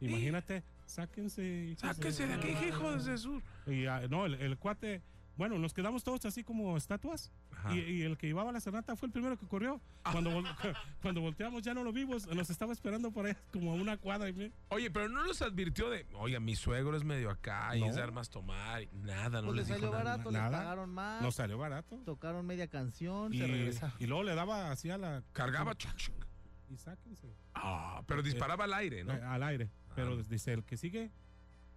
imagínate, 0.00 0.64
sáquense. 0.84 1.42
hijos 1.70 1.80
Sáquese 1.80 2.26
de 2.26 2.34
aquí, 2.34 2.48
hijo 2.66 2.90
de 2.96 3.12
Jesús. 3.12 3.42
Y 3.68 3.86
ah, 3.86 4.06
no, 4.10 4.26
el, 4.26 4.34
el 4.34 4.58
cuate, 4.58 5.02
bueno, 5.36 5.58
nos 5.58 5.74
quedamos 5.74 6.02
todos 6.02 6.24
así 6.24 6.42
como 6.44 6.76
estatuas. 6.76 7.30
Y, 7.70 7.78
y 7.78 8.02
el 8.02 8.16
que 8.16 8.26
llevaba 8.26 8.52
la 8.52 8.60
sonata 8.60 8.96
fue 8.96 9.06
el 9.06 9.12
primero 9.12 9.36
que 9.36 9.46
corrió. 9.46 9.80
Cuando, 10.10 10.30
vol- 10.30 10.46
cuando 11.02 11.20
volteamos 11.20 11.62
ya 11.62 11.74
no 11.74 11.82
lo 11.84 11.92
vimos, 11.92 12.26
nos 12.28 12.48
estaba 12.50 12.72
esperando 12.72 13.10
por 13.10 13.26
ahí 13.26 13.34
como 13.52 13.72
a 13.72 13.74
una 13.74 13.96
cuadra. 13.96 14.28
Y 14.28 14.32
me- 14.32 14.52
Oye, 14.68 14.90
pero 14.90 15.08
no 15.08 15.24
los 15.24 15.42
advirtió 15.42 15.90
de. 15.90 16.06
Oiga, 16.14 16.40
mi 16.40 16.56
suegro 16.56 16.96
es 16.96 17.04
medio 17.04 17.30
acá 17.30 17.76
y 17.76 17.80
No. 17.80 17.86
es 17.86 17.96
de 17.96 18.02
armas 18.02 18.30
tomar. 18.30 18.82
y 18.82 18.88
Nada, 18.92 19.40
no 19.42 19.48
Pues 19.48 19.56
les 19.56 19.68
les 19.68 19.76
dijo 19.76 19.78
salió 19.78 19.90
nada. 19.90 20.04
barato, 20.16 20.30
les 20.30 20.40
nada. 20.40 20.58
pagaron 20.58 20.90
más, 20.90 21.22
nos 21.22 21.34
salió 21.34 21.58
barato. 21.58 21.96
tocaron 22.04 22.46
media 22.46 22.68
canción, 22.68 23.32
Y, 23.34 23.38
se 23.38 23.46
regresaron. 23.46 23.96
y 23.98 24.06
luego 24.06 24.22
le 24.22 24.34
daba 24.34 24.70
así 24.70 24.90
a 24.90 24.98
la. 24.98 25.22
Cargaba. 25.32 25.74
chuc, 25.76 25.94
chuc. 25.96 26.26
Y 26.70 26.76
sáquense. 26.78 27.32
Ah, 27.54 28.02
pero 28.06 28.22
disparaba 28.22 28.64
al 28.64 28.74
aire, 28.74 29.04
¿no? 29.04 29.12
Eh, 29.12 29.22
al 29.22 29.42
aire. 29.44 29.70
Pero 29.94 30.14
Ah. 30.18 30.22
dice, 30.28 30.52
el 30.52 30.64
que 30.64 30.76
sigue, 30.76 31.10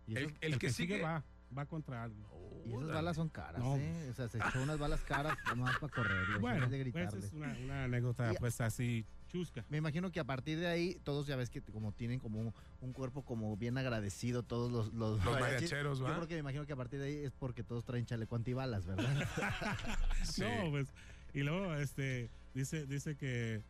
Y 0.07 0.15
el, 0.15 0.57
que, 0.57 0.71
sigue. 0.71 1.01
va, 1.01 1.23
va 1.55 1.65
contra 1.67 2.03
algo. 2.03 2.27
Y 2.69 2.73
esas 2.73 2.87
balas 2.87 3.15
son 3.15 3.29
caras, 3.29 3.61
No. 3.61 3.75
¿eh? 3.77 4.07
O 4.09 4.13
sea, 4.13 4.27
se 4.29 4.37
echó 4.37 4.61
unas 4.61 4.77
balas 4.79 5.01
caras 5.01 5.37
nomás 5.47 5.77
para 5.79 5.93
correr. 5.93 6.39
Bueno, 6.39 6.67
de 6.67 6.91
pues 6.91 7.13
es 7.13 7.33
una, 7.33 7.55
una 7.63 7.83
anécdota 7.85 8.31
Y- 8.33 8.37
pues 8.37 8.59
así 8.61 9.05
chusca. 9.29 9.63
Me 9.69 9.77
imagino 9.77 10.11
que 10.11 10.19
a 10.19 10.23
partir 10.23 10.59
de 10.59 10.67
ahí, 10.67 10.99
todos 11.03 11.27
ya 11.27 11.35
ves 11.35 11.49
que 11.49 11.61
como 11.61 11.91
tienen 11.91 12.19
como 12.19 12.39
un, 12.39 12.53
un 12.81 12.93
cuerpo 12.93 13.23
como 13.23 13.55
bien 13.57 13.77
agradecido, 13.77 14.43
todos 14.43 14.71
los, 14.71 14.93
los, 14.93 15.23
Los 15.23 15.39
mariacheros, 15.39 15.99
Yo 15.99 16.05
creo 16.05 16.27
que 16.27 16.33
me 16.35 16.39
imagino 16.39 16.65
que 16.65 16.73
a 16.73 16.75
partir 16.75 16.99
de 16.99 17.05
ahí 17.07 17.15
es 17.25 17.31
porque 17.31 17.63
todos 17.63 17.85
traen 17.85 18.05
chaleco 18.05 18.35
antibalas, 18.35 18.85
¿verdad? 18.85 19.05
Sí. 20.23 20.41
No, 20.41 20.71
pues, 20.71 20.87
y 21.33 21.41
luego 21.43 21.73
este 21.75 22.29
dice, 22.53 22.85
dice 22.87 23.15
que 23.15 23.61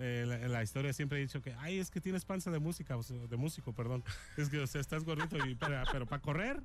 eh, 0.00 0.24
la, 0.26 0.38
la 0.48 0.62
historia 0.62 0.92
siempre 0.92 1.18
he 1.18 1.20
dicho 1.22 1.40
que, 1.42 1.52
ay, 1.54 1.78
es 1.78 1.90
que 1.90 2.00
tienes 2.00 2.24
panza 2.24 2.50
de 2.50 2.58
música, 2.58 2.96
o 2.96 3.02
sea, 3.02 3.16
de 3.18 3.36
músico, 3.36 3.72
perdón. 3.74 4.02
Es 4.36 4.48
que, 4.48 4.58
o 4.58 4.66
sea, 4.66 4.80
estás 4.80 5.04
gordito, 5.04 5.36
y, 5.46 5.54
para, 5.54 5.84
pero 5.92 6.06
para 6.06 6.20
correr. 6.22 6.62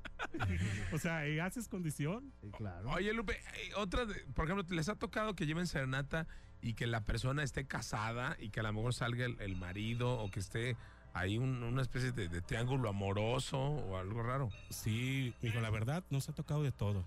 o 0.92 0.98
sea, 0.98 1.28
y 1.28 1.38
haces 1.38 1.68
condición. 1.68 2.32
Sí, 2.40 2.50
claro. 2.56 2.90
Oye, 2.90 3.12
Lupe, 3.12 3.34
eh, 3.34 3.74
otra, 3.76 4.06
de- 4.06 4.24
por 4.34 4.46
ejemplo, 4.50 4.66
¿les 4.74 4.88
ha 4.88 4.96
tocado 4.96 5.34
que 5.34 5.46
lleven 5.46 5.66
serenata 5.66 6.26
y 6.62 6.74
que 6.74 6.86
la 6.86 7.04
persona 7.04 7.42
esté 7.42 7.66
casada 7.66 8.36
y 8.40 8.48
que 8.50 8.60
a 8.60 8.62
lo 8.64 8.72
mejor 8.72 8.94
salga 8.94 9.24
el, 9.26 9.40
el 9.40 9.56
marido 9.56 10.18
o 10.18 10.30
que 10.30 10.40
esté 10.40 10.76
ahí 11.12 11.38
un- 11.38 11.62
una 11.62 11.82
especie 11.82 12.12
de, 12.12 12.28
de 12.28 12.40
triángulo 12.42 12.88
amoroso 12.88 13.58
o 13.58 13.96
algo 13.98 14.22
raro? 14.22 14.48
Sí, 14.70 15.34
hijo, 15.42 15.60
la 15.60 15.70
verdad 15.70 16.02
nos 16.10 16.28
ha 16.28 16.32
tocado 16.34 16.62
de 16.62 16.72
todo. 16.72 17.06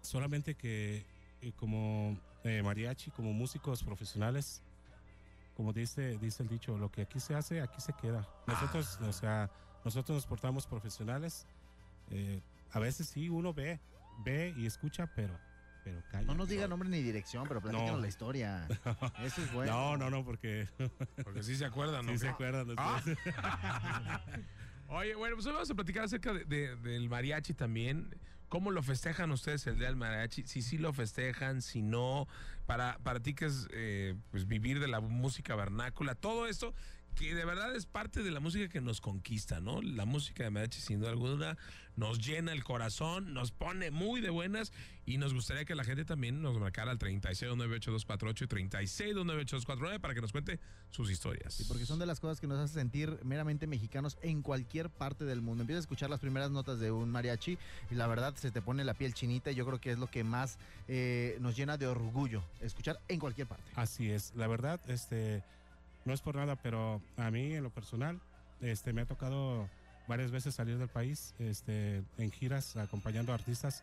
Solamente 0.00 0.54
que 0.54 1.06
eh, 1.40 1.52
como 1.56 2.18
eh, 2.44 2.62
mariachi, 2.62 3.10
como 3.10 3.32
músicos 3.32 3.82
profesionales, 3.82 4.62
como 5.56 5.72
dice, 5.72 6.18
dice 6.18 6.42
el 6.42 6.48
dicho, 6.48 6.76
lo 6.78 6.90
que 6.90 7.02
aquí 7.02 7.20
se 7.20 7.34
hace, 7.34 7.60
aquí 7.60 7.80
se 7.80 7.92
queda. 7.92 8.28
Nosotros, 8.46 8.98
Ah. 9.00 9.06
o 9.06 9.12
sea, 9.12 9.50
nosotros 9.84 10.16
nos 10.16 10.26
portamos 10.26 10.66
profesionales. 10.66 11.46
eh, 12.10 12.42
a 12.72 12.78
veces 12.80 13.08
sí, 13.08 13.28
uno 13.30 13.54
ve, 13.54 13.80
ve 14.24 14.52
y 14.58 14.66
escucha, 14.66 15.06
pero, 15.14 15.38
pero 15.84 16.02
calla. 16.10 16.26
No 16.26 16.34
nos 16.34 16.48
diga 16.48 16.66
nombre 16.68 16.88
ni 16.88 17.00
dirección, 17.02 17.46
pero 17.48 17.60
platícanos 17.62 17.92
No. 17.92 17.98
la 18.00 18.08
historia. 18.08 18.66
Eso 19.22 19.42
es 19.42 19.52
bueno. 19.54 19.72
No, 19.72 19.96
no, 19.96 20.10
no, 20.10 20.24
porque 20.24 20.68
Porque 21.24 21.42
sí 21.42 21.56
se 21.56 21.64
acuerdan, 21.64 22.04
¿no? 22.04 22.12
sí 22.12 22.18
se 22.18 22.28
acuerdan. 22.28 22.66
Ah. 22.76 23.00
Oye, 24.88 25.14
bueno, 25.14 25.36
pues 25.36 25.46
hoy 25.46 25.52
vamos 25.52 25.70
a 25.70 25.74
platicar 25.74 26.04
acerca 26.04 26.32
de- 26.34 26.44
de- 26.44 26.76
del 26.76 27.08
mariachi 27.08 27.54
también. 27.54 28.14
¿Cómo 28.54 28.70
lo 28.70 28.84
festejan 28.84 29.32
ustedes 29.32 29.66
el 29.66 29.78
día 29.78 29.88
del 29.88 29.96
mariachi? 29.96 30.44
Si 30.46 30.62
sí 30.62 30.78
lo 30.78 30.92
festejan, 30.92 31.60
si 31.60 31.82
no. 31.82 32.28
Para, 32.66 32.98
para 33.02 33.18
ti 33.18 33.34
que 33.34 33.46
es 33.46 33.66
eh, 33.72 34.14
pues 34.30 34.46
vivir 34.46 34.78
de 34.78 34.86
la 34.86 35.00
música 35.00 35.56
vernácula, 35.56 36.14
todo 36.14 36.46
esto 36.46 36.72
que 37.14 37.34
de 37.34 37.44
verdad 37.44 37.74
es 37.74 37.86
parte 37.86 38.22
de 38.22 38.30
la 38.30 38.40
música 38.40 38.68
que 38.68 38.80
nos 38.80 39.00
conquista, 39.00 39.60
¿no? 39.60 39.80
La 39.82 40.04
música 40.04 40.44
de 40.44 40.50
mariachi 40.50 40.80
sin 40.80 41.00
duda 41.00 41.10
alguna 41.10 41.56
nos 41.96 42.18
llena 42.18 42.52
el 42.52 42.64
corazón, 42.64 43.34
nos 43.34 43.52
pone 43.52 43.90
muy 43.90 44.20
de 44.20 44.30
buenas 44.30 44.72
y 45.06 45.18
nos 45.18 45.32
gustaría 45.32 45.64
que 45.64 45.74
la 45.74 45.84
gente 45.84 46.04
también 46.04 46.42
nos 46.42 46.58
marcara 46.58 46.90
al 46.90 46.98
36298248 46.98 48.42
y 48.42 48.46
36298249 48.46 50.00
para 50.00 50.14
que 50.14 50.20
nos 50.20 50.32
cuente 50.32 50.58
sus 50.90 51.10
historias. 51.10 51.54
Sí, 51.54 51.64
porque 51.68 51.86
son 51.86 51.98
de 51.98 52.06
las 52.06 52.20
cosas 52.20 52.40
que 52.40 52.46
nos 52.46 52.58
hacen 52.58 52.74
sentir 52.74 53.18
meramente 53.22 53.66
mexicanos 53.66 54.18
en 54.22 54.42
cualquier 54.42 54.90
parte 54.90 55.24
del 55.24 55.40
mundo. 55.40 55.62
Empiezas 55.62 55.82
a 55.82 55.84
escuchar 55.84 56.10
las 56.10 56.20
primeras 56.20 56.50
notas 56.50 56.80
de 56.80 56.90
un 56.90 57.10
mariachi 57.10 57.58
y 57.90 57.94
la 57.94 58.06
verdad 58.06 58.34
se 58.36 58.50
te 58.50 58.60
pone 58.60 58.84
la 58.84 58.94
piel 58.94 59.14
chinita 59.14 59.52
y 59.52 59.54
yo 59.54 59.64
creo 59.66 59.80
que 59.80 59.92
es 59.92 59.98
lo 59.98 60.08
que 60.08 60.24
más 60.24 60.58
eh, 60.88 61.36
nos 61.40 61.56
llena 61.56 61.76
de 61.76 61.86
orgullo, 61.86 62.42
escuchar 62.60 62.98
en 63.08 63.20
cualquier 63.20 63.46
parte. 63.46 63.70
Así 63.76 64.10
es, 64.10 64.32
la 64.34 64.48
verdad, 64.48 64.80
este, 64.88 65.44
no 66.04 66.12
es 66.12 66.20
por 66.20 66.36
nada, 66.36 66.56
pero 66.56 67.00
a 67.16 67.30
mí 67.30 67.54
en 67.54 67.62
lo 67.62 67.70
personal, 67.70 68.20
este, 68.60 68.92
me 68.92 69.02
ha 69.02 69.06
tocado 69.06 69.68
varias 70.06 70.30
veces 70.30 70.54
salir 70.54 70.78
del 70.78 70.88
país, 70.88 71.34
este, 71.38 72.02
en 72.18 72.30
giras 72.30 72.76
acompañando 72.76 73.32
a 73.32 73.36
artistas. 73.36 73.82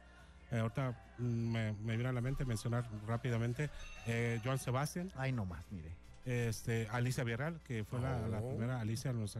Eh, 0.52 0.60
ahorita 0.60 0.92
mm, 1.18 1.24
me, 1.24 1.74
me 1.74 1.96
viene 1.96 2.10
a 2.10 2.14
la 2.14 2.22
mente 2.22 2.46
mencionar 2.46 2.86
rápidamente 3.08 3.70
eh, 4.06 4.40
Joan 4.44 4.60
Sebastian, 4.60 5.12
Ay, 5.16 5.32
no 5.32 5.46
más, 5.46 5.64
mire. 5.72 5.90
este, 6.26 6.88
Alicia 6.92 7.24
Villarreal, 7.24 7.60
que 7.68 7.84
fue 7.84 8.00
la, 8.02 8.28
la 8.28 8.40
Oh. 8.40 8.50
primera 8.50 8.80
Alicia, 8.82 9.14
nos, 9.14 9.38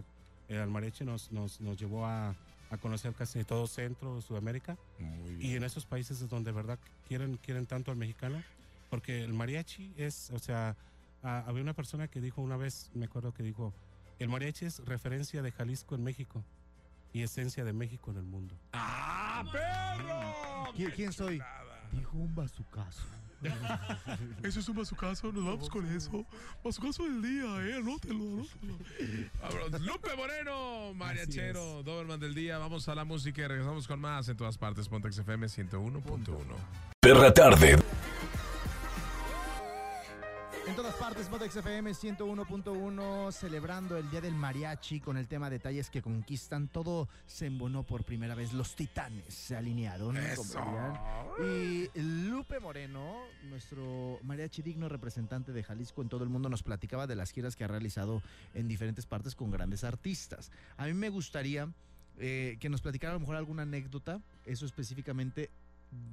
eh, 0.50 0.58
al 0.58 0.70
mariachi 0.70 1.04
nos, 1.04 1.32
nos, 1.32 1.60
nos 1.62 1.78
llevó 1.78 2.06
a, 2.06 2.30
a 2.70 2.78
conocer 2.78 3.14
casi 3.14 3.44
todo 3.44 3.68
Centro, 3.68 4.22
Sudamérica. 4.22 4.78
Muy 5.00 5.46
Y 5.46 5.56
en 5.56 5.64
esos 5.64 5.86
países 5.86 6.22
es 6.22 6.30
donde, 6.30 6.52
verdad, 6.52 6.80
quieren, 7.08 7.38
quieren 7.38 7.66
tanto 7.66 7.92
al 7.92 7.98
mexicano, 7.98 8.42
porque 8.90 9.24
el 9.24 9.34
mariachi 9.34 9.94
es, 9.98 10.32
o 10.32 10.40
sea, 10.40 10.76
ah, 11.24 11.44
había 11.48 11.62
una 11.64 11.74
persona 11.74 12.08
que 12.08 12.22
dijo 12.22 12.42
una 12.42 12.58
vez, 12.58 12.90
me 12.94 13.06
acuerdo 13.06 13.34
que 13.34 13.44
dijo, 13.44 13.74
el 14.20 14.30
mariachi 14.30 14.66
es 14.66 14.80
referencia 14.86 15.42
de 15.42 15.52
Jalisco 15.52 15.96
en 15.96 16.04
México 16.04 16.44
y 17.14 17.24
esencia 17.24 17.64
de 17.66 17.74
México 17.74 18.12
en 18.12 18.18
el 18.18 18.24
mundo. 18.24 18.56
¡Ah, 18.74 19.44
perro! 19.52 20.74
¿Quién- 20.76 20.90
¡Qué 20.90 20.96
quién 20.96 21.14
soy? 21.14 21.42
Dijo 21.92 22.18
un 22.18 22.34
bazucazo. 22.34 23.04
Eso 24.44 24.60
es 24.60 24.70
un 24.70 24.76
bazucazo, 24.78 25.32
nos 25.32 25.44
vamos 25.44 25.68
con 25.70 25.84
eso. 25.88 26.26
Bazucazo 26.64 27.04
del 27.06 27.24
día, 27.24 27.46
eh, 27.68 27.76
anótelo, 27.78 28.46
anótelo. 29.42 29.80
Lupe 29.80 30.16
Moreno, 30.16 30.94
mariachero, 30.94 31.82
Doberman 31.82 32.20
del 32.20 32.36
día. 32.36 32.60
Vamos 32.60 32.88
a 32.88 32.94
la 32.94 33.04
música 33.04 33.42
y 33.42 33.48
regresamos 33.48 33.88
con 33.88 34.00
más 34.00 34.30
en 34.30 34.38
todas 34.38 34.60
partes. 34.60 34.88
Pontex 34.88 35.18
FM 35.18 35.48
101.1. 35.48 36.56
Perra 37.02 37.34
tarde. 37.34 37.78
En 40.72 40.78
todas 40.78 40.96
partes, 40.96 41.30
Modex 41.30 41.54
FM 41.58 41.92
101.1, 41.92 43.32
celebrando 43.34 43.98
el 43.98 44.10
Día 44.10 44.22
del 44.22 44.34
Mariachi 44.34 45.02
con 45.02 45.18
el 45.18 45.28
tema 45.28 45.50
Detalles 45.50 45.90
que 45.90 46.02
conquistan. 46.02 46.70
Todo 46.70 47.10
se 47.26 47.48
embonó 47.48 47.84
por 47.84 48.06
primera 48.06 48.36
vez. 48.36 48.54
Los 48.54 48.74
titanes 48.78 49.34
se 49.34 49.58
alinearon. 49.58 50.16
Eso. 50.16 50.62
Y 51.44 51.90
Lupe 52.00 52.62
Moreno, 52.62 53.18
nuestro 53.50 54.18
mariachi 54.24 54.62
digno 54.62 54.88
representante 54.88 55.52
de 55.52 55.62
Jalisco 55.62 56.04
en 56.04 56.08
todo 56.08 56.24
el 56.24 56.30
mundo, 56.30 56.48
nos 56.48 56.64
platicaba 56.64 57.06
de 57.06 57.18
las 57.18 57.32
giras 57.34 57.58
que 57.58 57.66
ha 57.66 57.68
realizado 57.68 58.24
en 58.54 58.70
diferentes 58.70 59.06
partes 59.06 59.36
con 59.36 59.52
grandes 59.52 59.84
artistas. 59.84 60.54
A 60.78 60.86
mí 60.86 60.94
me 60.94 61.10
gustaría 61.10 61.68
eh, 62.18 62.56
que 62.62 62.70
nos 62.70 62.80
platicara 62.80 63.12
a 63.12 63.16
lo 63.16 63.20
mejor 63.20 63.36
alguna 63.36 63.64
anécdota, 63.64 64.22
eso 64.46 64.66
específicamente 64.66 65.50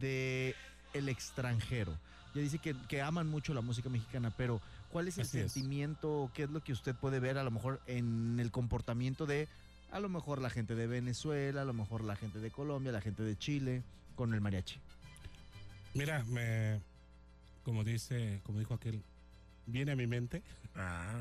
de 0.01 0.57
el 0.95 1.09
extranjero. 1.09 1.93
Ya 2.35 2.43
dice 2.43 2.59
que, 2.59 2.75
que 2.89 3.03
aman 3.03 3.27
mucho 3.29 3.55
la 3.55 3.61
música 3.61 3.89
mexicana, 3.89 4.33
pero 4.37 4.61
¿cuál 4.93 5.09
es 5.09 5.19
el 5.19 5.23
Así 5.25 5.39
es. 5.39 5.53
sentimiento 5.53 6.23
o 6.23 6.33
qué 6.33 6.45
es 6.45 6.51
lo 6.51 6.61
que 6.63 6.73
usted 6.73 6.95
puede 6.95 7.21
ver 7.21 7.39
a 7.39 7.43
lo 7.45 7.51
mejor 7.51 7.81
en 7.87 8.39
el 8.41 8.51
comportamiento 8.51 9.27
de 9.27 9.49
a 9.91 10.01
lo 10.01 10.09
mejor 10.11 10.41
la 10.43 10.51
gente 10.51 10.75
de 10.75 10.87
Venezuela, 10.87 11.63
a 11.63 11.65
lo 11.65 11.73
mejor 11.73 12.05
la 12.05 12.15
gente 12.17 12.41
de 12.41 12.51
Colombia, 12.51 12.93
la 12.93 13.01
gente 13.01 13.23
de 13.23 13.39
Chile 13.39 13.83
con 14.17 14.35
el 14.35 14.41
mariachi? 14.43 14.79
Mira, 15.95 16.23
me, 16.29 16.81
como 17.65 17.85
dice, 17.85 18.41
como 18.45 18.59
dijo 18.59 18.75
aquel, 18.75 19.03
viene 19.67 19.93
a 19.93 19.97
mi 19.97 20.07
mente, 20.07 20.43
Ah, 20.77 21.19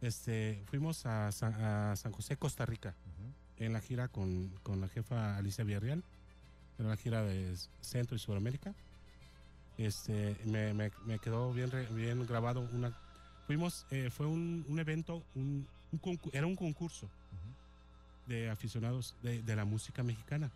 este, 0.00 0.62
fuimos 0.70 1.04
a 1.04 1.32
San, 1.32 1.52
a 1.54 1.96
San 1.96 2.12
José, 2.12 2.36
Costa 2.36 2.64
Rica, 2.64 2.94
en 3.58 3.72
la 3.72 3.80
gira 3.80 4.08
con, 4.08 4.48
con 4.62 4.80
la 4.80 4.88
jefa 4.88 5.36
Alicia 5.36 5.64
Villarreal, 5.64 6.02
era 6.78 6.88
la 6.88 6.96
gira 6.96 7.22
de 7.22 7.54
Centro 7.80 8.16
y 8.16 8.18
Sudamérica. 8.18 8.74
Este, 9.78 10.36
me, 10.44 10.72
me- 10.74 10.90
me 11.04 11.18
quedó 11.18 11.52
bien, 11.52 11.70
bien 11.92 12.26
grabado 12.26 12.60
una. 12.72 12.92
Fuimos, 13.46 13.86
eh, 13.90 14.10
fue 14.10 14.26
un, 14.26 14.64
un 14.68 14.78
evento, 14.78 15.22
un, 15.34 15.66
un 15.92 16.20
era 16.32 16.46
un 16.46 16.56
concurso 16.56 17.08
de 18.26 18.50
aficionados 18.50 19.14
de, 19.22 19.42
de 19.42 19.56
la 19.56 19.64
música 19.64 20.02
mexicana. 20.02 20.50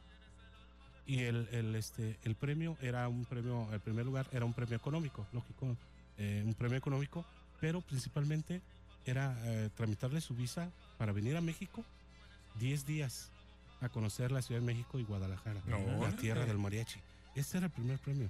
Y 1.06 1.20
el, 1.20 1.48
el, 1.52 1.74
este, 1.76 2.16
el 2.24 2.34
premio 2.34 2.76
era 2.80 3.08
un 3.08 3.24
premio, 3.24 3.68
el 3.72 3.80
primer 3.80 4.04
lugar 4.06 4.26
era 4.32 4.44
un 4.44 4.52
premio 4.52 4.76
económico, 4.76 5.26
lógico, 5.32 5.76
eh, 6.18 6.42
un 6.44 6.54
premio 6.54 6.76
económico, 6.78 7.24
pero 7.60 7.80
principalmente 7.80 8.60
era 9.06 9.36
eh, 9.44 9.70
tramitarle 9.76 10.20
su 10.20 10.34
visa 10.34 10.70
para 10.98 11.12
venir 11.12 11.36
a 11.36 11.40
México 11.40 11.84
10 12.58 12.86
días 12.86 13.30
a 13.80 13.88
conocer 13.88 14.30
la 14.30 14.42
Ciudad 14.42 14.60
de 14.60 14.66
México 14.66 14.98
y 14.98 15.04
Guadalajara, 15.04 15.60
la 15.68 15.76
Órale. 15.78 16.16
tierra 16.16 16.44
del 16.44 16.58
mariachi. 16.58 17.00
Ese 17.34 17.56
era 17.58 17.66
el 17.66 17.72
primer 17.72 17.98
premio. 17.98 18.28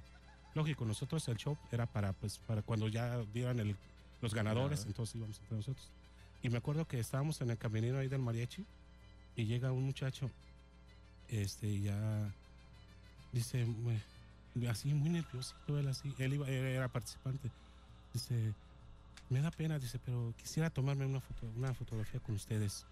Lógico, 0.53 0.85
nosotros 0.85 1.27
el 1.29 1.37
show 1.37 1.57
era 1.71 1.85
para 1.85 2.13
pues 2.13 2.37
para 2.39 2.61
cuando 2.61 2.87
ya 2.89 3.17
dieran 3.33 3.59
el, 3.59 3.75
los 4.21 4.33
ganadores, 4.33 4.85
entonces 4.85 5.15
íbamos 5.15 5.39
entre 5.39 5.57
nosotros. 5.57 5.89
Y 6.43 6.49
me 6.49 6.57
acuerdo 6.57 6.85
que 6.87 6.99
estábamos 6.99 7.39
en 7.41 7.49
el 7.51 7.57
caminero 7.57 7.99
ahí 7.99 8.07
del 8.07 8.21
mariachi 8.21 8.65
y 9.35 9.45
llega 9.45 9.71
un 9.71 9.83
muchacho, 9.85 10.29
este, 11.29 11.79
ya 11.81 12.33
dice, 13.31 13.65
"Mue- 13.65 14.01
así 14.69 14.93
muy 14.93 15.09
nerviosito 15.09 15.79
él 15.79 15.87
así, 15.87 16.13
él 16.17 16.33
iba, 16.33 16.47
era 16.49 16.87
participante, 16.89 17.49
dice, 18.13 18.53
me 19.29 19.39
da 19.39 19.51
pena, 19.51 19.79
dice, 19.79 19.97
pero 20.03 20.33
quisiera 20.37 20.69
tomarme 20.69 21.05
una 21.05 21.21
foto, 21.21 21.45
una 21.55 21.73
fotografía 21.73 22.19
con 22.19 22.35
ustedes. 22.35 22.85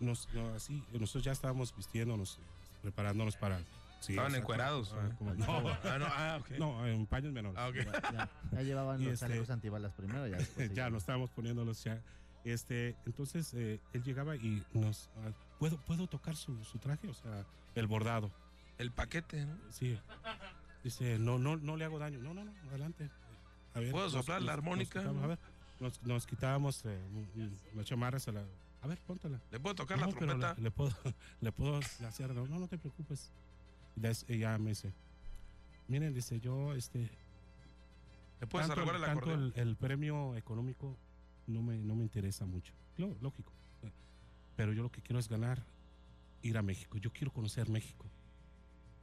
Nos, 0.00 0.28
no, 0.32 0.54
así, 0.54 0.82
nosotros 0.92 1.24
ya 1.24 1.32
estábamos 1.32 1.74
vistiéndonos, 1.76 2.38
preparándonos 2.82 3.36
para. 3.36 3.60
Sí, 4.00 4.12
Estaban 4.12 4.34
encuerados. 4.34 4.94
Ah, 4.96 5.10
como- 5.18 5.34
no, 5.34 5.44
ah, 5.84 5.98
no, 5.98 6.06
ah, 6.08 6.38
ok. 6.40 6.50
no, 6.58 6.86
en 6.86 7.06
paños 7.06 7.32
menores. 7.32 7.58
Ah, 7.58 7.68
ok. 7.68 7.74
Ya, 7.76 8.12
ya- 8.12 8.30
ya 8.52 8.62
llevaban 8.62 9.00
Y 9.00 9.04
los 9.04 9.14
este- 9.14 9.26
chalecos 9.26 9.50
antibalas 9.50 9.92
primero, 9.94 10.26
ya 10.26 10.36
después 10.38 10.70
ya 10.74 10.90
nos 10.90 11.02
estábamos 11.02 11.30
poniéndolos 11.30 11.82
ya. 11.84 12.00
Este, 12.44 12.96
entonces 13.06 13.52
eh, 13.54 13.80
él 13.92 14.02
llegaba 14.04 14.36
y 14.36 14.62
nos, 14.72 15.10
¿puedo, 15.58 15.78
puedo 15.84 16.06
tocar 16.06 16.36
su, 16.36 16.62
su 16.64 16.78
traje, 16.78 17.08
o 17.08 17.14
sea, 17.14 17.44
el 17.74 17.86
bordado. 17.88 18.30
El 18.78 18.92
paquete, 18.92 19.44
¿no? 19.46 19.56
Sí. 19.70 19.98
Dice, 20.84 21.18
no, 21.18 21.38
no, 21.38 21.56
no 21.56 21.76
le 21.76 21.84
hago 21.84 21.98
daño. 21.98 22.20
No, 22.20 22.34
no, 22.34 22.44
no, 22.44 22.52
adelante. 22.68 23.10
A 23.74 23.80
ver, 23.80 23.90
¿Puedo 23.90 24.08
soplar 24.10 24.40
la 24.42 24.52
armónica? 24.52 25.00
a 25.00 25.26
ver, 25.26 25.38
nos, 25.80 26.00
nos 26.02 26.26
quitábamos 26.26 26.82
eh, 26.84 27.00
las 27.74 27.84
chamarras. 27.86 28.28
A, 28.28 28.32
la, 28.32 28.44
a 28.82 28.86
ver, 28.86 28.98
póntela. 29.00 29.40
¿Le 29.50 29.58
puedo 29.58 29.74
tocar 29.74 29.98
No, 29.98 30.06
la 30.06 30.12
trompeta? 30.12 30.54
Le, 30.54 30.62
le 30.62 30.70
puedo, 30.70 30.92
le 31.40 31.52
puedo 31.52 31.78
hacer, 31.78 32.32
no, 32.32 32.46
no, 32.46 32.58
no 32.60 32.68
te 32.68 32.78
preocupes. 32.78 33.32
Y 34.28 34.38
ya 34.38 34.58
me 34.58 34.70
dice, 34.70 34.92
miren, 35.88 36.12
dice, 36.12 36.38
yo, 36.40 36.74
este, 36.74 37.10
¿Le 38.40 38.46
puedes 38.46 38.68
tanto, 38.68 38.94
el 38.94 39.02
tanto 39.02 39.32
el, 39.32 39.52
el 39.56 39.76
premio 39.76 40.36
económico 40.36 40.96
no 41.46 41.62
me, 41.62 41.78
no 41.78 41.94
me 41.94 42.02
interesa 42.02 42.44
mucho. 42.44 42.72
Lógico. 42.96 43.52
Pero 44.56 44.72
yo 44.72 44.82
lo 44.82 44.90
que 44.90 45.02
quiero 45.02 45.18
es 45.18 45.28
ganar, 45.28 45.62
ir 46.42 46.56
a 46.56 46.62
México. 46.62 46.98
Yo 46.98 47.12
quiero 47.12 47.32
conocer 47.32 47.68
México. 47.68 48.06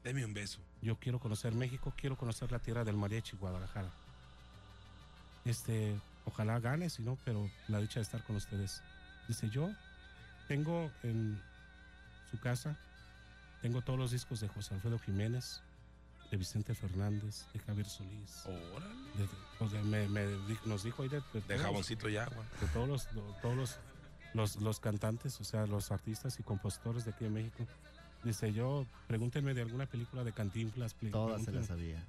Deme 0.04 0.26
un 0.26 0.34
beso. 0.34 0.60
Yo 0.82 0.98
quiero 0.98 1.20
conocer 1.20 1.54
México, 1.54 1.94
quiero 1.96 2.18
conocer 2.18 2.52
la 2.52 2.60
tierra 2.60 2.84
del 2.84 2.98
mariachi, 2.98 3.38
Guadalajara. 3.38 3.90
Este, 5.46 5.96
ojalá 6.26 6.60
gane, 6.60 6.90
si 6.90 7.04
no, 7.04 7.18
pero 7.24 7.50
la 7.68 7.80
dicha 7.80 8.00
de 8.00 8.04
estar 8.04 8.24
con 8.24 8.36
ustedes. 8.36 8.82
Dice, 9.28 9.50
yo 9.50 9.70
tengo 10.48 10.92
en 11.04 11.40
su 12.32 12.40
casa, 12.40 12.78
tengo 13.64 13.82
todos 13.82 13.98
los 13.98 14.12
discos 14.12 14.40
de 14.42 14.48
José 14.50 14.76
Alfredo 14.76 15.00
Jiménez, 15.00 15.62
de 16.30 16.38
Vicente 16.38 16.76
Fernández, 16.76 17.46
de 17.54 17.60
Javier 17.60 17.88
Solís. 17.88 18.46
Órale. 18.46 18.94
de- 19.18 19.30
o 19.60 19.70
sea, 19.70 19.82
me, 19.84 20.08
nos 20.66 20.84
dijo 20.84 21.02
ahí 21.04 21.10
de, 21.10 21.18
de 21.18 21.24
De 21.34 21.42
todos- 21.42 21.62
jaboncito 21.62 22.10
y 22.10 22.18
agua. 22.18 22.44
de 22.62 22.68
todos 22.68 22.88
los, 22.88 23.14
lo- 23.14 23.22
todos 23.42 23.56
los, 23.56 23.80
los, 24.34 24.56
los 24.58 24.80
cantantes, 24.80 25.40
o 25.40 25.44
sea, 25.44 25.66
los 25.66 25.92
artistas 25.92 26.40
y 26.40 26.44
compositores 26.44 27.06
de 27.06 27.12
aquí 27.12 27.24
de 27.24 27.30
México. 27.32 27.66
Dice 28.24 28.52
yo, 28.54 28.86
pregúntenme 29.08 29.54
de 29.54 29.62
alguna 29.62 29.86
película 29.86 30.24
de 30.24 30.32
Cantinflas. 30.34 30.96
Todas 31.12 31.44
se 31.44 31.52
las 31.52 31.68
sabía. 31.68 32.04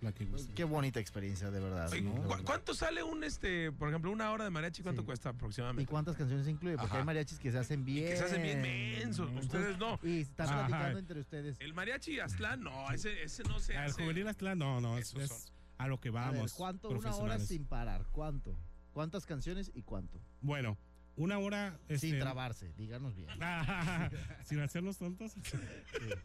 La 0.00 0.12
que 0.12 0.24
guste. 0.26 0.54
Qué 0.54 0.64
bonita 0.64 1.00
experiencia, 1.00 1.50
de 1.50 1.58
verdad. 1.60 1.90
Oye, 1.92 2.02
¿no? 2.02 2.12
¿cu- 2.22 2.44
¿Cuánto 2.44 2.72
sale 2.74 3.02
un, 3.02 3.24
este, 3.24 3.72
por 3.72 3.88
ejemplo, 3.88 4.10
una 4.12 4.30
hora 4.30 4.44
de 4.44 4.50
mariachi? 4.50 4.82
¿Cuánto 4.82 5.02
Sí. 5.02 5.06
cuesta 5.06 5.30
¿Y 5.30 5.32
aproximadamente? 5.32 5.90
cuántas 5.90 6.16
canciones 6.16 6.46
incluye? 6.46 6.76
Porque 6.76 6.90
Ajá. 6.90 6.98
hay 7.00 7.04
mariachis 7.04 7.38
que 7.40 7.50
se 7.50 7.58
hacen 7.58 7.84
bien. 7.84 8.08
que 8.10 8.16
se 8.16 8.24
hacen 8.24 8.42
bien 8.42 8.62
mensos, 8.62 9.28
ustedes 9.42 9.76
no. 9.78 9.98
Y 10.02 10.20
están 10.20 10.48
Ajá. 10.48 10.66
platicando 10.68 10.98
entre 11.00 11.20
ustedes. 11.20 11.56
El 11.60 11.74
mariachi 11.74 12.20
Aztlán, 12.20 12.62
no, 12.62 12.90
ese, 12.92 13.22
ese 13.22 13.42
no 13.44 13.58
se 13.58 13.72
El 13.72 13.78
hace. 13.80 14.02
juvenil 14.02 14.28
Aztlán, 14.28 14.58
no, 14.58 14.80
no, 14.80 14.98
es, 14.98 15.08
Esos 15.14 15.22
es 15.22 15.52
a 15.78 15.88
lo 15.88 15.98
que 16.00 16.08
A 16.10 16.12
ver, 16.12 16.20
vamos. 16.34 16.52
¿cuánto? 16.54 16.90
Una 16.90 17.14
hora 17.16 17.38
sin 17.40 17.64
parar. 17.64 18.06
¿Cuánto? 18.12 18.56
¿Cuántas 18.92 19.26
canciones 19.26 19.70
y 19.74 19.82
cuánto? 19.82 20.20
Bueno, 20.40 20.78
Una 21.16 21.38
hora. 21.38 21.76
Sin 21.88 21.94
este, 22.14 22.18
trabarse, 22.20 22.72
díganos 22.76 23.16
bien. 23.16 23.28
sin 24.44 24.60
hacernos 24.60 24.98
tontos. 24.98 25.34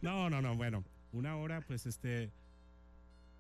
No, 0.02 0.30
no, 0.30 0.40
no, 0.42 0.56
bueno, 0.56 0.84
una 1.12 1.36
hora, 1.36 1.62
pues 1.62 1.88
este. 1.88 2.32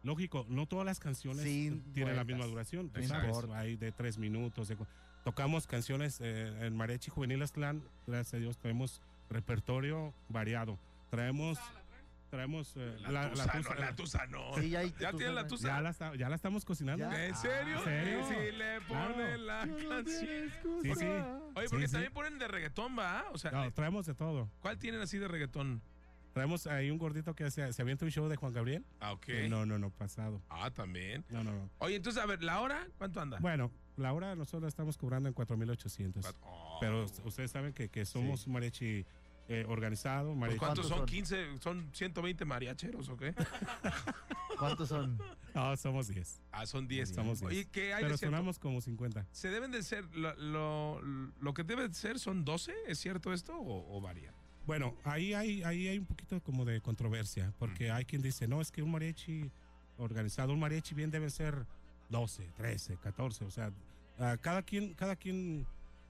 Lógico, 0.04 0.46
no 0.50 0.66
todas 0.68 0.86
las 0.86 1.00
canciones 1.00 1.44
Sin 1.44 1.82
tienen 1.94 2.16
la 2.16 2.24
vueltas. 2.24 2.38
misma 2.38 2.46
duración. 2.52 2.90
Tú 2.90 3.02
No 3.02 3.08
sabes, 3.08 3.38
hay 3.54 3.76
de 3.78 3.92
tres 3.92 4.18
minutos. 4.18 4.68
de 4.68 4.78
tocamos 5.24 5.66
canciones 5.68 6.20
eh, 6.22 6.66
en 6.66 6.76
Mariachi 6.76 7.10
Juvenil 7.10 7.42
Aztlán. 7.42 7.82
Gracias 8.06 8.34
a 8.34 8.38
Dios 8.38 8.58
traemos 8.58 9.02
repertorio 9.30 10.14
variado. 10.30 10.78
Traemos. 11.10 11.58
Traemos 12.30 12.74
eh, 12.78 12.98
La, 13.02 13.30
tusa, 13.30 13.46
tusa- 13.52 13.76
no, 13.76 13.80
la 13.80 13.96
tusa 13.96 14.26
no. 14.26 14.54
Sí, 14.56 14.70
ya 14.72 14.82
¿Ya 14.84 14.90
tusa, 15.12 15.12
tiene 15.12 15.34
la 15.34 15.42
¿no? 15.44 15.48
tusa? 15.48 15.68
ya 15.68 15.82
la, 15.82 15.90
está- 15.92 16.16
ya 16.16 16.30
la 16.30 16.36
estamos 16.36 16.66
cocinando. 16.66 17.08
Ya. 17.12 17.28
¿En 17.28 17.36
serio? 17.36 17.78
¿En 17.78 17.84
serio? 17.84 18.20
Y 18.22 18.24
si 18.24 18.58
le 18.58 18.82
ponen 18.82 19.14
Claro. 19.14 19.38
la 19.38 19.60
canción. 19.88 20.50
Sí, 20.82 20.94
sí. 20.96 21.06
Oye, 21.06 21.68
Sí, 21.68 21.70
porque 21.70 21.86
sí. 21.88 21.92
también 21.94 22.12
ponen 22.12 22.40
de 22.40 22.48
reggaetón, 22.48 22.98
¿va? 22.98 23.26
O 23.32 23.38
sea, 23.38 23.52
No, 23.52 23.72
traemos 23.72 24.08
de 24.08 24.16
todo. 24.16 24.50
¿cuál 24.62 24.80
tienen 24.80 25.00
así 25.02 25.20
de 25.20 25.28
reggaetón? 25.28 25.84
Traemos 26.34 26.66
ahí 26.66 26.90
un 26.90 26.98
gordito 26.98 27.36
que 27.36 27.50
se, 27.52 27.72
se 27.72 27.82
avienta 27.82 28.06
un 28.06 28.12
show 28.12 28.28
de 28.28 28.36
Juan 28.36 28.54
Gabriel. 28.54 28.84
Ah, 29.00 29.14
ok. 29.14 29.28
No, 29.50 29.66
no, 29.68 29.78
no, 29.78 29.92
pasado. 29.92 30.42
Ah, 30.50 30.72
también. 30.72 31.24
No, 31.30 31.44
no, 31.44 31.54
no. 31.54 31.70
Oye, 31.78 31.96
entonces, 31.96 32.22
a 32.22 32.26
ver, 32.26 32.44
¿la 32.44 32.60
hora 32.60 32.88
cuánto 32.98 33.22
anda? 33.22 33.38
Bueno, 33.40 33.72
la 33.98 34.12
hora 34.14 34.36
nosotros 34.36 34.64
la 34.64 34.70
estamos 34.70 34.98
cobrando 34.98 35.30
en 35.30 35.36
4,800. 35.36 36.26
Oh. 36.42 36.78
Pero 36.82 37.06
ustedes 37.24 37.52
saben 37.52 37.72
que, 37.74 37.90
que 37.90 38.06
somos 38.06 38.48
un 38.48 38.54
mariachi 38.54 39.06
eh, 39.48 39.66
organizado. 39.68 40.30
Pues, 40.30 40.40
Mariachi. 40.40 40.60
¿Cuántos 40.60 40.88
son? 40.88 40.98
son? 41.00 41.06
15, 41.06 41.58
son 41.60 41.90
120 41.94 42.46
mariacheros, 42.46 43.10
¿o 43.10 43.18
qué? 43.18 43.36
¿Cuántos 44.60 44.90
son? 44.90 45.20
No, 45.54 45.78
somos 45.78 46.08
10. 46.08 46.42
Ah, 46.52 46.66
son 46.66 46.88
10. 46.88 47.10
Somos 47.10 47.40
10. 47.42 47.52
Oye, 47.52 47.68
¿qué 47.72 47.94
hay 47.94 48.02
Pero 48.02 48.16
de 48.16 48.18
sonamos 48.18 48.58
como 48.58 48.82
50. 48.82 49.28
¿Se 49.32 49.50
deben 49.50 49.70
de 49.70 49.84
ser, 49.84 50.04
lo, 50.16 50.34
lo, 50.34 51.00
lo 51.40 51.54
que 51.54 51.62
debe 51.62 51.88
de 51.88 51.94
ser 51.94 52.18
son 52.18 52.44
12? 52.44 52.74
¿Es 52.88 52.98
cierto 52.98 53.32
esto 53.32 53.56
o, 53.56 53.96
o 53.96 54.02
varía? 54.02 54.34
Bueno, 54.66 54.96
ahí 55.04 55.34
hay, 55.34 55.64
ahí 55.64 55.88
hay 55.88 55.98
un 56.00 56.06
poquito 56.06 56.42
como 56.42 56.64
de 56.64 56.80
controversia, 56.82 57.54
porque 57.60 57.92
hay 57.92 58.06
quien 58.06 58.22
dice, 58.22 58.48
no, 58.48 58.62
es 58.62 58.72
que 58.72 58.82
un 58.82 58.92
mariachi 58.92 59.52
organizado, 59.98 60.54
un 60.54 60.60
mariachi 60.60 60.96
bien 60.96 61.12
deben 61.12 61.30
ser 61.30 61.66
12, 62.10 62.50
13, 62.56 62.98
14, 62.98 63.46
o 63.46 63.52
sea, 63.52 63.72
ah, 64.20 64.38
cada 64.40 64.62
quien, 64.64 64.94
cada 64.94 65.16
quien 65.16 65.66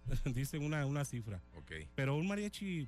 dice 0.25 0.59
una, 0.59 0.85
una 0.85 1.03
cifra. 1.05 1.41
Ok. 1.57 1.71
Pero 1.95 2.15
un 2.15 2.27
mariachi 2.27 2.87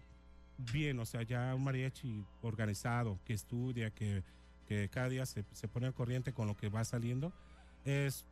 bien, 0.57 0.99
o 0.99 1.05
sea, 1.05 1.23
ya 1.23 1.53
un 1.55 1.63
mariachi 1.63 2.23
organizado, 2.41 3.19
que 3.25 3.33
estudia, 3.33 3.89
que, 3.89 4.23
que 4.67 4.89
cada 4.89 5.09
día 5.09 5.25
se, 5.25 5.43
se 5.51 5.67
pone 5.67 5.87
al 5.87 5.93
corriente 5.93 6.33
con 6.33 6.47
lo 6.47 6.55
que 6.55 6.69
va 6.69 6.83
saliendo, 6.85 7.33
es, 7.85 8.25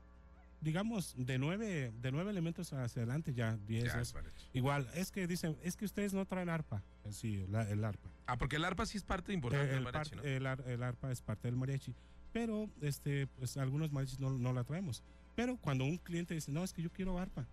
digamos, 0.63 1.13
de 1.17 1.37
nueve, 1.37 1.91
de 2.01 2.11
nueve 2.11 2.31
elementos 2.31 2.71
hacia 2.73 3.01
adelante, 3.03 3.33
ya 3.33 3.57
diez. 3.67 3.85
Ya, 3.93 3.99
es- 4.01 4.15
igual, 4.53 4.87
es 4.95 5.11
que 5.11 5.27
dicen, 5.27 5.57
es 5.61 5.75
que 5.75 5.85
ustedes 5.85 6.13
no 6.13 6.25
traen 6.25 6.49
arpa. 6.49 6.81
Sí, 7.11 7.45
la- 7.49 7.69
el 7.69 7.83
arpa. 7.83 8.09
Ah, 8.25 8.37
porque 8.37 8.55
el 8.55 8.65
arpa 8.65 8.85
sí 8.85 8.97
es 8.97 9.03
parte 9.03 9.33
importante 9.33 9.65
Eh, 9.65 9.69
del 9.69 9.77
el, 9.79 9.83
mariachi, 9.83 10.09
par- 10.11 10.17
¿no? 10.19 10.23
el 10.23 10.45
ar- 10.47 10.63
el 10.67 10.83
arpa 10.83 11.11
es 11.11 11.21
parte 11.21 11.47
del 11.47 11.57
mariachi. 11.57 11.93
Pero 12.31 12.69
este, 12.81 13.27
pues 13.27 13.57
algunos 13.57 13.91
mariachis 13.91 14.19
no, 14.19 14.31
no 14.31 14.53
la 14.53 14.63
traemos. 14.63 15.03
Pero 15.35 15.57
cuando 15.57 15.83
un 15.83 15.97
cliente 15.97 16.33
dice, 16.33 16.51
no, 16.51 16.63
es 16.63 16.73
que 16.73 16.81
yo 16.81 16.89
quiero 16.91 17.19
arpa. 17.19 17.45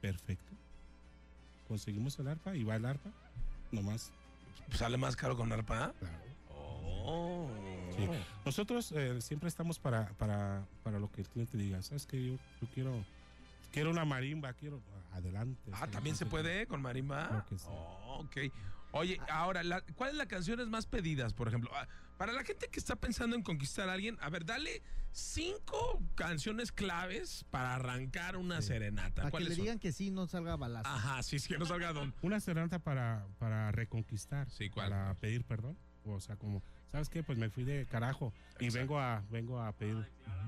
Perfecto. 0.00 0.52
Conseguimos 1.66 2.18
el 2.18 2.28
arpa 2.28 2.54
y 2.54 2.64
va 2.64 2.76
el 2.76 2.84
arpa. 2.84 3.10
Nomás. 3.72 4.10
¿Sale 4.72 4.96
más 4.96 5.16
caro 5.16 5.36
con 5.36 5.50
arpa? 5.52 5.92
Claro. 5.98 6.18
Oh. 6.50 7.50
Sí. 8.06 8.08
Nosotros 8.44 8.92
eh, 8.92 9.20
siempre 9.20 9.48
estamos 9.48 9.78
para, 9.78 10.08
para, 10.14 10.66
para 10.82 10.98
lo 10.98 11.10
que 11.10 11.22
el 11.22 11.28
cliente 11.28 11.56
diga. 11.56 11.82
¿Sabes 11.82 12.06
que 12.06 12.24
yo, 12.24 12.34
yo 12.60 12.68
quiero, 12.72 13.04
quiero 13.72 13.90
una 13.90 14.04
marimba, 14.04 14.52
quiero. 14.52 14.80
Adelante. 15.12 15.70
Ah, 15.72 15.86
también 15.86 16.16
se 16.16 16.26
puede 16.26 16.66
con 16.66 16.80
marimba. 16.82 17.44
Que 17.48 17.58
sí. 17.58 17.66
Oh, 17.68 18.20
ok. 18.24 18.36
Oye, 18.92 19.20
ahora, 19.30 19.62
la, 19.62 19.82
¿cuáles 19.96 20.16
las 20.16 20.28
canciones 20.28 20.68
más 20.68 20.86
pedidas, 20.86 21.34
por 21.34 21.48
ejemplo? 21.48 21.70
Ah, 21.74 21.86
Para 22.16 22.32
la 22.32 22.42
gente 22.44 22.68
que 22.68 22.78
está 22.78 22.96
pensando 22.96 23.36
en 23.36 23.42
conquistar 23.42 23.88
a 23.88 23.92
alguien, 23.92 24.16
a 24.20 24.30
ver, 24.30 24.46
dale 24.46 24.82
cinco 25.12 26.00
canciones 26.14 26.72
claves 26.72 27.44
para 27.50 27.74
arrancar 27.74 28.36
una 28.36 28.62
serenata. 28.62 29.16
Para 29.16 29.26
que 29.26 29.30
¿Cuáles 29.30 29.48
le 29.50 29.54
son? 29.56 29.64
digan 29.64 29.78
que 29.78 29.92
sí, 29.92 30.10
no 30.10 30.26
salga 30.26 30.56
balazo. 30.56 30.88
Ajá, 30.88 31.22
sí, 31.22 31.38
sí, 31.38 31.48
que 31.48 31.58
no 31.58 31.66
salga 31.66 31.92
don. 31.92 32.14
Una 32.22 32.40
serenata 32.40 32.78
para, 32.78 33.26
para 33.38 33.72
reconquistar. 33.72 34.48
Sí, 34.50 34.70
¿cuál? 34.70 34.90
Para 34.90 35.14
pedir 35.14 35.44
perdón. 35.44 35.76
O 36.04 36.20
sea, 36.20 36.36
como, 36.36 36.62
¿sabes 36.92 37.08
qué? 37.08 37.22
Pues 37.22 37.38
me 37.38 37.50
fui 37.50 37.64
de 37.64 37.86
carajo 37.86 38.32
y 38.60 38.64
Exacto. 38.66 38.78
vengo 38.80 38.98
a, 39.00 39.22
vengo 39.30 39.60
a 39.60 39.72
pedir, 39.72 40.06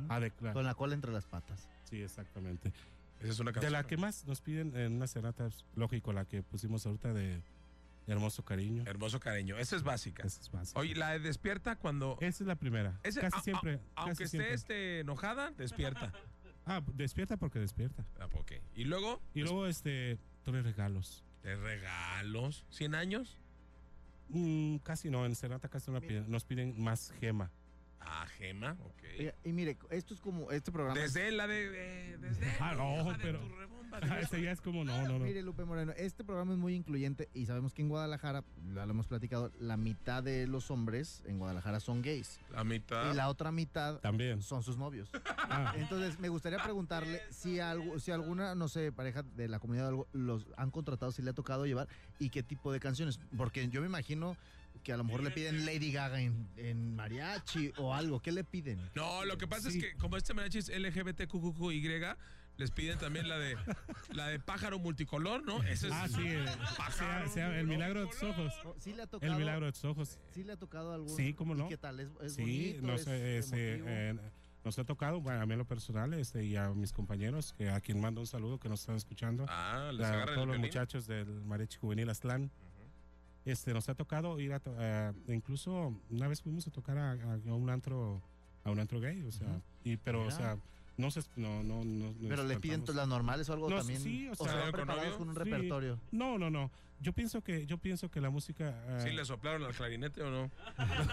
a 0.09 0.20
declarar. 0.20 0.55
Con 0.55 0.64
la 0.64 0.74
cola 0.74 0.94
entre 0.94 1.12
las 1.12 1.26
patas. 1.26 1.68
Sí, 1.88 2.00
exactamente. 2.03 2.72
Esa 3.20 3.33
es 3.33 3.38
una 3.40 3.50
De 3.50 3.55
canción. 3.55 3.72
la 3.72 3.85
que 3.85 3.96
más 3.96 4.24
nos 4.26 4.40
piden 4.40 4.74
en 4.76 4.92
una 4.94 5.07
serenata, 5.07 5.46
es 5.46 5.64
lógico, 5.74 6.12
la 6.12 6.24
que 6.24 6.42
pusimos 6.42 6.87
ahorita 6.87 7.12
de 7.12 7.42
Hermoso 8.07 8.44
Cariño. 8.44 8.83
Hermoso 8.87 9.20
cariño. 9.20 9.57
Esa 9.59 9.76
es 9.76 9.83
básica. 9.83 10.26
Esa 10.26 10.40
es 10.40 10.50
básica. 10.50 10.81
Oye, 10.81 10.94
la 10.94 11.11
de 11.11 11.20
despierta 11.20 11.76
cuando. 11.76 12.16
Esa 12.20 12.42
es 12.44 12.46
la 12.48 12.57
primera. 12.57 12.98
Ese- 13.03 13.20
casi 13.20 13.37
a- 13.37 13.38
a- 13.38 13.42
siempre. 13.42 13.81
aunque 13.94 14.12
casi 14.12 14.22
esté 14.24 14.29
siempre. 14.38 14.55
este, 14.55 15.00
enojada, 15.00 15.50
despierta. 15.53 16.12
Ah, 16.66 16.83
despierta 16.94 17.37
porque 17.37 17.59
despierta. 17.59 18.05
Ah, 18.18 18.26
ok. 18.33 18.53
Y 18.74 18.85
luego, 18.85 19.20
Y 19.35 19.42
luego, 19.42 19.66
este, 19.66 20.18
tres 20.44 20.64
regalos. 20.64 21.22
de 21.42 21.57
regalos. 21.57 22.64
¿100 22.70 22.94
años? 22.94 23.38
Mm, 24.32 24.76
casi 24.78 25.10
no, 25.10 25.26
en 25.26 25.34
serenata 25.34 25.68
casi 25.68 25.90
no 25.90 26.00
piden- 26.00 26.26
nos 26.28 26.44
piden 26.44 26.80
más 26.80 27.12
gema. 27.20 27.50
Ah, 28.02 28.26
Gema, 28.38 28.76
ok. 28.82 29.02
Oiga, 29.18 29.34
Y 29.44 29.52
mire, 29.52 29.76
esto 29.90 30.14
es 30.14 30.20
como 30.20 30.50
este 30.50 30.72
programa. 30.72 30.98
es- 30.98 31.12
Desde 31.12 31.32
la 31.32 31.46
de. 31.46 31.68
de- 31.68 32.18
desde. 32.18 32.46
Ah, 32.58 32.74
no, 32.74 33.12
de 33.12 33.18
pero- 33.22 33.40
tu 33.40 33.48
de- 33.98 34.20
Ese 34.20 34.42
ya 34.42 34.53
es 34.53 34.61
como, 34.61 34.85
no, 34.85 35.03
no, 35.03 35.18
no. 35.18 35.24
Mire, 35.24 35.42
Lupe 35.42 35.64
Moreno, 35.64 35.92
este 35.96 36.22
programa 36.22 36.53
es 36.53 36.59
muy 36.59 36.74
incluyente 36.74 37.29
y 37.35 37.46
sabemos 37.46 37.74
que 37.74 37.83
en 37.83 37.88
Guadalajara, 37.88 38.44
ya 38.74 38.87
lo 38.87 38.92
hemos 38.92 39.07
platicado, 39.09 39.50
la 39.59 39.76
mitad 39.76 40.22
de 40.22 40.46
los 40.46 40.70
hombres 40.70 41.22
en 41.26 41.38
Guadalajara 41.38 41.81
son 41.81 42.03
gays 42.03 42.38
La 42.53 42.62
mitad. 42.62 43.11
y 43.12 43.16
la 43.16 43.29
otra 43.29 43.50
mitad 43.50 43.98
También. 44.00 44.42
son 44.42 44.62
sus 44.62 44.76
novios. 44.76 45.11
Ah, 45.53 45.72
Entonces, 45.76 46.20
me 46.20 46.29
gustaría 46.29 46.62
preguntarle 46.62 47.20
si 47.31 47.59
algo, 47.59 47.98
si 47.98 48.12
alguna, 48.12 48.55
no 48.55 48.68
sé, 48.68 48.92
pareja 48.92 49.24
de 49.24 49.48
la 49.48 49.59
comunidad 49.59 49.88
algo, 49.88 50.07
los 50.12 50.46
han 50.57 50.70
contratado, 50.70 51.11
si 51.11 51.22
le 51.22 51.31
ha 51.31 51.33
tocado 51.33 51.66
llevar 51.66 51.88
y 52.20 52.31
qué 52.31 52.44
tipo 52.44 52.70
de 52.72 52.79
canciones. 52.79 53.18
Porque 53.37 53.66
yo 53.68 53.81
me 53.81 53.88
imagino 53.88 54.37
que 54.82 54.92
a 54.92 54.96
lo 54.96 55.04
mejor 55.04 55.22
le 55.22 55.30
piden 55.30 55.64
Lady 55.66 55.92
Gaga 55.92 56.20
en, 56.20 56.48
en 56.56 56.94
mariachi 56.96 57.72
o 57.78 57.94
algo. 57.94 58.20
¿Qué 58.20 58.32
le 58.32 58.44
piden? 58.44 58.80
No, 58.94 59.24
lo 59.24 59.38
que 59.38 59.46
pasa 59.46 59.70
Sí. 59.70 59.78
es 59.78 59.84
que 59.84 59.96
como 59.98 60.16
este 60.16 60.34
mariachi 60.34 60.58
es 60.58 60.68
LGBTQQY, 60.68 61.82
les 62.56 62.70
piden 62.70 62.98
también 62.98 63.26
la 63.28 63.38
de 63.38 63.56
la 64.12 64.26
de 64.28 64.38
pájaro 64.38 64.78
multicolor, 64.78 65.42
¿no? 65.44 65.62
Ese 65.62 65.86
es 65.88 65.92
ah, 65.94 66.08
sí. 66.08 66.26
el- 66.26 66.46
sea- 66.92 67.28
sea 67.28 67.58
el 67.58 67.66
milagro 67.66 68.00
de 68.02 68.06
tus 68.08 68.22
ojos. 68.22 68.52
Oh, 68.64 68.74
¿Sí 68.78 68.92
le 68.92 69.02
ha 69.02 69.06
tocado? 69.06 69.32
El 69.32 69.38
milagro 69.38 69.66
de 69.66 69.72
tus 69.72 69.84
ojos. 69.84 70.18
¿Sí 70.34 70.44
le 70.44 70.52
ha 70.52 70.56
tocado 70.58 70.92
algún? 70.92 71.08
Sí, 71.16 71.32
cómo 71.32 71.54
no. 71.54 71.66
¿Y 71.66 71.68
qué 71.70 71.76
tal? 71.78 72.00
¿Es, 72.00 72.08
es 72.22 72.34
Sí, 72.34 72.42
bonito? 72.74 72.86
nos, 72.86 73.00
¿Es 73.06 73.52
eh, 73.52 73.74
emotivo? 73.76 73.88
eh, 73.88 74.30
nos 74.62 74.78
ha 74.78 74.84
tocado, 74.84 75.22
bueno, 75.22 75.40
a 75.40 75.46
mí 75.46 75.52
en 75.52 75.58
lo 75.58 75.64
personal 75.66 76.12
este, 76.12 76.44
y 76.44 76.54
a 76.56 76.68
mis 76.68 76.92
compañeros, 76.92 77.54
que 77.56 77.70
a 77.70 77.80
quien 77.80 77.98
mando 77.98 78.20
un 78.20 78.26
saludo 78.26 78.58
que 78.60 78.68
nos 78.68 78.80
están 78.80 78.96
escuchando, 78.96 79.46
Ah, 79.48 79.90
les 79.94 80.04
a 80.06 80.26
todos 80.26 80.46
los 80.46 80.58
muchachos 80.58 81.06
del 81.06 81.26
Mariachi 81.46 81.78
Juvenil 81.78 82.10
Aztlán. 82.10 82.50
Este, 83.44 83.72
nos 83.72 83.88
ha 83.88 83.94
tocado 83.94 84.38
ir 84.38 84.53
a, 84.53 84.61
to- 84.61 84.74
a- 84.79 85.14
incluso 85.29 85.94
una 86.11 86.29
vez 86.29 86.42
fuimos 86.42 86.66
a 86.66 86.70
tocar 86.70 86.98
a, 86.98 87.12
a 87.12 87.55
un 87.55 87.70
antro 87.70 88.20
a 88.64 88.70
un 88.70 88.79
antro 88.79 89.00
gay, 89.00 89.22
o 89.22 89.33
sea, 89.33 89.61
y 89.85 89.96
pero 89.96 90.26
o 90.26 90.31
sea, 90.31 90.59
no 90.98 91.11
se 91.11 91.22
no 91.37 91.62
no 91.62 91.83
no 91.83 92.12
Pero 92.29 92.44
le 92.44 92.61
piden 92.61 92.85
las 92.94 93.09
normales 93.09 93.48
o 93.48 93.55
algo 93.55 93.70
No, 93.70 93.79
también. 93.79 93.98
sí, 94.00 94.29
o 94.29 94.33
o 94.33 94.35
sea, 94.37 94.48
se 94.48 94.55
van 94.55 94.62
¿con 94.64 94.72
preparados 94.72 95.16
con 95.16 95.29
un 95.31 95.35
Sí. 95.35 95.38
repertorio. 95.42 95.98
No, 96.12 96.37
no, 96.38 96.50
no. 96.50 96.70
Yo 97.00 97.14
pienso 97.14 97.40
que 97.42 97.64
yo 97.64 97.79
pienso 97.79 98.11
que 98.11 98.20
la 98.20 98.29
música 98.29 98.74
eh, 98.87 99.05
¿Sí 99.09 99.16
le 99.16 99.24
soplaron 99.24 99.64
al 99.64 99.72
clarinete 99.72 100.20
o 100.22 100.31
no? 100.31 100.50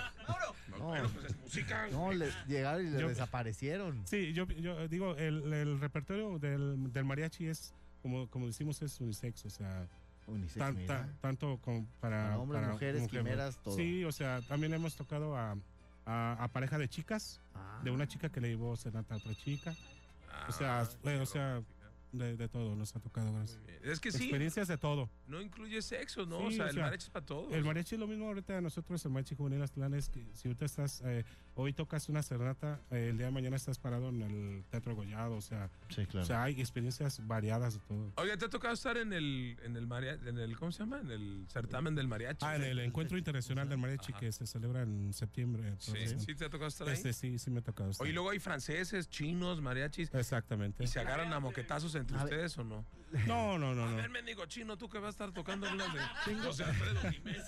no, 0.70 0.78
No. 0.78 1.10
pues 1.14 1.26
es 1.32 1.38
música. 1.40 1.88
No, 1.92 2.12
le 2.12 2.30
llegaron 2.48 2.86
y 2.86 2.90
le 2.90 3.00
Yo- 3.00 3.08
desaparecieron. 3.08 4.02
Sí, 4.06 4.34
yo, 4.34 4.46
yo 4.48 4.88
digo, 4.90 5.16
el, 5.16 5.54
el 5.54 5.80
repertorio 5.80 6.38
del, 6.40 6.92
del 6.92 7.06
mariachi 7.06 7.48
es, 7.48 7.74
como, 8.02 8.28
como 8.30 8.48
decimos, 8.48 8.82
es 8.82 9.00
unisex, 9.00 9.46
o 9.46 9.50
sea, 9.50 9.88
Unisex, 10.28 10.58
tan- 10.58 10.76
mira. 10.76 10.88
tan- 11.02 11.18
tanto 11.20 11.58
como 11.62 11.86
para, 12.00 12.24
Para 12.24 12.38
hombres, 12.40 12.68
mujeres, 12.68 13.02
mujer- 13.02 13.20
quimeras, 13.24 13.58
todo. 13.64 13.76
Sí, 13.76 14.04
o 14.04 14.12
sea, 14.12 14.42
también 14.42 14.74
hemos 14.74 14.96
tocado 14.96 15.36
a, 15.38 15.58
a, 16.06 16.44
a 16.44 16.48
pareja 16.50 16.78
de 16.78 16.88
chicas, 16.90 17.40
Ah. 17.56 17.82
de 17.84 17.92
una 17.92 18.08
chica 18.08 18.30
que 18.30 18.42
le 18.42 18.50
llevó 18.50 18.76
serenata 18.76 19.16
a 19.16 19.18
otra 19.18 19.34
chica, 19.36 19.76
Ah, 20.32 20.46
o 20.50 20.52
sea, 20.52 20.88
qué 21.04 21.16
eh, 21.16 21.20
o 21.20 21.26
sea, 21.26 21.62
de, 22.12 22.38
de 22.38 22.48
todo 22.48 22.76
nos 22.76 22.96
ha 22.96 23.00
tocado. 23.00 23.34
gracias. 23.34 23.60
Es 23.84 24.00
que 24.00 24.12
sí, 24.12 24.24
Experiencias 24.26 24.68
de 24.68 24.78
todo. 24.78 25.10
no 25.28 25.42
incluye 25.42 25.82
sexo, 25.82 26.26
¿no? 26.26 26.40
Sí, 26.40 26.46
o 26.46 26.52
sea, 26.52 26.66
o 26.66 26.70
el 26.70 26.76
mariachi 26.78 27.04
es 27.06 27.10
para 27.10 27.26
todos. 27.26 27.54
El 27.54 27.64
mariachi 27.66 27.96
es 27.96 28.00
lo 28.00 28.08
mismo 28.08 28.26
ahorita 28.28 28.58
a 28.58 28.62
nosotros, 28.62 29.04
el 29.06 29.12
mariachi 29.12 29.36
juvenil 29.36 29.62
Aztlán 29.62 29.94
es 29.94 30.10
que 30.10 30.26
si 30.34 30.48
ahorita 30.48 30.66
estás, 30.66 31.02
eh, 31.06 31.24
hoy 31.60 31.74
tocas 31.74 32.08
una 32.08 32.22
serenata, 32.24 32.80
eh, 32.92 33.08
el 33.10 33.18
día 33.18 33.26
de 33.28 33.32
mañana 33.32 33.56
estás 33.56 33.80
parado 33.80 34.10
en 34.10 34.22
el 34.22 34.64
Teatro 34.70 34.96
Gollado, 34.96 35.36
o 35.36 35.42
sea, 35.42 35.70
Sí, 35.90 36.06
claro. 36.06 36.24
o 36.24 36.26
sea, 36.28 36.44
hay 36.44 36.60
experiencias 36.60 37.26
variadas 37.26 37.74
de 37.74 37.80
todo. 37.82 38.12
Oye, 38.18 38.38
¿te 38.38 38.46
ha 38.46 38.50
tocado 38.50 38.74
estar 38.74 38.96
en 38.98 39.12
el, 39.12 39.58
en 39.64 39.76
el 39.76 39.88
mariachi, 39.88 40.28
en 40.30 40.38
el, 40.38 40.56
¿cómo 40.58 40.72
se 40.72 40.80
llama? 40.80 41.00
En 41.02 41.10
el 41.12 41.46
certamen 41.50 41.96
del 41.96 42.08
mariachi. 42.08 42.46
Ah, 42.46 42.56
en 42.56 42.64
el 42.64 42.80
Encuentro 42.80 43.18
Internacional 43.18 43.68
del 43.68 43.80
Mariachi 43.80 44.12
Ajá. 44.12 44.20
que 44.20 44.32
se 44.32 44.46
celebra 44.46 44.84
en 44.84 45.14
septiembre. 45.14 45.76
Sí, 45.80 45.92
próximo. 45.92 46.20
sí, 46.22 46.36
te 46.36 46.46
ha 46.46 46.50
tocado 46.50 46.68
estar 46.68 46.88
ahí. 46.88 46.94
Este 46.94 47.12
sí, 47.14 47.40
sí 47.40 47.50
me 47.50 47.60
ha 47.60 47.64
tocado. 47.64 47.90
estar. 47.90 48.06
Oye, 48.06 48.14
luego 48.14 48.30
hay 48.30 48.40
franceses, 48.40 49.10
chinos, 49.10 49.62
mariachis, 49.62 50.14
Exactamente. 50.14 50.84
y 50.84 50.88
se 50.88 51.00
agarran 51.00 51.34
a 51.34 51.40
moquetazos 51.40 51.96
entre 51.96 52.18
A 52.18 52.24
ustedes 52.24 52.58
o 52.58 52.64
no? 52.64 52.86
No, 53.26 53.58
no, 53.58 53.74
no, 53.74 53.86
A 53.86 53.90
no. 53.92 53.96
ver, 53.98 54.10
mendigo 54.10 54.46
chino, 54.48 54.78
tú 54.78 54.90
que 54.90 55.00
vas 55.00 55.08
a 55.08 55.10
estar 55.12 55.32
tocando 55.32 55.72
una 55.72 55.86
de 55.86 56.00
Tengo- 56.26 56.44
José 56.44 56.66
Alfredo 56.66 57.00
Jiménez. 57.12 57.46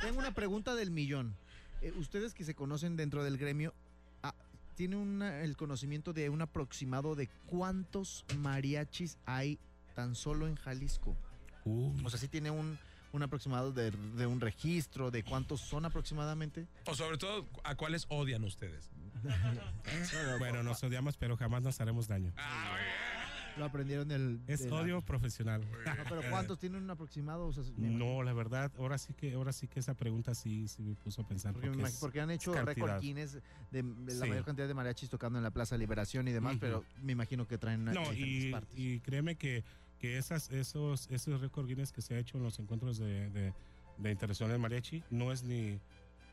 Tengo 0.00 0.18
una 0.18 0.32
pregunta 0.32 0.74
del 0.74 0.90
millón. 0.90 1.36
Eh, 1.82 1.92
ustedes 1.96 2.32
que 2.34 2.44
se 2.44 2.54
conocen 2.54 2.96
dentro 2.96 3.24
del 3.24 3.36
gremio, 3.38 3.74
ah, 4.22 4.34
¿tienen 4.76 4.98
una- 4.98 5.40
el 5.40 5.56
conocimiento 5.56 6.12
de 6.12 6.30
un 6.30 6.40
aproximado 6.42 7.14
de 7.14 7.28
cuántos 7.46 8.24
mariachis 8.38 9.18
hay 9.26 9.58
tan 9.94 10.14
solo 10.14 10.46
en 10.46 10.56
Jalisco? 10.56 11.16
Uy. 11.64 12.00
O 12.04 12.10
sea, 12.10 12.18
¿sí 12.18 12.28
tiene 12.28 12.50
un, 12.50 12.78
un 13.12 13.22
aproximado 13.22 13.72
de, 13.72 13.90
de 13.90 14.26
un 14.26 14.40
registro 14.40 15.10
de 15.10 15.22
cuántos 15.24 15.60
son 15.60 15.84
aproximadamente? 15.84 16.66
O 16.86 16.94
sobre 16.94 17.18
todo, 17.18 17.46
¿a 17.64 17.74
cuáles 17.74 18.06
odian 18.08 18.44
ustedes? 18.44 18.90
Bueno, 20.38 20.62
nos 20.62 20.82
odiamos, 20.82 21.16
pero 21.16 21.36
jamás 21.36 21.62
nos 21.62 21.80
haremos 21.80 22.08
daño. 22.08 22.32
Ah, 22.36 22.76
Lo 23.58 23.64
aprendieron 23.66 24.08
del... 24.08 24.40
Es 24.46 24.64
la- 24.66 24.76
odio 24.80 25.00
profesional. 25.02 25.60
No, 25.62 25.92
pero 26.08 26.22
¿cuántos 26.30 26.58
tienen 26.58 26.82
un 26.82 26.90
aproximado? 26.90 27.46
O 27.46 27.52
sea, 27.52 27.62
No, 27.76 28.22
la 28.22 28.32
verdad, 28.32 28.72
ahora 28.78 28.96
sí 28.98 29.12
que, 29.14 29.34
ahora 29.34 29.52
sí 29.52 29.68
que 29.68 29.80
esa 29.80 29.94
pregunta 29.94 30.34
sí, 30.34 30.68
sí 30.68 30.82
me 30.82 30.94
puso 30.94 31.22
a 31.22 31.28
pensar. 31.28 31.52
Porque, 31.52 31.68
Porque, 31.68 31.82
imag- 31.82 31.88
es- 31.88 32.00
porque 32.00 32.20
han 32.20 32.30
hecho 32.30 32.52
récord 32.64 33.00
Guinness 33.00 33.34
de, 33.70 33.82
de 33.82 34.14
la 34.14 34.24
Sí. 34.24 34.28
mayor 34.30 34.44
cantidad 34.44 34.66
de 34.68 34.74
mariachis 34.74 35.10
tocando 35.10 35.38
en 35.38 35.42
la 35.42 35.50
Plaza 35.50 35.76
Liberación 35.76 36.28
y 36.28 36.32
demás, 36.32 36.56
pero 36.60 36.84
me 37.02 37.12
imagino 37.12 37.46
que 37.46 37.58
traen 37.58 37.88
a 37.88 37.92
no, 37.92 38.12
y, 38.14 38.50
partes. 38.52 38.78
y 38.78 39.00
créeme 39.00 39.36
que, 39.36 39.64
que 39.98 40.18
esas, 40.18 40.50
esos, 40.50 41.08
esos 41.10 41.40
récord 41.40 41.66
Guinness 41.66 41.92
que 41.92 42.02
se 42.02 42.14
ha 42.14 42.18
hecho 42.18 42.38
en 42.38 42.44
los 42.44 42.58
encuentros 42.58 42.98
de, 42.98 43.28
de, 43.30 43.52
de 43.98 44.10
internacional 44.10 44.58
mariachi 44.58 45.02
no 45.10 45.30
es 45.32 45.42
ni 45.44 45.78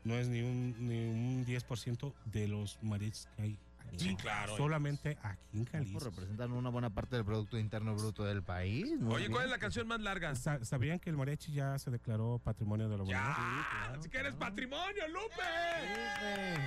no 0.02 0.14
es 0.14 0.28
ni 0.28 0.40
un, 0.40 0.74
ni 0.88 1.04
un 1.10 1.44
10% 1.44 2.14
de 2.32 2.48
los 2.48 2.78
mariachis 2.82 3.28
que 3.36 3.42
hay. 3.42 3.58
Aquí. 3.90 4.08
Sí, 4.10 4.16
claro. 4.16 4.56
Solamente 4.56 5.18
aquí 5.22 5.38
en 5.58 5.64
No, 5.64 5.70
Jalisco. 5.70 5.98
pues 5.98 6.04
representan 6.06 6.52
una 6.52 6.70
buena 6.70 6.90
parte 6.90 7.16
del 7.16 7.24
Producto 7.24 7.58
Interno 7.58 7.94
Bruto 7.94 8.24
del 8.24 8.42
país. 8.42 8.86
muy 8.98 9.14
Oye, 9.14 9.18
bien. 9.20 9.32
¿cuál 9.32 9.44
es 9.44 9.50
la 9.50 9.58
canción 9.58 9.86
más 9.86 10.00
larga? 10.00 10.34
Sa- 10.34 10.64
¿Sabían 10.64 10.98
que 10.98 11.10
el 11.10 11.16
mariachi 11.16 11.52
ya 11.52 11.78
se 11.78 11.90
declaró 11.90 12.38
patrimonio 12.42 12.88
de 12.88 12.96
la 12.96 13.02
humanidad? 13.02 13.36
¡Ya! 13.36 13.92
¡Así 13.98 14.08
que 14.08 14.18
eres 14.18 14.34
patrimonio, 14.34 15.06
Lupe! 15.08 15.42
Lupe, 15.90 16.60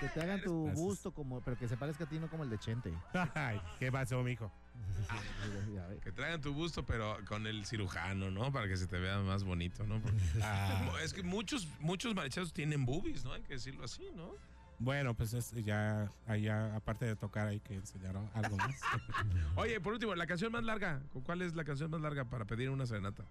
Que 0.00 0.08
te 0.08 0.20
hagan 0.20 0.42
tu 0.42 0.64
Gracias. 0.64 0.84
busto, 0.84 1.10
como, 1.12 1.40
pero 1.40 1.56
que 1.56 1.68
se 1.68 1.76
parezca 1.76 2.04
a 2.04 2.06
ti, 2.06 2.18
no 2.18 2.28
como 2.28 2.44
el 2.44 2.50
de 2.50 2.58
Chente. 2.58 2.92
Ay, 3.34 3.60
¿Qué 3.78 3.90
pasó, 3.90 4.22
mijo? 4.22 4.52
Ves. 4.74 5.06
Que 6.02 6.12
traigan 6.12 6.40
tu 6.40 6.52
busto, 6.52 6.84
pero 6.84 7.16
con 7.26 7.46
el 7.46 7.64
cirujano, 7.66 8.30
¿no? 8.30 8.52
Para 8.52 8.68
que 8.68 8.76
se 8.76 8.86
te 8.86 8.98
vea 8.98 9.18
más 9.20 9.42
bonito, 9.44 9.86
¿no? 9.86 10.00
Porque- 10.00 10.16
Ah, 10.42 10.92
es 11.02 11.12
que 11.14 11.22
muchos, 11.22 11.66
muchos 11.80 12.14
mariachazos 12.14 12.52
tienen 12.52 12.84
boobies, 12.84 13.24
¿no? 13.24 13.32
Hay 13.32 13.42
que 13.42 13.54
decirlo 13.54 13.84
así, 13.84 14.06
¿no? 14.14 14.32
Bueno, 14.78 15.14
pues 15.14 15.32
es 15.34 15.52
ya, 15.64 16.10
allá, 16.26 16.74
aparte 16.76 17.04
de 17.06 17.16
tocar, 17.16 17.48
hay 17.48 17.60
que 17.60 17.74
enseñar 17.74 18.16
algo 18.34 18.56
más. 18.56 18.80
Oye, 19.56 19.80
por 19.80 19.92
último, 19.94 20.14
la 20.14 20.26
canción 20.26 20.52
más 20.52 20.64
larga. 20.64 21.00
¿Cuál 21.24 21.42
es 21.42 21.54
la 21.54 21.64
canción 21.64 21.90
más 21.90 22.00
larga 22.00 22.24
para 22.24 22.44
pedir 22.44 22.70
una 22.70 22.86
serenata? 22.86 23.24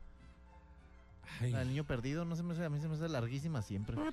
Ay. 1.42 1.52
Del 1.52 1.68
niño 1.70 1.84
perdido, 1.84 2.24
no 2.24 2.36
se 2.36 2.44
me 2.44 2.54
hace, 2.54 2.64
a 2.64 2.70
mí 2.70 2.80
se 2.80 2.88
me 2.88 2.94
hace 2.96 3.10
larguísima 3.10 3.62
siempre. 3.62 3.96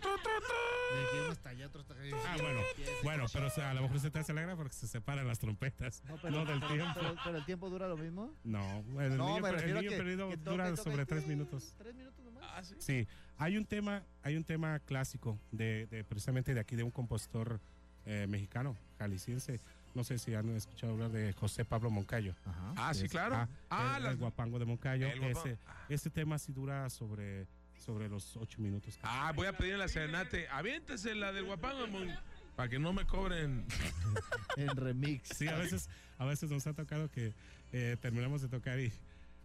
Allá, 1.44 1.66
otro. 1.66 1.84
Ah, 2.26 2.36
bueno, 2.40 2.60
bueno, 3.02 3.24
pero 3.32 3.46
o 3.46 3.50
sea, 3.50 3.70
a 3.70 3.74
lo 3.74 3.82
mejor 3.82 3.98
se 4.00 4.10
te 4.10 4.18
hace 4.18 4.32
alegra 4.32 4.56
porque 4.56 4.74
se 4.74 4.86
separan 4.86 5.26
las 5.26 5.38
trompetas. 5.38 6.02
No, 6.08 6.16
pero, 6.20 6.36
No 6.36 6.44
del 6.44 6.60
tiempo. 6.60 6.92
Pero, 6.94 7.14
pero 7.24 7.38
el 7.38 7.44
tiempo 7.46 7.70
dura 7.70 7.88
lo 7.88 7.96
mismo. 7.96 8.30
No, 8.44 8.60
el 9.00 9.16
No, 9.16 9.36
niño, 9.36 9.46
el 9.48 9.88
que- 9.88 9.96
perdido 9.96 10.28
que 10.28 10.36
toque, 10.36 10.50
dura 10.50 10.70
toque, 10.74 10.82
sobre 10.82 11.06
tres 11.06 11.26
minutos. 11.26 11.74
¿Tres 11.78 11.94
minutos 11.94 12.22
nomás? 12.24 12.44
Ah, 12.46 12.62
sí. 12.62 12.74
Sí, 12.78 13.06
hay 13.42 13.56
un 13.56 13.64
tema, 13.64 14.02
hay 14.22 14.36
un 14.36 14.44
tema 14.44 14.78
clásico 14.80 15.38
de, 15.50 15.86
de 15.86 16.04
precisamente 16.04 16.54
de 16.54 16.60
aquí 16.60 16.76
de 16.76 16.82
un 16.82 16.90
compositor 16.90 17.60
eh, 18.06 18.26
mexicano, 18.28 18.76
jalisciense. 18.98 19.60
No 19.94 20.04
sé 20.04 20.18
si 20.18 20.34
han 20.34 20.48
escuchado 20.50 20.92
hablar 20.94 21.10
de 21.10 21.32
José 21.34 21.64
Pablo 21.64 21.90
Moncayo. 21.90 22.34
Ajá. 22.46 22.72
Ah, 22.76 22.94
sí, 22.94 23.04
es- 23.06 23.10
claro. 23.10 23.34
Ah, 23.36 23.48
Ah, 23.68 23.94
el, 23.98 24.02
las- 24.04 24.12
el 24.12 24.18
guapango 24.18 24.58
de 24.58 24.64
Moncayo. 24.64 25.06
Ese, 25.06 25.58
ese 25.88 26.08
tema 26.10 26.38
sí 26.38 26.52
dura 26.52 26.88
sobre, 26.88 27.46
sobre 27.78 28.08
los 28.08 28.36
ocho 28.36 28.60
minutos. 28.60 28.98
Ah, 29.02 29.32
voy 29.34 29.46
a 29.46 29.56
pedir 29.56 29.76
la 29.76 29.88
serenate. 29.88 30.48
Aviéntese 30.48 31.14
la 31.14 31.32
del 31.32 31.44
guapango, 31.44 31.86
mon- 31.88 32.08
para 32.56 32.68
que 32.68 32.78
no 32.78 32.92
me 32.92 33.04
cobren. 33.06 33.66
En 34.56 34.68
remix. 34.76 35.28
Sí, 35.36 35.48
a 35.48 35.56
veces, 35.56 35.88
a 36.18 36.24
veces 36.26 36.50
nos 36.50 36.66
ha 36.66 36.74
tocado 36.74 37.10
que 37.10 37.32
eh, 37.72 37.96
terminamos 38.00 38.42
de 38.42 38.48
tocar 38.48 38.78
y. 38.78 38.92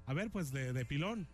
A 0.05 0.13
ver, 0.13 0.29
pues 0.29 0.51
de, 0.51 0.71
de 0.73 0.85
pilón. 0.85 1.27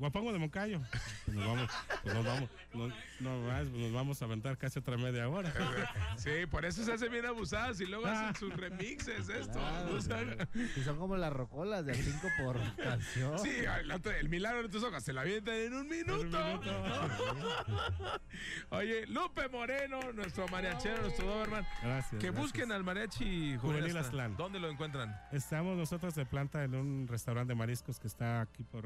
Guapango 0.00 0.32
de 0.32 0.38
Moncayo. 0.38 0.80
Pues 1.26 1.36
nos 1.36 1.46
vamos, 1.46 1.70
pues 2.02 2.14
nos 2.14 2.24
vamos, 2.24 2.48
no, 2.72 2.88
no 3.20 3.46
más, 3.46 3.68
pues 3.68 3.82
nos 3.82 3.92
vamos 3.92 4.22
a 4.22 4.24
aventar 4.24 4.56
casi 4.58 4.78
otra 4.78 4.96
media 4.96 5.28
hora. 5.28 5.52
Sí, 6.16 6.46
por 6.50 6.64
eso 6.64 6.82
se 6.84 6.92
hacen 6.92 7.12
bien 7.12 7.26
abusadas 7.26 7.80
y 7.80 7.86
luego 7.86 8.06
hacen 8.06 8.34
sus 8.34 8.56
remixes 8.56 9.28
esto. 9.28 9.52
Claro, 9.52 9.94
O 9.96 10.00
sea, 10.00 10.20
Y 10.76 10.80
son 10.82 10.96
como 10.98 11.16
las 11.16 11.32
rocolas 11.32 11.84
de 11.86 11.92
a 11.92 11.94
cinco 11.94 12.28
por 12.42 12.58
canción. 12.76 13.38
sí, 13.38 13.50
el, 13.80 13.90
otro- 13.92 14.12
el 14.12 14.28
milagro 14.28 14.62
de 14.64 14.68
tus 14.70 14.82
ojos 14.82 15.02
se 15.04 15.12
la 15.12 15.20
avientan 15.20 15.54
en 15.54 15.74
un 15.74 15.86
minuto. 15.88 16.22
En 16.24 16.34
un 16.34 16.60
minuto. 16.60 18.20
Oye, 18.70 19.06
Lupe 19.06 19.48
Moreno, 19.48 20.00
nuestro 20.14 20.48
mariachero, 20.48 21.02
nuestro 21.02 21.26
Doberman. 21.26 21.66
Gracias. 21.82 22.10
Que 22.20 22.26
gracias. 22.28 22.34
busquen 22.36 22.72
al 22.72 22.84
mariachi 22.84 23.56
Juvenil 23.58 23.80
Juvenil 23.82 23.96
Aztlán. 23.98 24.36
¿Dónde 24.36 24.58
lo 24.58 24.70
encuentran? 24.70 25.14
Estamos 25.32 25.76
nosotros 25.76 26.14
de 26.14 26.24
planta 26.24 26.64
en 26.64 26.74
un 26.74 27.06
restaurante 27.08 27.50
de 27.52 27.54
mariscos 27.56 27.98
que 28.00 28.06
está 28.06 28.40
aquí 28.42 28.62
por, 28.64 28.84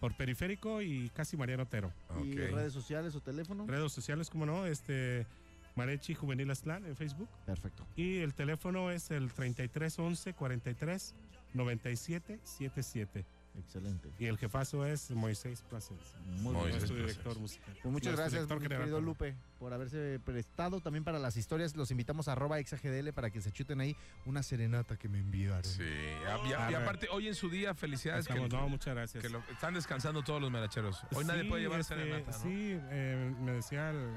por 0.00 0.16
Periférico 0.16 0.82
y 0.82 1.10
casi 1.10 1.36
Mariano 1.36 1.64
Otero. 1.64 1.92
Y 2.24 2.32
redes 2.34 2.72
sociales 2.72 3.14
o 3.14 3.20
teléfono. 3.20 3.66
Redes 3.66 3.92
sociales, 3.92 4.30
como 4.30 4.46
no, 4.46 4.66
este 4.66 5.26
Marechi 5.74 6.14
Juvenil 6.14 6.50
Aztlán 6.50 6.84
en 6.86 6.96
Facebook. 6.96 7.28
Perfecto. 7.46 7.86
Y 7.96 8.18
el 8.18 8.34
teléfono 8.34 8.90
es 8.90 9.10
el 9.10 9.32
3311 9.32 10.34
43 10.34 11.14
97 11.54 12.40
77. 12.42 13.24
Excelente. 13.58 14.08
Y 14.18 14.26
el 14.26 14.38
jefazo 14.38 14.86
es 14.86 15.10
Moisés 15.10 15.62
Plasencia. 15.68 16.18
Muy 16.40 16.52
Moisés 16.54 16.64
bien. 16.66 16.78
Nuestro 16.78 16.96
director 16.96 17.38
musical. 17.38 17.76
Pues 17.82 17.92
muchas 17.92 18.12
gracias, 18.14 18.32
director 18.32 18.58
mi 18.58 18.62
general, 18.64 18.82
querido. 18.84 19.00
Lupe, 19.00 19.34
por 19.58 19.72
haberse 19.72 20.20
prestado 20.24 20.80
también 20.80 21.04
para 21.04 21.18
las 21.18 21.36
historias. 21.36 21.74
Los 21.76 21.90
invitamos 21.90 22.28
a 22.28 22.32
arroba 22.32 22.58
exagdl 22.58 23.12
para 23.12 23.30
que 23.30 23.40
se 23.40 23.50
chuten 23.52 23.80
ahí 23.80 23.96
una 24.26 24.42
serenata 24.42 24.96
que 24.96 25.08
me 25.08 25.18
enviaron. 25.18 25.64
Sí, 25.64 25.82
y, 25.82 26.46
y- 26.46 26.50
y 26.50 26.52
A 26.54 26.66
ver. 26.68 26.76
aparte, 26.76 27.08
hoy 27.10 27.28
en 27.28 27.34
su 27.34 27.48
día, 27.50 27.74
felicidades 27.74 28.26
que, 28.26 28.32
Estamos- 28.34 28.50
no, 28.52 28.68
muchas 28.68 28.94
gracias. 28.94 29.22
que 29.22 29.28
lo- 29.30 29.42
están 29.50 29.74
descansando 29.74 30.22
todos 30.22 30.40
los 30.40 30.50
maracheros. 30.50 31.02
Hoy 31.14 31.24
nadie 31.24 31.42
Sí, 31.42 31.48
puede 31.48 31.62
llevar 31.62 31.80
este, 31.80 31.94
serenata, 31.96 32.30
¿no? 32.30 32.42
Sí, 32.42 32.78
eh, 32.90 33.34
me 33.40 33.52
decía 33.52 33.90
el, 33.90 34.08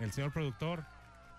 el 0.00 0.12
señor 0.12 0.32
productor, 0.32 0.84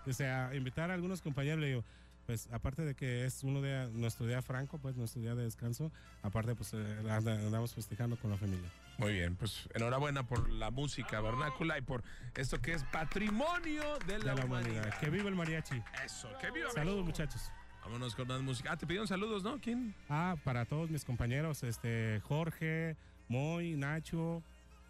o 0.06 0.12
sea, 0.12 0.54
invitar 0.54 0.90
a 0.90 0.94
algunos 0.94 1.20
compañeros, 1.22 1.60
le 1.60 1.66
digo, 1.68 1.84
pues 2.28 2.46
aparte 2.52 2.84
de 2.84 2.94
que 2.94 3.24
es 3.24 3.42
uno 3.42 3.62
de 3.62 3.88
nuestro 3.94 4.26
día 4.26 4.42
franco, 4.42 4.76
pues 4.76 4.94
nuestro 4.98 5.22
día 5.22 5.34
de 5.34 5.44
descanso, 5.44 5.90
aparte 6.22 6.54
pues 6.54 6.74
eh, 6.74 6.96
anda- 7.10 7.32
andamos 7.32 7.72
festejando 7.74 8.18
con 8.18 8.30
la 8.30 8.36
familia. 8.36 8.68
Muy 8.98 9.14
bien, 9.14 9.34
pues 9.34 9.66
enhorabuena 9.74 10.26
por 10.26 10.50
la 10.50 10.70
música 10.70 11.22
vernácula 11.22 11.78
y 11.78 11.80
por 11.80 12.02
esto 12.36 12.60
que 12.60 12.74
es 12.74 12.84
patrimonio 12.92 13.82
de 14.06 14.18
la, 14.18 14.34
De 14.34 14.40
la 14.40 14.44
humanidad. 14.44 14.72
humanidad. 14.82 15.00
Que 15.00 15.08
viva 15.08 15.30
el 15.30 15.36
mariachi. 15.36 15.82
Eso, 16.04 16.28
que 16.38 16.50
viva 16.50 16.70
Saludos 16.70 17.02
muchachos. 17.02 17.50
Vámonos 17.82 18.14
con 18.14 18.28
más 18.28 18.42
música. 18.42 18.72
Ah, 18.72 18.76
te 18.76 18.86
pidieron 18.86 19.08
saludos, 19.08 19.42
¿no? 19.42 19.58
¿Quién? 19.58 19.94
Ah, 20.10 20.36
para 20.44 20.66
todos 20.66 20.90
mis 20.90 21.06
compañeros, 21.06 21.62
este 21.62 22.20
Jorge, 22.24 22.94
Moy, 23.28 23.74
Nacho, 23.74 24.42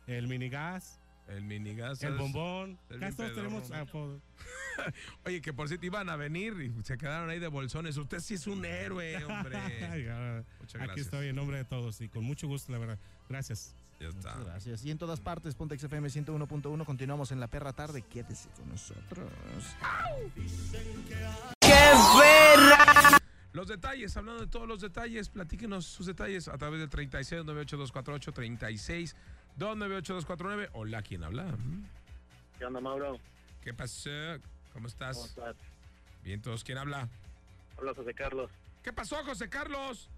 el 0.09 0.27
minigas, 0.27 0.99
El 1.29 1.43
minigas. 1.45 2.03
el 2.03 2.15
bombón. 2.17 2.79
el 2.89 3.01
Casi 3.01 3.17
todos 3.17 3.35
tenemos 3.35 3.71
apodo. 3.71 4.21
Oye, 5.27 5.41
que 5.43 5.53
por 5.53 5.69
cierto 5.69 5.85
iban 5.85 6.09
a 6.09 6.17
venir 6.17 6.55
y 6.61 6.85
se 6.85 6.97
quedaron 6.97 7.29
ahí 7.29 7.39
de 7.39 7.49
bolsones. 7.49 7.97
Usted 7.97 8.21
sí 8.21 8.35
es 8.35 8.47
un 8.47 8.65
héroe, 8.65 9.23
hombre. 9.25 9.57
Ay, 9.59 10.05
Muchas 10.61 10.77
Aquí 10.77 10.85
gracias. 10.87 10.99
estoy 11.07 11.29
en 11.29 11.37
nombre 11.37 11.59
de 11.59 11.65
todos 11.65 12.01
y 12.01 12.09
con 12.09 12.25
mucho 12.25 12.47
gusto, 12.49 12.73
la 12.73 12.79
verdad. 12.79 12.99
Gracias. 13.29 13.75
Ya 14.01 14.09
está. 14.09 14.31
Muchas 14.31 14.45
gracias. 14.47 14.85
Y 14.85 14.91
en 14.91 14.99
todas 14.99 15.21
partes, 15.21 15.55
Pontex 15.55 15.83
FM 15.85 16.09
101.1. 16.09 16.85
Continuamos 16.85 17.31
en 17.33 17.41
la 17.41 17.49
perra 17.49 17.73
tarde. 17.73 18.03
Quédese 18.03 18.49
con 18.51 18.69
nosotros. 18.71 19.29
Los 23.53 23.67
detalles, 23.67 24.17
hablando 24.17 24.43
de 24.43 24.47
todos 24.47 24.69
los 24.69 24.81
detalles, 24.81 25.31
platíquenos 25.31 25.85
sus 25.87 26.07
detalles 26.07 26.49
a 26.49 26.57
través 26.59 26.81
del 26.81 26.89
36 26.89 27.45
98248 27.45 28.33
36 28.33 29.17
298 29.59 30.71
Hola, 30.73 31.03
¿quién 31.03 31.25
habla? 31.25 31.47
¿Qué 32.59 32.65
onda, 32.65 32.81
Mauro? 32.81 33.19
¿Qué 33.61 33.75
pasó? 33.75 34.11
¿Cómo 34.73 34.87
estás? 34.87 35.17
¿Cómo 35.17 35.27
estás? 35.27 35.57
Bien, 36.23 36.41
todos, 36.41 36.63
¿quién 36.63 36.79
habla? 36.79 37.09
Hola, 37.77 37.93
José 37.95 38.15
Carlos. 38.15 38.51
¿Qué 38.83 38.93
pasó, 38.93 39.17
José 39.25 39.49
Carlos? 39.49 40.09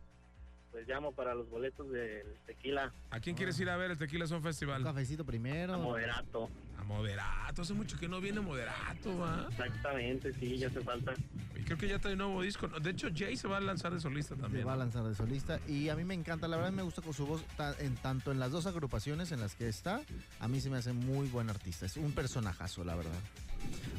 Pues 0.71 0.87
llamo 0.87 1.13
para 1.13 1.35
los 1.35 1.49
boletos 1.51 1.91
del 1.91 2.27
tequila 2.47 2.93
¿A 3.11 3.19
quién 3.19 3.35
quieres 3.35 3.59
ir 3.59 3.69
a 3.71 3.77
ver 3.77 3.91
el 3.91 3.99
Tequila 3.99 4.27
Son 4.27 4.37
Un 4.39 4.45
Festival? 4.45 4.85
cafecito 4.85 5.25
primero. 5.25 5.75
a 5.75 5.79
moderato. 5.79 6.49
Moderato, 6.91 7.63
hace 7.63 7.73
mucho 7.73 7.97
que 7.97 8.09
no 8.09 8.21
viene 8.21 8.41
Moderato, 8.41 9.17
¿va? 9.17 9.47
Exactamente, 9.49 10.33
sí, 10.35 10.59
ya 10.59 10.67
hace 10.67 10.81
falta. 10.81 11.15
Y 11.57 11.63
creo 11.63 11.79
que 11.79 11.87
ya 11.87 12.01
trae 12.01 12.15
un 12.15 12.19
nuevo 12.19 12.43
disco. 12.43 12.67
De 12.67 12.91
hecho, 12.91 13.09
Jay 13.15 13.37
se 13.37 13.47
va 13.47 13.59
a 13.59 13.61
lanzar 13.61 13.95
de 13.95 14.01
solista 14.01 14.35
Se 14.35 14.41
también. 14.43 14.67
va 14.67 14.73
a 14.73 14.77
lanzar 14.77 15.05
de 15.05 15.15
solista 15.15 15.61
y 15.69 15.89
a 15.89 15.95
mí 15.95 16.03
me 16.05 16.15
encanta, 16.15 16.49
la 16.49 16.57
verdad 16.57 16.73
me 16.73 16.83
gusta 16.83 17.01
con 17.01 17.15
su 17.15 17.27
voz 17.27 17.45
en 17.79 17.95
tanto 17.97 18.33
en 18.33 18.41
las 18.41 18.51
dos 18.51 18.67
agrupaciones 18.67 19.31
en 19.31 19.39
las 19.41 19.55
que 19.55 19.69
está, 19.69 20.01
a 20.41 20.49
mí 20.49 20.61
se 20.61 20.69
me 20.69 20.79
hace 20.79 20.93
muy 20.93 21.29
buen 21.29 21.49
artista, 21.49 21.87
es 21.87 21.97
un 21.97 22.11
personajazo 22.13 22.83
la 22.83 22.97
verdad. 22.97 23.13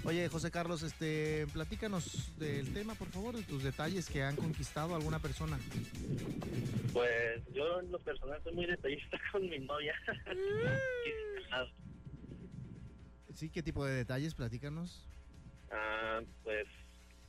Oye, 0.04 0.28
José 0.28 0.52
Carlos, 0.52 0.84
este, 0.84 1.48
platícanos 1.54 2.34
del 2.40 2.74
tema, 2.74 2.96
por 2.96 3.08
favor, 3.10 3.36
de 3.38 3.44
tus 3.44 3.64
detalles 3.64 4.10
que 4.10 4.22
han 4.24 4.36
conquistado 4.36 4.94
a 4.94 4.98
alguna 4.98 5.20
persona. 5.20 5.58
Pues 6.92 7.42
yo 7.54 7.80
en 7.80 7.92
lo 7.92 8.00
personal 8.00 8.42
soy 8.44 8.54
muy 8.54 8.66
detallista 8.66 9.18
con 9.32 9.48
mi 9.50 9.60
novia. 9.60 9.94
Sí, 13.36 13.50
¿qué 13.50 13.64
tipo 13.64 13.86
de 13.86 13.94
detalles? 13.94 14.34
Platícanos. 14.36 15.08
Ah, 15.72 16.22
pues 16.44 16.68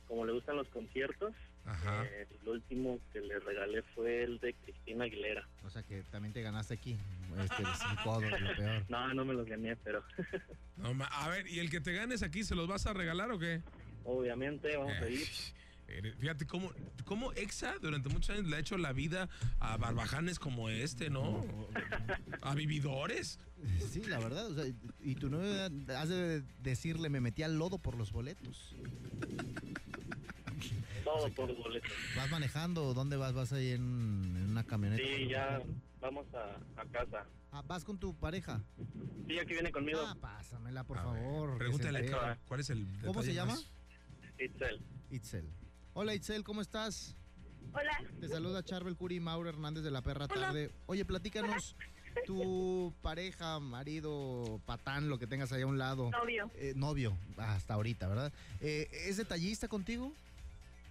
como 0.07 0.25
le 0.25 0.33
gustan 0.33 0.57
los 0.57 0.67
conciertos, 0.69 1.33
Ajá. 1.65 2.05
eh, 2.05 2.27
el 2.41 2.49
último 2.49 2.99
que 3.11 3.21
le 3.21 3.39
regalé 3.39 3.81
fue 3.95 4.23
el 4.23 4.39
de 4.39 4.53
Cristina 4.53 5.05
Aguilera. 5.05 5.47
O 5.65 5.69
sea 5.69 5.81
que 5.81 6.03
también 6.11 6.33
te 6.33 6.41
ganaste 6.41 6.73
aquí. 6.73 6.97
Este, 7.39 7.63
sin 7.63 7.95
codo, 8.03 8.21
lo 8.21 8.55
peor. 8.55 8.83
No, 8.89 9.13
no 9.13 9.25
me 9.25 9.33
los 9.33 9.47
gané, 9.47 9.75
pero 9.77 10.03
No 10.77 10.93
a 11.09 11.29
ver, 11.29 11.47
¿y 11.47 11.59
el 11.59 11.69
que 11.69 11.79
te 11.79 11.93
ganes 11.93 12.21
aquí 12.21 12.43
se 12.43 12.55
los 12.55 12.67
vas 12.67 12.85
a 12.85 12.93
regalar 12.93 13.31
o 13.31 13.39
qué? 13.39 13.61
obviamente 14.05 14.75
vamos 14.75 14.97
a 15.01 15.09
ir. 15.09 15.25
Eh, 15.87 16.13
Fíjate 16.19 16.45
cómo, 16.47 16.71
cómo 17.05 17.33
Exa 17.33 17.75
durante 17.81 18.09
muchos 18.09 18.31
años 18.31 18.47
le 18.49 18.55
ha 18.55 18.59
hecho 18.59 18.77
la 18.77 18.93
vida 18.93 19.29
a 19.59 19.77
barbajanes 19.77 20.39
como 20.39 20.69
este, 20.69 21.09
¿no? 21.09 21.43
A 22.41 22.55
vividores. 22.55 23.39
Sí, 23.91 24.03
la 24.05 24.19
verdad. 24.19 24.47
o 24.51 24.55
sea, 24.55 24.65
y 25.01 25.15
tu 25.15 25.29
novia 25.29 25.69
has 25.97 26.09
de 26.09 26.41
decirle, 26.59 27.09
me 27.09 27.21
metí 27.21 27.43
al 27.43 27.57
lodo 27.57 27.77
por 27.79 27.95
los 27.97 28.11
boletos. 28.11 28.75
Todo 31.03 31.29
por 31.33 31.53
boletos. 31.55 31.91
¿Vas 32.15 32.29
manejando? 32.31 32.93
¿Dónde 32.93 33.17
vas? 33.17 33.33
¿Vas 33.33 33.51
ahí 33.53 33.71
en, 33.71 33.81
en 34.37 34.49
una 34.51 34.63
camioneta? 34.63 35.03
Sí, 35.03 35.27
ya 35.29 35.61
vamos 36.01 36.25
a, 36.33 36.55
a 36.81 36.85
casa. 36.85 37.25
Ah, 37.51 37.61
¿Vas 37.67 37.83
con 37.83 37.99
tu 37.99 38.15
pareja? 38.15 38.61
Sí, 39.27 39.37
aquí 39.37 39.53
viene 39.53 39.71
conmigo. 39.71 39.99
Ah, 40.01 40.15
pásamela, 40.19 40.83
por 40.85 40.97
A 40.97 41.11
ver, 41.11 41.21
favor. 41.21 41.51
que 41.51 41.57
Pregúntale 41.59 42.11
cuál 42.47 42.59
es 42.61 42.69
el 42.69 42.87
¿Cómo 43.05 43.21
se 43.21 43.33
llama? 43.33 43.53
más- 43.53 43.69
Itzel. 44.39 44.81
Itzel. 45.11 45.49
Hola, 45.93 46.13
Itzel, 46.15 46.43
¿cómo 46.43 46.61
estás? 46.61 47.15
Hola. 47.73 47.91
Te 48.19 48.27
saluda 48.27 48.63
Charbel 48.63 48.95
Curi 48.95 49.15
y 49.15 49.19
Mauro 49.19 49.49
Hernández 49.49 49.83
de 49.83 49.91
la 49.91 50.01
Perra 50.01 50.27
Tarde. 50.27 50.71
Oye, 50.87 51.05
platícanos 51.05 51.75
tu 52.25 52.93
pareja, 53.01 53.59
marido, 53.59 54.59
patán, 54.65 55.09
lo 55.09 55.17
que 55.17 55.27
tengas 55.27 55.51
ahí 55.51 55.61
a 55.63 55.67
un 55.67 55.77
lado. 55.77 56.11
Novio. 56.11 56.49
Eh, 56.55 56.73
novio, 56.75 57.17
hasta 57.37 57.73
ahorita, 57.75 58.07
¿verdad? 58.07 58.31
Eh, 58.61 58.87
¿Es 59.07 59.17
detallista 59.17 59.67
contigo? 59.67 60.11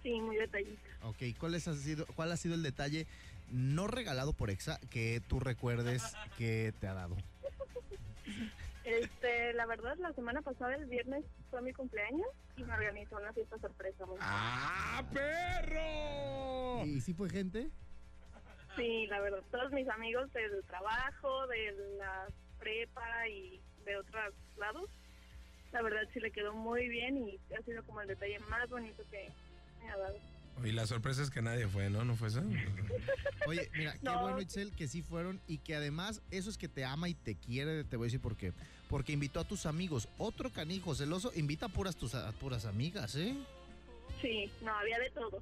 Sí, 0.03 0.19
muy 0.21 0.35
detallista. 0.35 0.81
Ok, 1.03 1.17
¿cuál, 1.39 1.55
es- 1.55 1.67
ha 1.67 1.75
sido, 1.75 2.05
¿cuál 2.15 2.31
ha 2.31 2.37
sido 2.37 2.55
el 2.55 2.63
detalle 2.63 3.07
no 3.51 3.87
regalado 3.87 4.33
por 4.33 4.49
Exa 4.49 4.79
que 4.89 5.21
tú 5.27 5.39
recuerdes 5.39 6.03
que 6.37 6.73
te 6.79 6.87
ha 6.87 6.93
dado? 6.93 7.15
Este, 8.83 9.53
la 9.53 9.65
verdad, 9.65 9.95
la 9.97 10.11
semana 10.13 10.41
pasada, 10.41 10.75
el 10.75 10.85
viernes, 10.85 11.23
fue 11.49 11.61
mi 11.61 11.71
cumpleaños 11.71 12.27
y 12.57 12.63
me 12.63 12.73
organizó 12.73 13.17
una 13.17 13.31
fiesta 13.33 13.57
sorpresa. 13.59 14.05
muy 14.05 14.17
¡Ah, 14.19 15.03
perro! 15.13 16.85
¿Y 16.85 16.99
si 16.99 17.13
fue 17.13 17.29
gente? 17.29 17.69
Sí, 18.75 19.07
la 19.07 19.21
verdad, 19.21 19.43
todos 19.51 19.71
mis 19.71 19.87
amigos 19.87 20.31
del 20.33 20.63
trabajo, 20.65 21.47
de 21.47 21.71
la 21.97 22.27
prepa 22.59 23.27
y 23.29 23.61
de 23.85 23.97
otros 23.97 24.33
lados, 24.57 24.89
la 25.71 25.81
verdad 25.81 26.01
sí 26.13 26.19
le 26.19 26.31
quedó 26.31 26.53
muy 26.53 26.87
bien 26.87 27.17
y 27.17 27.39
ha 27.57 27.61
sido 27.63 27.83
como 27.83 28.01
el 28.01 28.07
detalle 28.07 28.39
más 28.49 28.67
bonito 28.69 29.03
que 29.11 29.29
me 29.81 29.89
ha 29.91 29.97
dado. 29.97 30.17
Y 30.63 30.71
la 30.71 30.85
sorpresa 30.87 31.21
es 31.23 31.29
que 31.29 31.41
nadie 31.41 31.67
fue, 31.67 31.89
¿no? 31.89 32.03
¿No 32.05 32.15
fue 32.15 32.27
eso? 32.29 32.41
Oye, 33.47 33.69
mira, 33.75 33.93
qué 33.93 33.99
No. 34.03 34.21
bueno, 34.21 34.39
Itzel, 34.41 34.71
que 34.71 34.87
sí 34.87 35.01
fueron 35.01 35.39
y 35.47 35.57
que 35.57 35.75
además 35.75 36.21
eso 36.31 36.49
es 36.49 36.57
que 36.57 36.67
te 36.69 36.85
ama 36.85 37.09
y 37.09 37.13
te 37.13 37.35
quiere, 37.35 37.83
te 37.83 37.97
voy 37.97 38.05
a 38.05 38.07
decir 38.07 38.21
por 38.21 38.37
qué. 38.37 38.53
Porque 38.89 39.11
invitó 39.11 39.39
a 39.39 39.43
tus 39.43 39.65
amigos. 39.65 40.07
Otro 40.17 40.49
canijo 40.51 40.95
celoso 40.95 41.31
invita 41.35 41.65
a 41.65 41.69
puras, 41.69 41.95
tus, 41.95 42.15
a 42.15 42.31
puras 42.33 42.65
amigas, 42.65 43.15
¿eh? 43.15 43.35
Sí, 44.21 44.49
no, 44.63 44.73
había 44.73 44.99
de 44.99 45.09
todo. 45.09 45.41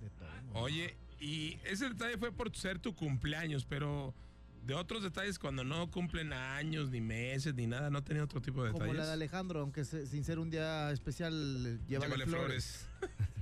De 0.00 0.10
todo. 0.10 0.60
Oye, 0.60 0.96
y 1.20 1.58
ese 1.64 1.88
detalle 1.90 2.16
fue 2.18 2.32
por 2.32 2.54
ser 2.56 2.78
tu 2.78 2.94
cumpleaños, 2.96 3.64
pero 3.64 4.14
de 4.64 4.74
otros 4.74 5.02
detalles 5.02 5.38
cuando 5.38 5.62
no 5.62 5.90
cumplen 5.90 6.32
años, 6.32 6.90
ni 6.90 7.00
meses, 7.00 7.54
ni 7.54 7.66
nada, 7.66 7.88
no 7.90 8.02
tenía 8.02 8.24
otro 8.24 8.40
tipo 8.42 8.64
de 8.64 8.70
Como 8.72 8.82
detalles. 8.84 8.98
la 9.02 9.06
de 9.06 9.12
Alejandro, 9.12 9.60
aunque 9.60 9.84
se- 9.84 10.06
sin 10.06 10.24
ser 10.24 10.38
un 10.40 10.50
día 10.50 10.90
especial, 10.90 11.78
llévale, 11.86 12.16
Llévale 12.16 12.26
flores. 12.26 12.86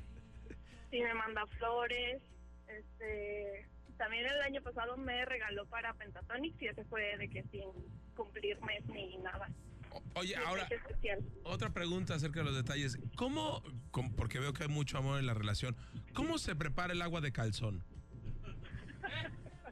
Sí, 0.97 1.03
me 1.03 1.12
manda 1.12 1.47
flores. 1.59 2.22
Este, 2.68 3.68
también 3.99 4.24
el 4.26 4.40
año 4.40 4.62
pasado 4.62 4.97
me 4.97 5.26
regaló 5.26 5.66
para 5.66 5.92
Pentatonix 5.92 6.61
y 6.62 6.68
ese 6.68 6.84
fue 6.86 7.18
de 7.18 7.28
que 7.28 7.42
sin 7.51 7.64
cumplir 8.14 8.59
mes 8.62 8.82
ni 8.86 9.18
nada. 9.18 9.51
Oye, 10.14 10.34
ahora, 10.36 10.66
otra 11.44 11.68
pregunta 11.70 12.14
acerca 12.14 12.40
de 12.40 12.47
los 12.47 12.57
detalles. 12.57 12.99
¿Cómo, 13.16 13.62
com- 13.90 14.14
porque 14.14 14.38
veo 14.38 14.55
que 14.55 14.62
hay 14.64 14.68
mucho 14.70 14.97
amor 14.97 15.18
en 15.18 15.26
la 15.26 15.34
relación, 15.34 15.76
cómo 16.14 16.38
se 16.38 16.57
prepara 16.57 16.94
el 16.94 17.03
agua 17.03 17.20
de 17.20 17.30
calzón? 17.32 17.84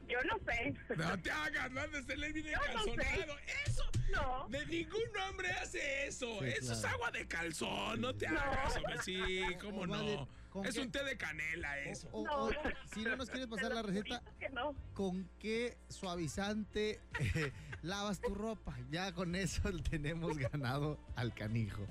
Yo 0.07 0.19
no 0.25 0.37
sé. 0.45 0.75
No 0.95 1.19
te 1.19 1.31
hagas, 1.31 1.71
no 1.71 1.81
andes 1.81 2.05
de 2.05 2.15
ley 2.17 2.31
viene 2.33 2.51
Yo 2.51 2.73
no 2.73 2.83
sé. 2.83 2.95
calzonado. 2.95 3.39
Eso, 3.65 3.83
No. 4.11 4.47
de 4.49 4.65
ningún 4.67 5.17
hombre 5.27 5.49
hace 5.49 6.05
eso. 6.07 6.27
Sí, 6.41 6.45
eso 6.49 6.73
es 6.73 6.79
claro. 6.81 6.95
agua 6.95 7.11
de 7.11 7.27
calzón, 7.27 8.01
no 8.01 8.13
te 8.15 8.27
No. 8.29 8.39
hagas, 8.39 8.77
hombre. 8.77 8.97
Sí, 9.03 9.41
cómo 9.59 9.81
O 9.81 9.87
no. 9.87 9.93
vale, 9.93 10.27
¿con 10.55 10.65
Es 10.65 10.75
qué? 10.75 10.81
un 10.81 10.89
té 10.91 11.03
de 11.03 11.17
canela 11.17 11.77
eso. 11.79 12.07
O- 12.13 12.25
No. 12.25 12.45
o- 12.45 12.51
si 12.93 13.01
no 13.03 13.17
nos 13.17 13.29
quieres 13.29 13.47
pasar 13.47 13.73
la 13.73 13.81
receta, 13.81 14.19
juro 14.19 14.37
que 14.39 14.49
no. 14.51 14.73
¿con 14.93 15.29
qué 15.37 15.77
suavizante 15.89 17.01
eh, 17.19 17.51
lavas 17.81 18.21
tu 18.21 18.33
ropa? 18.33 18.77
Ya 18.89 19.11
con 19.11 19.35
eso 19.35 19.61
tenemos 19.89 20.37
ganado 20.37 20.97
al 21.17 21.33
canijo. 21.33 21.85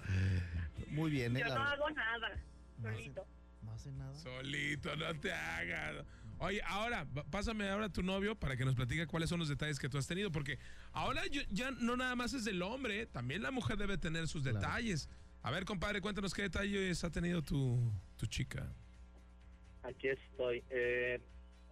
Muy 0.89 1.11
bien, 1.11 1.37
¿eh? 1.37 1.41
Yo 1.41 1.49
La 1.49 1.55
no 1.57 1.63
hago 1.63 1.91
nada. 1.91 2.29
No 2.79 2.89
hace- 2.89 2.97
Solito. 2.99 3.27
No 3.63 3.73
hace 3.73 3.91
nada. 3.93 4.15
Solito, 4.19 4.97
no 4.97 5.21
te 5.21 5.31
hagas. 5.33 6.07
Oye, 6.39 6.63
ahora, 6.67 7.07
pásame 7.31 7.69
ahora 7.69 7.87
a 7.87 7.93
tu 7.93 8.03
novio 8.03 8.35
para 8.35 8.57
que 8.57 8.65
nos 8.65 8.75
platique 8.75 9.07
cuáles 9.07 9.29
son 9.29 9.39
los 9.41 9.49
detalles 9.49 9.79
que 9.79 9.89
tú 9.91 9.99
has 9.99 10.07
tenido, 10.07 10.33
porque 10.33 10.59
ahora 10.93 11.27
yo- 11.27 11.43
ya 11.51 11.71
no 11.71 11.97
nada 11.97 12.17
más 12.17 12.33
es 12.33 12.45
del 12.45 12.61
hombre, 12.63 13.05
también 13.07 13.43
la 13.43 13.51
mujer 13.51 13.77
debe 13.77 13.99
tener 13.99 14.27
sus 14.27 14.43
Claro. 14.43 14.59
detalles. 14.59 15.09
A 15.45 15.51
ver, 15.51 15.65
compadre, 15.67 16.01
cuéntanos 16.01 16.33
qué 16.33 16.43
detalles 16.43 17.05
ha 17.05 17.11
tenido 17.11 17.43
tu, 17.43 17.79
tu 18.17 18.27
chica. 18.27 18.67
Aquí 19.83 20.09
estoy. 20.09 20.63
Eh, 20.71 21.21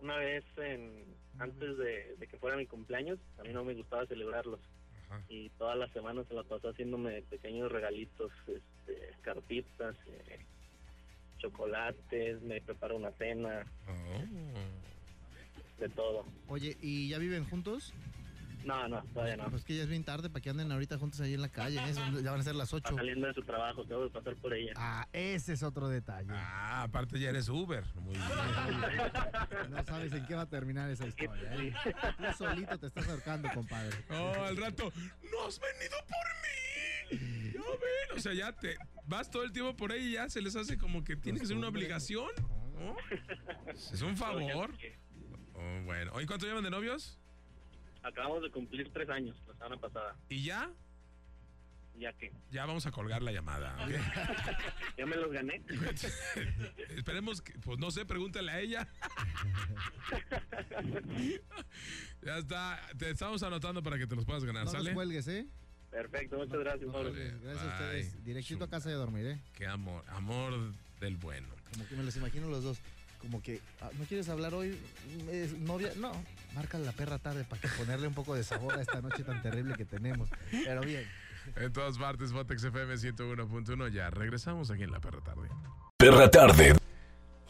una 0.00 0.16
vez 0.16 0.44
en, 0.58 1.04
antes 1.38 1.78
de, 1.78 2.16
de 2.18 2.26
que 2.26 2.36
fuera 2.36 2.56
mi 2.58 2.66
cumpleaños, 2.66 3.18
a 3.38 3.42
mí 3.42 3.48
no 3.52 3.64
me 3.64 3.72
gustaba 3.74 4.06
celebrarlos. 4.06 4.60
Ajá. 5.08 5.22
Y 5.30 5.48
todas 5.58 5.78
las 5.78 5.90
semanas 5.92 6.26
se 6.28 6.34
la 6.34 6.42
pasó 6.42 6.68
haciéndome 6.68 7.22
pequeños 7.22 7.72
regalitos, 7.72 8.30
este, 8.46 9.10
cartitas, 9.22 9.96
eh, 10.06 10.38
chocolates, 11.38 12.42
me 12.42 12.60
preparó 12.60 12.96
una 12.96 13.10
cena, 13.12 13.64
Oh. 13.88 14.22
de 15.80 15.88
todo. 15.88 16.26
Oye, 16.48 16.76
¿y 16.82 17.08
ya 17.08 17.18
viven 17.18 17.44
juntos? 17.46 17.94
No, 18.64 18.88
no, 18.88 19.02
todavía 19.12 19.36
no. 19.36 19.50
Pues 19.50 19.64
que 19.64 19.76
ya 19.76 19.82
es 19.82 19.88
bien 19.88 20.04
tarde 20.04 20.30
para 20.30 20.40
que 20.40 20.50
anden 20.50 20.70
ahorita 20.70 20.98
juntos 20.98 21.20
ahí 21.20 21.34
en 21.34 21.40
la 21.42 21.48
calle. 21.48 21.78
¿eh? 21.78 21.94
Son- 21.94 22.22
Ya 22.22 22.30
van 22.30 22.40
a 22.40 22.44
ser 22.44 22.54
las 22.54 22.72
Está 22.72 22.88
8. 22.90 22.96
saliendo 22.96 23.26
de 23.26 23.34
su 23.34 23.42
trabajo, 23.42 23.84
tengo 23.84 24.04
que 24.04 24.10
pasar 24.10 24.36
por 24.36 24.54
ella. 24.54 24.72
Ah, 24.76 25.08
ese 25.12 25.54
es 25.54 25.62
otro 25.62 25.88
detalle. 25.88 26.28
Ah, 26.32 26.82
aparte 26.84 27.18
ya 27.18 27.30
eres 27.30 27.48
Uber. 27.48 27.84
Muy 27.96 28.14
bien. 28.14 29.70
No 29.70 29.84
sabes 29.84 30.12
en 30.12 30.26
qué 30.26 30.34
va 30.34 30.42
a 30.42 30.48
terminar 30.48 30.90
esa 30.90 31.06
historia. 31.06 31.54
¿eh? 31.54 31.72
Tú 32.18 32.24
solito 32.38 32.78
te 32.78 32.86
estás 32.86 33.08
ahorcando, 33.08 33.48
compadre. 33.54 33.90
Oh, 34.10 34.44
al 34.44 34.56
rato, 34.56 34.92
no 35.30 35.46
has 35.46 35.60
venido 35.60 35.96
por 36.08 36.26
mí. 36.42 37.52
Ya 37.52 37.60
ven, 37.60 38.16
o 38.18 38.20
sea, 38.20 38.32
ya 38.32 38.52
te 38.52 38.76
vas 39.06 39.30
todo 39.30 39.42
el 39.44 39.52
tiempo 39.52 39.76
por 39.76 39.92
ahí 39.92 40.08
y 40.08 40.12
ya 40.12 40.28
se 40.30 40.40
les 40.40 40.56
hace 40.56 40.78
como 40.78 41.04
que 41.04 41.16
tienes 41.16 41.42
una 41.42 41.48
Costumbre. 41.60 41.68
obligación. 41.82 42.30
¿no? 42.78 42.96
Es 43.70 44.00
un 44.02 44.16
favor. 44.16 44.70
Oh, 45.54 45.82
bueno. 45.84 46.12
Oye, 46.14 46.26
¿cuánto 46.26 46.46
llevan 46.46 46.64
de 46.64 46.70
novios? 46.70 47.18
Acabamos 48.02 48.42
de 48.42 48.50
cumplir 48.50 48.90
tres 48.92 49.08
años, 49.08 49.36
la 49.46 49.54
semana 49.54 49.76
pasada. 49.76 50.16
¿Y 50.28 50.42
ya? 50.44 50.70
Ya 51.98 52.10
que 52.14 52.32
Ya 52.50 52.64
vamos 52.64 52.86
a 52.86 52.90
colgar 52.90 53.22
la 53.22 53.32
llamada, 53.32 53.76
¿ok? 53.84 53.90
ya 54.98 55.06
me 55.06 55.16
los 55.16 55.30
gané. 55.30 55.62
Esperemos 56.96 57.42
que, 57.42 57.52
pues 57.60 57.78
no 57.78 57.90
sé, 57.90 58.04
pregúntale 58.06 58.50
a 58.50 58.60
ella. 58.60 58.88
ya 62.22 62.38
está, 62.38 62.80
te 62.98 63.10
estamos 63.10 63.42
anotando 63.42 63.82
para 63.82 63.98
que 63.98 64.06
te 64.06 64.16
los 64.16 64.24
puedas 64.24 64.44
ganar, 64.44 64.64
No 64.64 64.70
¿sale? 64.70 64.94
cuelgues, 64.94 65.28
¿eh? 65.28 65.46
Perfecto, 65.90 66.38
muchas 66.38 66.58
gracias. 66.58 66.90
Gracias 66.90 67.62
a 67.62 67.66
ustedes. 67.72 68.24
Directito 68.24 68.64
a 68.64 68.70
casa 68.70 68.88
de 68.88 68.94
dormir, 68.94 69.26
¿eh? 69.26 69.38
Qué 69.54 69.66
amor, 69.66 70.02
amor 70.08 70.72
del 71.00 71.16
bueno. 71.18 71.48
Como 71.72 71.86
que 71.86 71.94
me 71.96 72.04
los 72.04 72.16
imagino 72.16 72.48
los 72.48 72.64
dos. 72.64 72.78
Como 73.22 73.40
que, 73.40 73.60
ah, 73.80 73.90
¿no 73.98 74.04
quieres 74.04 74.28
hablar 74.28 74.52
hoy? 74.54 74.78
¿Es 75.30 75.56
novia? 75.58 75.92
No. 75.96 76.12
Marca 76.54 76.78
la 76.78 76.92
perra 76.92 77.18
tarde 77.18 77.44
para 77.44 77.62
que 77.62 77.68
ponerle 77.68 78.08
un 78.08 78.14
poco 78.14 78.34
de 78.34 78.44
sabor 78.44 78.76
a 78.78 78.82
esta 78.82 79.00
noche 79.00 79.24
tan 79.24 79.40
terrible 79.42 79.74
que 79.76 79.84
tenemos. 79.84 80.28
Pero 80.50 80.80
bien. 80.82 81.08
En 81.56 81.72
todas 81.72 81.98
partes, 81.98 82.32
Botex 82.32 82.64
FM 82.64 82.94
101.1. 82.94 83.88
Ya 83.90 84.10
regresamos 84.10 84.70
aquí 84.70 84.82
en 84.82 84.90
la 84.92 85.00
perra 85.00 85.20
tarde. 85.20 85.48
Perra 85.96 86.30
tarde. 86.30 86.74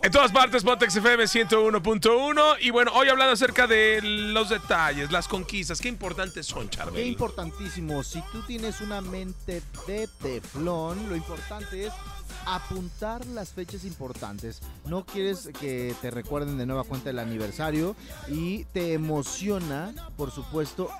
En 0.03 0.11
todas 0.11 0.33
partes, 0.33 0.65
Pontex 0.65 0.97
FM 0.97 1.25
101.1. 1.25 2.57
Y 2.61 2.71
bueno, 2.71 2.91
hoy 2.93 3.09
hablando 3.09 3.35
acerca 3.35 3.69
de 3.69 4.01
los 4.03 4.49
detalles, 4.51 5.13
las 5.13 5.29
conquistas. 5.29 5.81
Qué 5.81 5.89
importantes 5.89 6.45
son, 6.45 6.69
Qué 6.69 6.77
Charbel. 6.77 7.07
importantísimo. 7.07 8.03
Si 8.03 8.21
tú 8.33 8.43
tienes 8.43 8.81
una 8.81 9.01
mente 9.01 9.63
de 9.87 10.09
teflón, 10.21 11.09
lo 11.09 11.15
importante 11.15 11.87
es 11.87 11.93
apuntar 12.47 13.27
las 13.27 13.51
fechas 13.51 13.85
importantes. 13.85 14.61
No 14.87 15.05
quieres 15.05 15.51
que 15.61 15.95
te 16.01 16.11
recuerden 16.11 16.59
de 16.59 16.67
nueva 16.67 16.85
cuenta 16.85 17.11
el 17.11 17.19
aniversario 17.19 17.97
y 18.29 18.65
te 18.67 18.93
emociona, 18.95 19.95
por 20.17 20.31
supuesto, 20.31 20.91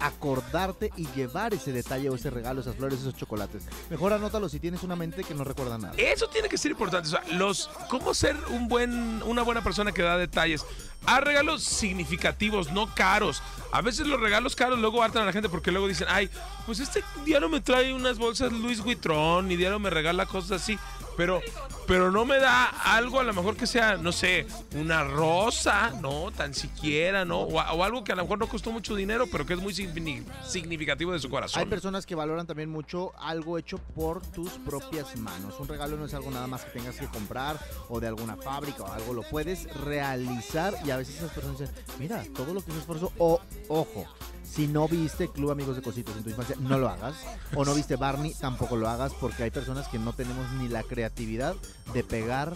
acordarte 0.00 0.90
y 0.96 1.06
llevar 1.14 1.54
ese 1.54 1.72
detalle 1.72 2.10
o 2.10 2.14
ese 2.14 2.30
regalo, 2.30 2.60
esas 2.60 2.76
flores, 2.76 3.00
esos 3.00 3.16
chocolates. 3.16 3.64
Mejor 3.90 4.12
anótalo 4.12 4.48
si 4.48 4.60
tienes 4.60 4.82
una 4.82 4.96
mente 4.96 5.24
que 5.24 5.34
no 5.34 5.44
recuerda 5.44 5.78
nada. 5.78 5.94
Eso 5.96 6.28
tiene 6.28 6.48
que 6.48 6.58
ser 6.58 6.72
importante. 6.72 7.08
O 7.08 7.10
sea, 7.10 7.22
los, 7.36 7.70
¿cómo 7.88 8.14
ser 8.14 8.36
un 8.50 8.68
buen, 8.68 9.22
una 9.22 9.42
buena 9.42 9.62
persona 9.62 9.92
que 9.92 10.02
da 10.02 10.16
detalles? 10.16 10.64
Haz 11.06 11.22
regalos 11.22 11.62
significativos, 11.62 12.72
no 12.72 12.92
caros. 12.94 13.42
A 13.72 13.80
veces 13.80 14.06
los 14.06 14.20
regalos 14.20 14.56
caros 14.56 14.78
luego 14.78 15.02
hartan 15.02 15.22
a 15.22 15.26
la 15.26 15.32
gente 15.32 15.48
porque 15.48 15.70
luego 15.70 15.86
dicen, 15.88 16.08
ay, 16.10 16.28
pues 16.64 16.80
este 16.80 17.04
diario 17.24 17.48
me 17.48 17.60
trae 17.60 17.92
unas 17.92 18.18
bolsas 18.18 18.52
Luis 18.52 18.80
Vuitton 18.80 19.50
y 19.50 19.56
diario 19.56 19.78
me 19.78 19.90
regala 19.90 20.26
cosas 20.26 20.62
así. 20.62 20.78
Pero, 21.16 21.40
pero 21.86 22.10
no 22.10 22.24
me 22.24 22.38
da 22.38 22.66
algo 22.66 23.20
a 23.20 23.24
lo 23.24 23.32
mejor 23.32 23.56
que 23.56 23.66
sea, 23.66 23.96
no 23.96 24.12
sé, 24.12 24.46
una 24.74 25.02
rosa, 25.04 25.92
no, 26.02 26.30
tan 26.30 26.52
siquiera, 26.54 27.24
¿no? 27.24 27.40
O, 27.42 27.82
algo 27.84 28.04
que 28.04 28.12
a 28.12 28.16
lo 28.16 28.22
mejor 28.22 28.38
no 28.38 28.48
costó 28.48 28.70
mucho 28.70 28.94
dinero, 28.94 29.26
pero 29.30 29.46
que 29.46 29.54
es 29.54 29.60
muy 29.60 29.72
signi- 29.72 30.24
significativo 30.46 31.12
de 31.12 31.18
su 31.18 31.30
corazón. 31.30 31.60
Hay 31.60 31.66
personas 31.66 32.04
que 32.04 32.14
valoran 32.14 32.46
también 32.46 32.68
mucho 32.70 33.12
algo 33.18 33.56
hecho 33.58 33.78
por 33.78 34.20
tus 34.26 34.50
propias 34.52 35.16
manos. 35.16 35.54
Un 35.58 35.68
regalo 35.68 35.96
no 35.96 36.04
es 36.04 36.14
algo 36.14 36.30
nada 36.30 36.46
más 36.46 36.64
que 36.64 36.70
tengas 36.78 36.96
que 36.96 37.06
comprar 37.06 37.58
o 37.88 37.98
de 38.00 38.08
alguna 38.08 38.36
fábrica 38.36 38.82
o 38.82 38.92
algo. 38.92 39.14
Lo 39.14 39.22
puedes 39.22 39.64
realizar 39.74 40.74
y 40.84 40.90
a 40.90 40.96
veces 40.96 41.16
esas 41.16 41.32
personas 41.32 41.58
dicen, 41.58 41.74
mira, 41.98 42.22
todo 42.34 42.52
lo 42.52 42.62
que 42.64 42.72
es 42.72 42.76
esfuerzo. 42.78 43.12
O, 43.18 43.40
ojo, 43.68 44.06
si 44.48 44.66
no 44.66 44.88
viste 44.88 45.28
Club 45.28 45.50
Amigos 45.50 45.76
de 45.76 45.82
Cositos 45.82 46.16
en 46.16 46.24
tu 46.24 46.30
infancia, 46.30 46.56
no 46.58 46.78
lo 46.78 46.88
hagas. 46.88 47.14
O 47.54 47.64
no 47.64 47.74
viste 47.74 47.96
Barney, 47.96 48.34
tampoco 48.34 48.76
lo 48.76 48.88
hagas 48.88 49.12
porque 49.14 49.44
hay 49.44 49.50
personas 49.50 49.88
que 49.88 49.98
no 49.98 50.12
tenemos 50.12 50.50
ni 50.52 50.68
la 50.68 50.82
creatividad 50.82 51.54
de 51.92 52.04
pegar 52.04 52.54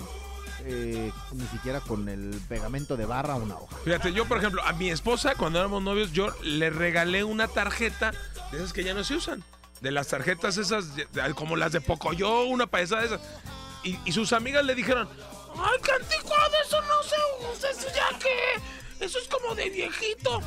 eh, 0.65 1.11
ni 1.33 1.47
siquiera 1.47 1.81
con 1.81 2.09
el 2.09 2.41
pegamento 2.49 2.97
de 2.97 3.07
barra 3.07 3.35
una 3.35 3.57
hoja. 3.57 3.77
Fíjate, 3.85 4.13
yo 4.13 4.27
por 4.27 4.39
ejemplo, 4.39 4.63
a 4.65 4.73
mi 4.73 4.91
esposa 4.91 5.35
cuando 5.35 5.59
éramos 5.59 5.83
novios, 5.83 6.13
yo 6.13 6.29
le 6.43 6.71
regalé 6.71 7.25
una 7.25 7.49
tarjeta 7.49 8.13
de 8.53 8.59
esas 8.59 8.73
que 8.73 8.85
ya 8.85 8.95
no 8.95 9.05
se 9.05 9.15
usan. 9.15 9.43
De 9.81 9.91
las 9.91 10.09
tarjetas 10.09 10.59
esas, 10.59 10.87
como 11.35 11.57
las 11.57 11.73
de 11.73 11.81
Pocoyo, 11.81 12.45
una 12.45 12.67
paisada 12.67 13.01
de 13.01 13.07
esas. 13.07 13.21
Y, 13.83 13.99
y 14.05 14.13
sus 14.13 14.35
amigas 14.35 14.65
le 14.65 14.75
dijeron, 14.75 15.09
¡ay, 15.57 15.79
qué 15.83 15.93
anticuado! 15.93 16.53
Eso 16.67 16.81
no 16.83 17.03
se 17.03 17.17
usa, 17.53 17.71
eso 17.71 17.89
ya 17.95 18.19
que... 18.19 18.81
Eso 19.05 19.19
es 19.19 19.29
como 19.29 19.55
de 19.55 19.71
viejito. 19.71 20.43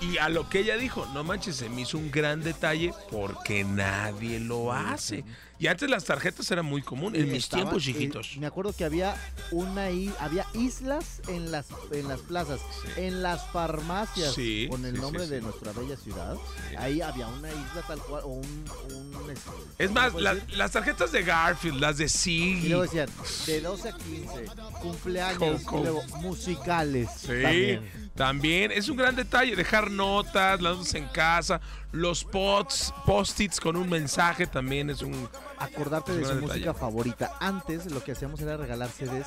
Y 0.00 0.18
a 0.18 0.28
lo 0.28 0.48
que 0.48 0.60
ella 0.60 0.76
dijo, 0.76 1.06
no 1.12 1.24
manches, 1.24 1.56
se 1.56 1.68
me 1.68 1.80
hizo 1.82 1.98
un 1.98 2.10
gran 2.10 2.40
detalle 2.42 2.92
porque 3.10 3.64
nadie 3.64 4.38
lo 4.38 4.72
hace. 4.72 5.24
Y 5.60 5.66
antes 5.66 5.90
las 5.90 6.04
tarjetas 6.04 6.48
eran 6.52 6.66
muy 6.66 6.82
comunes, 6.82 7.20
en 7.20 7.32
mis 7.32 7.48
tiempos 7.48 7.82
eh, 7.82 7.86
chiquitos. 7.86 8.36
me 8.38 8.46
acuerdo 8.46 8.72
que 8.72 8.84
había 8.84 9.16
una 9.50 9.90
i- 9.90 10.14
había 10.20 10.46
islas 10.54 11.20
en 11.26 11.50
las 11.50 11.66
en 11.90 12.06
las 12.06 12.20
plazas, 12.20 12.60
en 12.96 13.24
las 13.24 13.44
farmacias 13.48 14.34
Sí, 14.34 14.68
con 14.70 14.84
el 14.84 14.94
sí, 14.94 15.00
nombre 15.00 15.26
de 15.26 15.40
nuestra 15.40 15.72
bella 15.72 15.96
ciudad. 15.96 16.36
Ahí 16.76 17.00
había 17.00 17.26
una 17.26 17.48
isla 17.48 17.82
tal 17.88 17.98
cual 17.98 18.22
o 18.24 18.28
un, 18.34 18.64
un 18.94 19.30
este, 19.32 19.50
Es 19.78 19.88
¿cómo 19.88 20.00
más, 20.00 20.14
la- 20.14 20.36
las 20.56 20.70
tarjetas 20.70 21.10
de 21.10 21.24
Garfield, 21.24 21.80
las 21.80 21.98
de 21.98 22.04
y 22.04 22.08
Siggy. 22.08 22.68
luego 22.68 22.84
decían 22.84 23.08
de 23.46 23.60
12 23.60 23.88
a 23.88 23.96
15, 23.96 24.44
cumpleaños, 24.80 25.62
y 25.62 25.76
luego 25.76 26.04
musicales. 26.22 27.08
Sí, 27.20 27.26
también. 27.42 28.07
También. 28.18 28.70
es 28.72 28.88
un 28.90 28.96
gran 28.98 29.16
detalle 29.16 29.56
dejar 29.56 29.90
notas, 29.90 30.60
las 30.60 30.76
notas 30.76 30.94
en 30.94 31.06
casa, 31.06 31.60
los 31.92 32.24
posts, 32.24 32.92
post-its 33.06 33.58
con 33.60 33.76
un 33.76 33.88
mensaje 33.88 34.46
también 34.46 34.90
es 34.90 35.00
un 35.00 35.28
Acordarte 35.60 36.12
Es 36.12 36.18
de 36.18 36.24
su 36.26 36.34
música 36.34 36.72
favorita. 36.74 37.32
Antes 37.40 37.90
lo 37.90 38.04
que 38.04 38.12
hacíamos 38.12 38.40
era 38.40 38.56
regalar 38.56 38.90
CDs. 38.90 39.26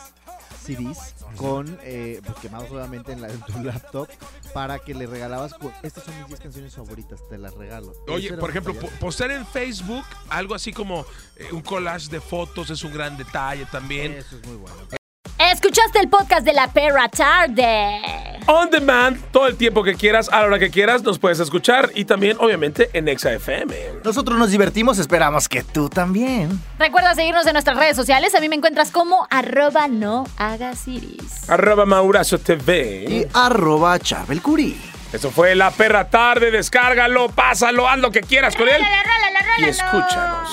CDs 0.64 1.16
con 1.38 1.78
eh, 1.82 2.22
pues, 2.24 2.38
quemados 2.38 2.70
obviamente 2.72 3.12
en, 3.14 3.22
la, 3.22 3.30
en 3.30 3.42
tu 3.42 3.64
laptop 3.64 4.08
para 4.54 4.78
que 4.80 4.94
le 4.94 5.08
regalabas 5.08 5.56
estas 5.82 6.04
son 6.04 6.16
mis 6.20 6.28
10 6.28 6.40
canciones 6.40 6.76
favoritas 6.76 7.20
te 7.30 7.38
las 7.40 7.54
regalo 7.56 7.94
Oye, 8.08 8.34
por 8.34 8.50
ejemplo, 8.52 8.76
po- 8.76 8.88
postear 9.00 9.32
en 9.32 9.46
Facebook 9.48 10.04
algo 10.30 10.54
así 10.54 10.72
como 10.72 11.04
eh, 11.38 11.48
un 11.52 11.62
collage 11.62 12.10
de 12.10 12.22
fotos 12.22 12.70
es 12.70 12.84
un 12.84 12.94
gran 12.94 13.18
detalle 13.18 13.66
también. 13.72 14.12
eso 14.14 14.36
es 14.38 14.46
muy 14.48 14.58
bueno 14.58 14.76
Escuchaste 15.52 16.00
el 16.00 16.10
podcast 16.10 16.46
de 16.46 16.54
la 16.54 16.72
perra 16.72 17.10
tarde. 17.10 18.00
On 18.48 18.70
demand, 18.70 19.20
todo 19.32 19.48
el 19.48 19.56
tiempo 19.56 19.84
que 19.84 19.96
quieras, 19.96 20.30
a 20.30 20.42
la 20.42 20.48
hora 20.48 20.60
que 20.60 20.70
quieras, 20.70 21.04
nos 21.04 21.20
puedes 21.20 21.40
escuchar 21.40 21.92
y 21.96 22.06
también, 22.06 22.38
obviamente, 22.40 22.90
en 22.94 23.08
Exa 23.08 23.32
FM. 23.34 23.76
nosotros 24.04 24.38
nos 24.38 24.52
divertimos 24.52 25.00
esperamos 25.00 25.48
que 25.48 25.64
tú 25.64 25.90
también 25.90 26.62
Recuerda 26.80 27.16
seguirnos 27.16 27.46
en 27.48 27.54
nuestras 27.54 27.78
redes 27.78 27.96
sociales. 27.96 28.34
A 28.36 28.40
mí 28.40 28.50
me 28.50 28.56
encuentras 28.56 28.92
como 28.92 29.28
arroba 29.30 29.88
no 29.88 30.26
hagas 30.38 30.88
iris. 30.88 31.50
Arroba 31.50 31.86
Maurazo 31.86 32.40
TV. 32.40 33.06
y 33.08 33.26
arroba 33.34 34.00
Charbel 34.00 34.42
Curí 34.42 34.80
Eso 35.14 35.32
fue 35.32 35.56
La 35.56 35.72
Perra 35.72 36.10
Tarde, 36.10 36.52
descárgalo, 36.52 37.30
pásalo, 37.30 37.88
haz 37.88 38.00
lo 38.00 38.12
que 38.12 38.22
quieras 38.22 38.56
con 38.56 38.68
él 38.68 38.82
y 39.58 39.66
escúchanos. 39.66 40.50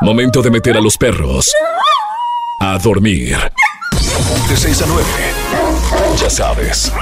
Momento 0.00 0.42
de 0.42 0.50
meter 0.50 0.76
a 0.76 0.80
los 0.80 0.96
perros 0.96 1.52
a 2.60 2.78
dormir. 2.78 3.36
De 4.48 4.56
6 4.56 4.82
a 4.82 4.86
9. 4.86 5.04
Ya 6.20 6.30
sabes. 6.30 6.92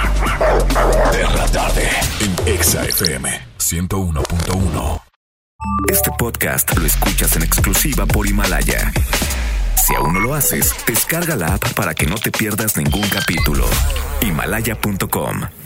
Perra 1.13 1.47
tarde 1.53 1.89
en 2.21 2.55
Exa 2.55 2.85
FM 2.85 3.31
101.1. 3.59 5.03
Este 5.91 6.11
podcast 6.19 6.77
lo 6.77 6.87
escuchas 6.87 7.37
en 7.37 7.43
exclusiva 7.43 8.07
por 8.07 8.27
Himalaya. 8.27 8.93
Si 9.77 9.95
aún 9.95 10.15
no 10.15 10.21
lo 10.21 10.35
haces, 10.35 10.75
descarga 10.87 11.37
la 11.37 11.55
app 11.55 11.75
para 11.75 11.95
que 11.95 12.07
no 12.07 12.17
te 12.17 12.31
pierdas 12.31 12.77
ningún 12.77 13.09
capítulo. 13.09 13.67
Himalaya.com 14.21 15.64